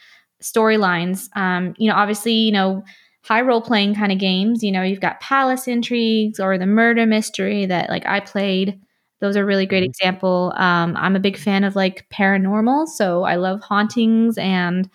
storylines. 0.43 1.29
Um, 1.37 1.75
you 1.79 1.89
know, 1.89 1.97
obviously, 1.97 2.33
you 2.33 2.53
know, 2.53 2.83
high 3.23 3.41
role 3.41 3.61
playing 3.61 3.95
kind 3.95 4.13
of 4.13 4.19
games, 4.19 4.63
you 4.63 4.73
know, 4.73 4.83
you've 4.83 5.01
got 5.01 5.21
palace 5.21 5.69
intrigues 5.69 6.41
or 6.41 6.57
the 6.57 6.67
murder 6.67 7.07
mystery 7.07 7.67
that 7.67 7.91
like 7.91 8.07
I 8.07 8.21
played. 8.21 8.81
Those 9.21 9.37
are 9.37 9.45
really 9.45 9.67
great 9.67 9.83
mm-hmm. 9.83 9.91
example. 9.91 10.53
Um, 10.57 10.97
I'm 10.97 11.17
a 11.17 11.21
big 11.21 11.37
fan 11.37 11.65
of 11.65 11.77
like 11.77 12.09
paranormal, 12.11 12.89
so 12.89 13.25
I 13.25 13.37
love 13.37 13.61
hauntings 13.61 14.39
and 14.39 14.89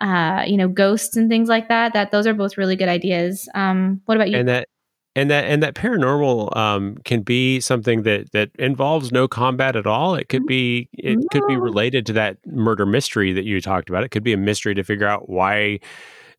uh, 0.00 0.44
you 0.46 0.56
know, 0.56 0.68
ghosts 0.68 1.16
and 1.16 1.28
things 1.28 1.48
like 1.48 1.68
that. 1.68 1.92
That 1.94 2.10
those 2.10 2.26
are 2.26 2.34
both 2.34 2.58
really 2.58 2.76
good 2.76 2.88
ideas. 2.88 3.48
Um, 3.54 4.00
what 4.06 4.16
about 4.16 4.30
you? 4.30 4.38
And 4.38 4.48
that 4.48 4.68
and 5.14 5.30
that 5.30 5.44
and 5.44 5.62
that 5.62 5.74
paranormal 5.74 6.54
um, 6.56 6.96
can 7.04 7.22
be 7.22 7.60
something 7.60 8.02
that 8.02 8.32
that 8.32 8.50
involves 8.58 9.10
no 9.10 9.26
combat 9.26 9.74
at 9.74 9.86
all. 9.86 10.14
It 10.14 10.28
could 10.28 10.46
be 10.46 10.88
it 10.92 11.18
no. 11.18 11.26
could 11.30 11.46
be 11.48 11.56
related 11.56 12.04
to 12.06 12.12
that 12.14 12.36
murder 12.46 12.84
mystery 12.84 13.32
that 13.32 13.44
you 13.44 13.60
talked 13.60 13.88
about. 13.88 14.04
It 14.04 14.10
could 14.10 14.22
be 14.22 14.34
a 14.34 14.38
mystery 14.38 14.74
to 14.74 14.84
figure 14.84 15.06
out 15.06 15.28
why 15.30 15.80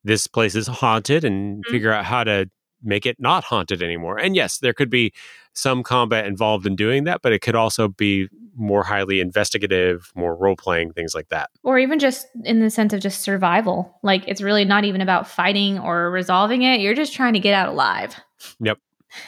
this 0.03 0.27
place 0.27 0.55
is 0.55 0.67
haunted 0.67 1.23
and 1.23 1.57
mm-hmm. 1.57 1.71
figure 1.71 1.91
out 1.91 2.05
how 2.05 2.23
to 2.23 2.49
make 2.83 3.05
it 3.05 3.17
not 3.19 3.43
haunted 3.43 3.81
anymore. 3.81 4.17
And 4.17 4.35
yes, 4.35 4.59
there 4.59 4.73
could 4.73 4.89
be 4.89 5.13
some 5.53 5.81
combat 5.81 6.25
involved 6.25 6.67
in 6.67 6.75
doing 6.75 7.05
that, 7.05 7.21
but 7.23 7.33
it 7.33 7.41
could 7.41 7.55
also 7.55 7.87
be 7.87 8.27
more 8.55 8.83
highly 8.83 9.19
investigative, 9.19 10.11
more 10.15 10.35
role 10.35 10.55
playing, 10.55 10.93
things 10.93 11.15
like 11.15 11.29
that. 11.29 11.49
Or 11.63 11.79
even 11.79 11.99
just 11.99 12.27
in 12.43 12.59
the 12.59 12.69
sense 12.69 12.93
of 12.93 13.01
just 13.01 13.21
survival. 13.21 13.97
Like 14.03 14.23
it's 14.27 14.41
really 14.41 14.65
not 14.65 14.83
even 14.83 15.01
about 15.01 15.27
fighting 15.27 15.79
or 15.79 16.11
resolving 16.11 16.61
it. 16.61 16.79
You're 16.79 16.93
just 16.93 17.13
trying 17.13 17.33
to 17.33 17.39
get 17.39 17.53
out 17.53 17.69
alive. 17.69 18.15
Yep. 18.59 18.77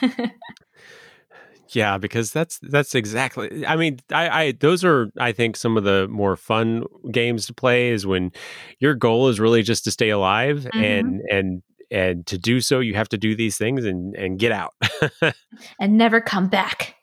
yeah, 1.74 1.98
because 1.98 2.32
that's 2.32 2.58
that's 2.62 2.94
exactly. 2.94 3.66
I 3.66 3.76
mean, 3.76 4.00
I, 4.12 4.28
I 4.28 4.52
those 4.52 4.84
are 4.84 5.10
I 5.18 5.32
think 5.32 5.56
some 5.56 5.76
of 5.76 5.84
the 5.84 6.08
more 6.08 6.36
fun 6.36 6.84
games 7.10 7.46
to 7.46 7.54
play 7.54 7.90
is 7.90 8.06
when 8.06 8.32
your 8.78 8.94
goal 8.94 9.28
is 9.28 9.40
really 9.40 9.62
just 9.62 9.84
to 9.84 9.90
stay 9.90 10.10
alive 10.10 10.60
mm-hmm. 10.60 10.82
and 10.82 11.20
and 11.30 11.62
and 11.90 12.26
to 12.26 12.38
do 12.38 12.60
so 12.60 12.80
you 12.80 12.94
have 12.94 13.08
to 13.08 13.18
do 13.18 13.34
these 13.34 13.58
things 13.58 13.84
and 13.84 14.14
and 14.14 14.38
get 14.38 14.52
out 14.52 14.74
and 15.80 15.96
never 15.98 16.20
come 16.20 16.48
back 16.48 16.94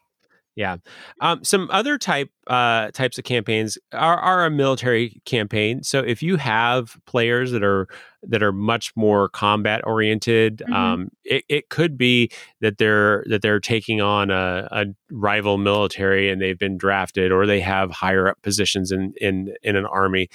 yeah. 0.57 0.77
Um, 1.21 1.43
some 1.43 1.69
other 1.71 1.99
type 1.99 2.31
uh, 2.47 2.89
types 2.89 3.19
of 3.19 3.23
campaigns 3.23 3.77
are, 3.93 4.17
are 4.17 4.43
a 4.43 4.49
military 4.49 5.21
campaign. 5.23 5.83
So 5.83 5.99
if 5.99 6.23
you 6.23 6.37
have 6.37 6.97
players 7.05 7.51
that 7.51 7.63
are 7.63 7.87
that 8.23 8.41
are 8.41 8.51
much 8.51 8.91
more 8.95 9.29
combat 9.29 9.81
oriented, 9.85 10.63
mm-hmm. 10.65 10.73
um, 10.73 11.09
it, 11.23 11.43
it 11.47 11.69
could 11.69 11.95
be 11.95 12.31
that 12.59 12.79
they're 12.79 13.23
that 13.29 13.43
they're 13.43 13.59
taking 13.59 14.01
on 14.01 14.31
a, 14.31 14.67
a, 14.71 14.85
rival 15.11 15.59
military 15.59 16.27
and 16.27 16.41
they've 16.41 16.57
been 16.57 16.75
drafted, 16.75 17.31
or 17.31 17.45
they 17.45 17.59
have 17.59 17.91
higher 17.91 18.27
up 18.27 18.41
positions 18.41 18.91
in 18.91 19.13
in 19.21 19.53
in 19.61 19.75
an 19.75 19.85
army, 19.85 20.27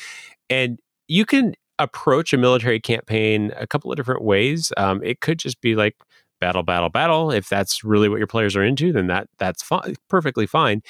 and 0.49 0.79
you 1.09 1.27
can 1.27 1.53
approach 1.81 2.33
a 2.33 2.39
military 2.39 2.79
campaign 2.79 3.53
a 3.57 3.66
couple 3.66 3.91
of 3.91 3.97
different 3.97 4.23
ways. 4.23 4.70
Um, 4.77 5.03
it 5.03 5.20
could 5.20 5.41
just 5.41 5.61
be 5.61 5.75
like 5.75 5.97
battle, 6.43 6.64
battle, 6.64 6.88
battle. 6.88 7.30
If 7.30 7.49
that's 7.49 7.84
really 7.84 8.09
what 8.09 8.18
your 8.18 8.26
players 8.26 8.57
are 8.57 8.64
into, 8.64 8.93
then 8.93 9.07
that 9.07 9.28
that's 9.38 9.62
fine, 9.62 9.95
perfectly 10.09 10.45
fine. 10.45 10.82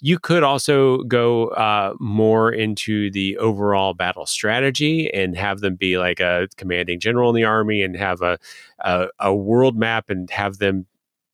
You 0.00 0.20
could 0.20 0.44
also 0.44 1.02
go 1.04 1.48
uh, 1.48 1.94
more 1.98 2.52
into 2.52 3.10
the 3.10 3.36
overall 3.38 3.94
battle 3.94 4.26
strategy 4.26 5.12
and 5.12 5.36
have 5.36 5.58
them 5.58 5.74
be 5.74 5.98
like 5.98 6.20
a 6.20 6.46
commanding 6.56 7.00
general 7.00 7.30
in 7.30 7.36
the 7.36 7.44
army 7.44 7.82
and 7.82 7.96
have 7.96 8.22
a, 8.22 8.38
a, 8.78 9.08
a 9.18 9.34
world 9.34 9.76
map 9.76 10.08
and 10.08 10.30
have 10.30 10.58
them 10.58 10.86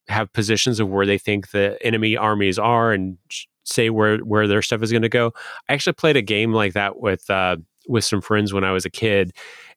have 0.09 0.33
positions 0.33 0.81
of 0.81 0.89
where 0.89 1.05
they 1.05 1.19
think 1.19 1.51
the 1.51 1.79
enemy 1.83 2.17
armies 2.17 2.59
are 2.59 2.91
and 2.93 3.19
say 3.65 3.91
where 3.91 4.17
where 4.19 4.47
their 4.47 4.63
stuff 4.63 4.83
is 4.83 4.91
going 4.91 5.03
to 5.03 5.11
go. 5.11 5.33
I 5.69 5.75
actually 5.75 5.93
played 5.93 6.17
a 6.17 6.23
game 6.23 6.55
like 6.55 6.73
that 6.73 7.01
with 7.01 7.29
uh, 7.29 7.57
with 7.87 8.05
some 8.05 8.23
friends 8.23 8.55
when 8.55 8.65
I 8.65 8.73
was 8.73 8.87
a 8.87 8.91
kid, 8.91 9.33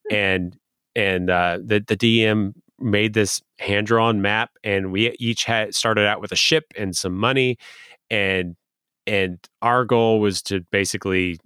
hmm. 0.09 0.15
and 0.15 0.57
and 0.95 1.29
uh, 1.29 1.59
the 1.61 1.83
the 1.85 1.97
DM 1.97 2.53
made 2.81 3.13
this 3.13 3.41
hand 3.59 3.87
drawn 3.87 4.21
map, 4.21 4.51
and 4.63 4.91
we 4.91 5.11
each 5.19 5.43
had 5.43 5.75
started 5.75 6.05
out 6.05 6.21
with 6.21 6.31
a 6.31 6.35
ship 6.35 6.65
and 6.77 6.95
some 6.95 7.15
money, 7.15 7.57
and 8.09 8.55
and 9.07 9.39
our 9.61 9.85
goal 9.85 10.19
was 10.19 10.41
to 10.43 10.61
basically 10.71 11.39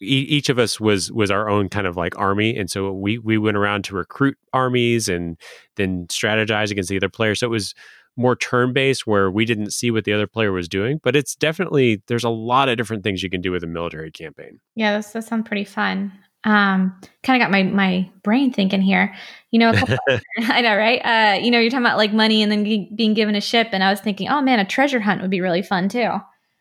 each 0.00 0.48
of 0.48 0.58
us 0.58 0.78
was 0.78 1.10
was 1.10 1.30
our 1.30 1.48
own 1.48 1.68
kind 1.68 1.86
of 1.86 1.96
like 1.96 2.16
army 2.18 2.56
and 2.56 2.70
so 2.70 2.92
we 2.92 3.18
we 3.18 3.38
went 3.38 3.56
around 3.56 3.82
to 3.84 3.96
recruit 3.96 4.36
armies 4.52 5.08
and 5.08 5.36
then 5.76 6.06
strategize 6.06 6.70
against 6.70 6.88
the 6.88 6.96
other 6.96 7.08
players 7.08 7.40
so 7.40 7.46
it 7.46 7.50
was 7.50 7.74
more 8.16 8.36
turn 8.36 8.72
based 8.72 9.06
where 9.06 9.30
we 9.30 9.44
didn't 9.44 9.72
see 9.72 9.90
what 9.90 10.04
the 10.04 10.12
other 10.12 10.28
player 10.28 10.52
was 10.52 10.68
doing 10.68 11.00
but 11.02 11.16
it's 11.16 11.34
definitely 11.34 12.00
there's 12.06 12.24
a 12.24 12.30
lot 12.30 12.68
of 12.68 12.76
different 12.76 13.02
things 13.02 13.22
you 13.22 13.30
can 13.30 13.40
do 13.40 13.50
with 13.50 13.64
a 13.64 13.66
military 13.66 14.10
campaign. 14.10 14.60
Yeah 14.76 15.00
that 15.00 15.24
sounds 15.24 15.48
pretty 15.48 15.64
fun 15.64 16.12
um 16.44 16.98
kind 17.22 17.40
of 17.40 17.44
got 17.44 17.50
my 17.50 17.62
my 17.62 18.10
brain 18.22 18.52
thinking 18.52 18.82
here 18.82 19.14
you 19.50 19.58
know 19.58 19.72
i 20.38 20.60
know 20.60 20.76
right 20.76 21.00
uh 21.00 21.38
you 21.40 21.50
know 21.50 21.58
you're 21.58 21.70
talking 21.70 21.86
about 21.86 21.98
like 21.98 22.12
money 22.12 22.42
and 22.42 22.52
then 22.52 22.64
g- 22.64 22.90
being 22.94 23.14
given 23.14 23.34
a 23.34 23.40
ship 23.40 23.68
and 23.72 23.82
i 23.82 23.90
was 23.90 24.00
thinking 24.00 24.28
oh 24.28 24.42
man 24.42 24.58
a 24.58 24.64
treasure 24.64 25.00
hunt 25.00 25.22
would 25.22 25.30
be 25.30 25.40
really 25.40 25.62
fun 25.62 25.88
too 25.88 26.10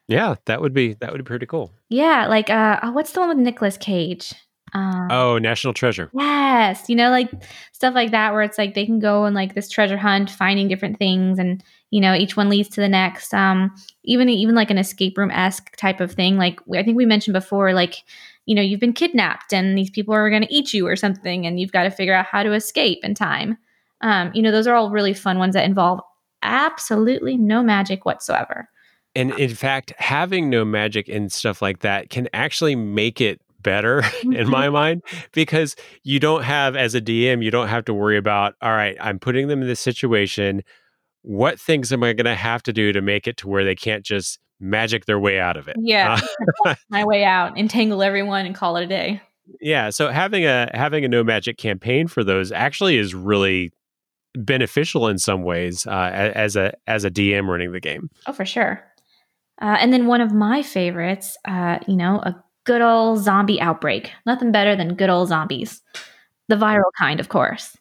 yeah, 0.08 0.36
that 0.46 0.62
would 0.62 0.74
be 0.74 0.94
that 0.96 1.12
would 1.12 1.20
be 1.20 1.28
pretty 1.28 1.46
cool. 1.46 1.74
Yeah, 1.90 2.28
like 2.28 2.50
uh, 2.50 2.80
oh, 2.84 2.92
what's 2.92 3.12
the 3.12 3.22
one 3.22 3.30
with 3.30 3.38
Nicolas 3.38 3.78
Cage? 3.78 4.34
Um, 4.74 5.08
oh, 5.12 5.38
National 5.38 5.74
Treasure. 5.74 6.10
Yes, 6.14 6.90
you 6.90 6.96
know, 6.96 7.10
like 7.10 7.32
stuff 7.72 7.94
like 7.94 8.12
that, 8.12 8.34
where 8.34 8.42
it's 8.42 8.58
like 8.58 8.74
they 8.74 8.86
can 8.86 9.00
go 9.00 9.24
on 9.24 9.34
like 9.34 9.56
this 9.56 9.70
treasure 9.70 9.98
hunt, 9.98 10.30
finding 10.30 10.68
different 10.68 11.00
things, 11.00 11.40
and 11.40 11.64
you 11.90 12.02
know, 12.02 12.14
each 12.14 12.36
one 12.36 12.50
leads 12.50 12.70
to 12.70 12.82
the 12.82 12.90
next. 12.90 13.34
Um, 13.34 13.74
even 14.04 14.28
even 14.28 14.56
like 14.56 14.72
an 14.72 14.78
escape 14.78 15.18
room 15.18 15.32
esque 15.32 15.76
type 15.78 16.02
of 16.02 16.12
thing. 16.12 16.38
Like 16.38 16.60
I 16.76 16.84
think 16.84 16.98
we 16.98 17.06
mentioned 17.06 17.34
before, 17.34 17.74
like 17.74 18.04
you 18.46 18.56
know, 18.56 18.62
you've 18.62 18.80
been 18.80 18.94
kidnapped 18.94 19.54
and 19.54 19.78
these 19.78 19.90
people 19.90 20.14
are 20.14 20.30
going 20.30 20.42
to 20.42 20.54
eat 20.54 20.74
you 20.74 20.88
or 20.88 20.96
something, 20.96 21.46
and 21.46 21.60
you've 21.60 21.72
got 21.72 21.84
to 21.84 21.90
figure 21.90 22.14
out 22.14 22.26
how 22.26 22.44
to 22.44 22.54
escape 22.54 23.00
in 23.04 23.14
time. 23.14 23.58
Um, 24.02 24.32
you 24.34 24.42
know, 24.42 24.52
those 24.52 24.68
are 24.68 24.76
all 24.76 24.92
really 24.92 25.14
fun 25.14 25.40
ones 25.40 25.54
that 25.54 25.66
involve 25.66 26.02
absolutely 26.42 27.38
no 27.38 27.64
magic 27.64 28.06
whatsoever. 28.06 28.68
And 29.16 29.32
in 29.40 29.54
fact, 29.54 29.94
having 29.98 30.50
no 30.50 30.66
magic 30.66 31.08
and 31.08 31.32
stuff 31.32 31.62
like 31.62 31.80
that 31.80 32.10
can 32.10 32.28
actually 32.34 32.76
make 32.76 33.22
it 33.22 33.40
better 33.62 34.00
in 34.24 34.32
mm-hmm. 34.32 34.50
my 34.50 34.70
mind 34.70 35.02
because 35.32 35.76
you 36.04 36.20
don't 36.20 36.44
have 36.44 36.76
as 36.76 36.94
a 36.94 37.02
DM 37.02 37.42
you 37.42 37.50
don't 37.50 37.70
have 37.70 37.86
to 37.86 37.94
worry 37.94 38.18
about 38.18 38.56
all 38.62 38.74
right 38.74 38.98
I'm 39.00 39.20
putting 39.20 39.48
them 39.48 39.62
in 39.62 39.68
this 39.68 39.80
situation 39.80 40.64
what 41.22 41.58
things 41.58 41.94
am 41.94 42.04
I 42.04 42.12
going 42.12 42.26
to 42.26 42.36
have 42.36 42.62
to 42.64 42.74
do 42.74 42.92
to 42.92 43.02
make 43.02 43.26
it 43.26 43.38
to 43.38 43.48
where 43.48 43.64
they 43.64 43.76
can't 43.76 44.04
just 44.04 44.38
magic 44.64 45.06
their 45.06 45.20
way 45.20 45.40
out 45.40 45.58
of 45.58 45.68
it 45.68 45.76
yeah 45.80 46.20
uh, 46.66 46.76
my 46.90 47.04
way 47.04 47.24
out 47.24 47.58
entangle 47.58 48.02
everyone 48.02 48.46
and 48.46 48.56
call 48.56 48.78
it 48.78 48.84
a 48.84 48.88
day 48.88 49.22
yeah 49.62 49.90
so 49.90 50.10
having 50.10 50.46
a 50.46 50.70
having 50.74 51.04
a 51.04 51.08
no 51.08 51.24
magic 51.24 51.58
campaign 51.58 52.08
for 52.08 52.24
those 52.24 52.52
actually 52.52 52.98
is 52.98 53.14
really 53.14 53.72
beneficial 54.36 55.08
in 55.08 55.18
some 55.20 55.44
ways 55.44 55.86
uh, 55.86 56.10
as 56.34 56.56
a 56.56 56.74
as 56.88 57.04
a 57.04 57.12
DM 57.12 57.48
running 57.48 57.72
the 57.72 57.80
game 57.80 58.10
oh 58.26 58.34
for 58.34 58.46
sure 58.46 58.84
uh, 59.62 59.78
and 59.80 59.94
then 59.94 60.08
one 60.08 60.22
of 60.22 60.34
my 60.34 60.62
favorites, 60.62 61.38
uh, 61.46 61.80
you 61.88 61.96
know, 61.96 62.18
a 62.18 62.36
good 62.66 62.82
old 62.82 63.20
zombie 63.20 63.62
outbreak. 63.62 64.12
Nothing 64.26 64.52
better 64.52 64.76
than 64.76 64.96
good 64.96 65.10
old 65.10 65.30
zombies. 65.30 65.82
The 66.50 66.56
viral 66.56 66.92
kind, 67.00 67.20
of 67.20 67.30
course. 67.30 67.78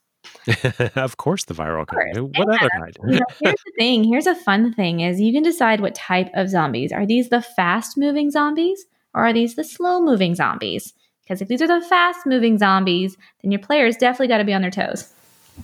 of 0.96 1.16
course, 1.16 1.44
the 1.44 1.54
viral 1.54 1.86
kind. 1.86 2.34
What 2.36 2.48
other 2.48 2.68
kind? 2.78 2.96
you 3.06 3.20
know, 3.20 3.26
here's 3.40 3.62
the 3.64 3.72
thing. 3.78 4.04
Here's 4.04 4.26
a 4.26 4.34
fun 4.34 4.72
thing: 4.74 5.00
is 5.00 5.20
you 5.20 5.32
can 5.32 5.42
decide 5.42 5.80
what 5.80 5.94
type 5.94 6.30
of 6.34 6.48
zombies. 6.48 6.92
Are 6.92 7.06
these 7.06 7.28
the 7.28 7.42
fast-moving 7.42 8.30
zombies, 8.30 8.84
or 9.14 9.26
are 9.26 9.32
these 9.32 9.54
the 9.54 9.64
slow-moving 9.64 10.34
zombies? 10.34 10.94
Because 11.22 11.40
if 11.40 11.48
these 11.48 11.62
are 11.62 11.68
the 11.68 11.86
fast-moving 11.86 12.58
zombies, 12.58 13.16
then 13.42 13.52
your 13.52 13.60
players 13.60 13.96
definitely 13.96 14.28
got 14.28 14.38
to 14.38 14.44
be 14.44 14.52
on 14.54 14.62
their 14.62 14.70
toes. 14.70 15.12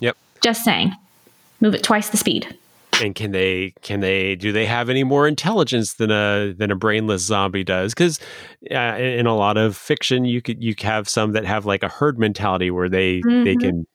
Yep. 0.00 0.16
Just 0.42 0.64
saying. 0.64 0.92
Move 1.60 1.74
it 1.74 1.82
twice 1.82 2.10
the 2.10 2.16
speed 2.16 2.56
and 3.00 3.14
can 3.14 3.30
they 3.32 3.74
can 3.82 4.00
they 4.00 4.34
do 4.34 4.52
they 4.52 4.66
have 4.66 4.88
any 4.88 5.04
more 5.04 5.26
intelligence 5.26 5.94
than 5.94 6.10
a 6.10 6.52
than 6.56 6.70
a 6.70 6.76
brainless 6.76 7.22
zombie 7.22 7.64
does 7.64 7.94
because 7.94 8.18
uh, 8.70 8.96
in 8.98 9.26
a 9.26 9.34
lot 9.34 9.56
of 9.56 9.76
fiction 9.76 10.24
you 10.24 10.42
could 10.42 10.62
you 10.62 10.74
have 10.80 11.08
some 11.08 11.32
that 11.32 11.44
have 11.44 11.66
like 11.66 11.82
a 11.82 11.88
herd 11.88 12.18
mentality 12.18 12.70
where 12.70 12.88
they 12.88 13.20
mm-hmm. 13.20 13.44
they 13.44 13.56
can 13.56 13.86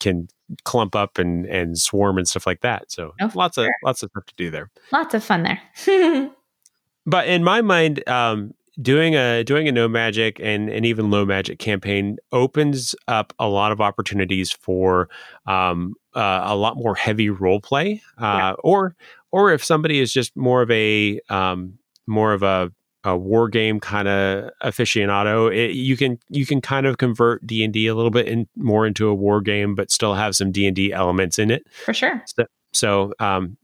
can 0.00 0.28
clump 0.64 0.96
up 0.96 1.18
and 1.18 1.46
and 1.46 1.78
swarm 1.78 2.18
and 2.18 2.28
stuff 2.28 2.46
like 2.46 2.60
that 2.60 2.90
so 2.90 3.12
oh, 3.20 3.30
lots 3.34 3.54
sure. 3.54 3.66
of 3.66 3.70
lots 3.84 4.02
of 4.02 4.10
stuff 4.10 4.26
to 4.26 4.34
do 4.36 4.50
there 4.50 4.70
lots 4.92 5.14
of 5.14 5.22
fun 5.22 5.44
there 5.44 6.30
but 7.06 7.28
in 7.28 7.44
my 7.44 7.62
mind 7.62 8.06
um 8.08 8.52
doing 8.80 9.14
a 9.14 9.44
doing 9.44 9.68
a 9.68 9.72
no 9.72 9.88
magic 9.88 10.40
and 10.40 10.70
and 10.70 10.86
even 10.86 11.10
low 11.10 11.24
magic 11.24 11.58
campaign 11.58 12.16
opens 12.32 12.94
up 13.08 13.32
a 13.38 13.48
lot 13.48 13.72
of 13.72 13.80
opportunities 13.80 14.50
for 14.50 15.08
um, 15.46 15.94
uh, 16.14 16.40
a 16.44 16.56
lot 16.56 16.76
more 16.76 16.94
heavy 16.94 17.30
role 17.30 17.60
play 17.60 18.02
uh, 18.18 18.24
yeah. 18.24 18.52
or 18.60 18.96
or 19.30 19.52
if 19.52 19.64
somebody 19.64 20.00
is 20.00 20.12
just 20.12 20.36
more 20.36 20.62
of 20.62 20.70
a 20.70 21.20
um, 21.28 21.78
more 22.06 22.32
of 22.32 22.42
a, 22.42 22.72
a 23.04 23.16
war 23.16 23.48
game 23.48 23.80
kind 23.80 24.08
of 24.08 24.50
aficionado 24.62 25.54
it, 25.54 25.74
you 25.74 25.96
can 25.96 26.18
you 26.28 26.44
can 26.44 26.60
kind 26.60 26.86
of 26.86 26.98
convert 26.98 27.46
d&d 27.46 27.86
a 27.86 27.94
little 27.94 28.10
bit 28.10 28.28
in, 28.28 28.46
more 28.56 28.86
into 28.86 29.08
a 29.08 29.14
war 29.14 29.40
game 29.40 29.74
but 29.74 29.90
still 29.90 30.14
have 30.14 30.36
some 30.36 30.52
d&d 30.52 30.92
elements 30.92 31.38
in 31.38 31.50
it 31.50 31.66
for 31.84 31.94
sure 31.94 32.22
so, 32.26 32.44
so 32.72 33.12
um, 33.18 33.56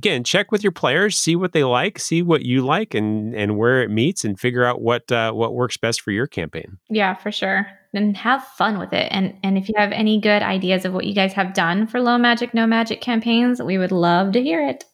again, 0.00 0.24
check 0.24 0.50
with 0.50 0.62
your 0.62 0.72
players, 0.72 1.18
see 1.18 1.36
what 1.36 1.52
they 1.52 1.62
like, 1.62 1.98
see 1.98 2.22
what 2.22 2.42
you 2.42 2.64
like, 2.64 2.94
and 2.94 3.34
and 3.34 3.58
where 3.58 3.82
it 3.82 3.90
meets, 3.90 4.24
and 4.24 4.40
figure 4.40 4.64
out 4.64 4.80
what 4.80 5.12
uh, 5.12 5.32
what 5.32 5.52
works 5.52 5.76
best 5.76 6.00
for 6.00 6.10
your 6.10 6.26
campaign. 6.26 6.78
Yeah, 6.88 7.14
for 7.14 7.30
sure. 7.30 7.66
And 7.92 8.16
have 8.16 8.42
fun 8.42 8.78
with 8.78 8.94
it. 8.94 9.08
And 9.10 9.34
and 9.42 9.58
if 9.58 9.68
you 9.68 9.74
have 9.76 9.92
any 9.92 10.18
good 10.18 10.42
ideas 10.42 10.86
of 10.86 10.94
what 10.94 11.04
you 11.04 11.14
guys 11.14 11.34
have 11.34 11.52
done 11.52 11.86
for 11.86 12.00
low 12.00 12.16
magic, 12.16 12.54
no 12.54 12.66
magic 12.66 13.02
campaigns, 13.02 13.60
we 13.60 13.76
would 13.76 13.92
love 13.92 14.32
to 14.32 14.42
hear 14.42 14.66
it. 14.66 14.84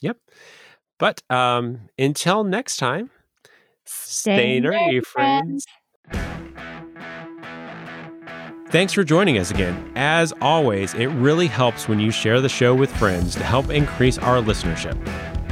Yep. 0.00 0.18
But 0.98 1.22
um, 1.30 1.88
until 1.98 2.44
next 2.44 2.76
time, 2.76 3.10
stay, 3.84 4.60
stay 4.60 4.60
nerdy, 4.60 5.04
friends. 5.04 5.66
Thanks 8.72 8.94
for 8.94 9.04
joining 9.04 9.36
us 9.36 9.50
again. 9.50 9.92
As 9.96 10.32
always, 10.40 10.94
it 10.94 11.08
really 11.08 11.46
helps 11.46 11.88
when 11.88 12.00
you 12.00 12.10
share 12.10 12.40
the 12.40 12.48
show 12.48 12.74
with 12.74 12.90
friends 12.96 13.34
to 13.34 13.44
help 13.44 13.68
increase 13.68 14.16
our 14.16 14.38
listenership. 14.38 14.96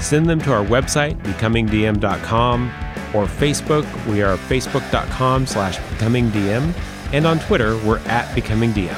Send 0.00 0.26
them 0.26 0.40
to 0.40 0.52
our 0.52 0.64
website, 0.64 1.20
becomingdm.com, 1.22 2.68
or 3.14 3.26
Facebook. 3.26 4.06
We 4.06 4.22
are 4.22 4.38
facebook.com 4.38 5.46
slash 5.46 5.76
becomingdm, 5.76 6.74
and 7.12 7.26
on 7.26 7.38
Twitter, 7.40 7.76
we're 7.84 7.98
at 8.06 8.34
becomingdm. 8.34 8.96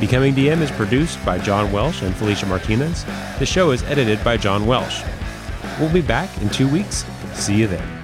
Becoming 0.00 0.34
DM 0.34 0.62
is 0.62 0.70
produced 0.70 1.22
by 1.24 1.38
John 1.38 1.70
Welsh 1.70 2.00
and 2.02 2.14
Felicia 2.16 2.46
Martinez. 2.46 3.04
The 3.38 3.46
show 3.46 3.72
is 3.72 3.82
edited 3.84 4.24
by 4.24 4.38
John 4.38 4.66
Welsh. 4.66 5.02
We'll 5.78 5.92
be 5.92 6.02
back 6.02 6.30
in 6.42 6.50
two 6.50 6.68
weeks. 6.68 7.04
See 7.34 7.56
you 7.56 7.66
then. 7.66 8.01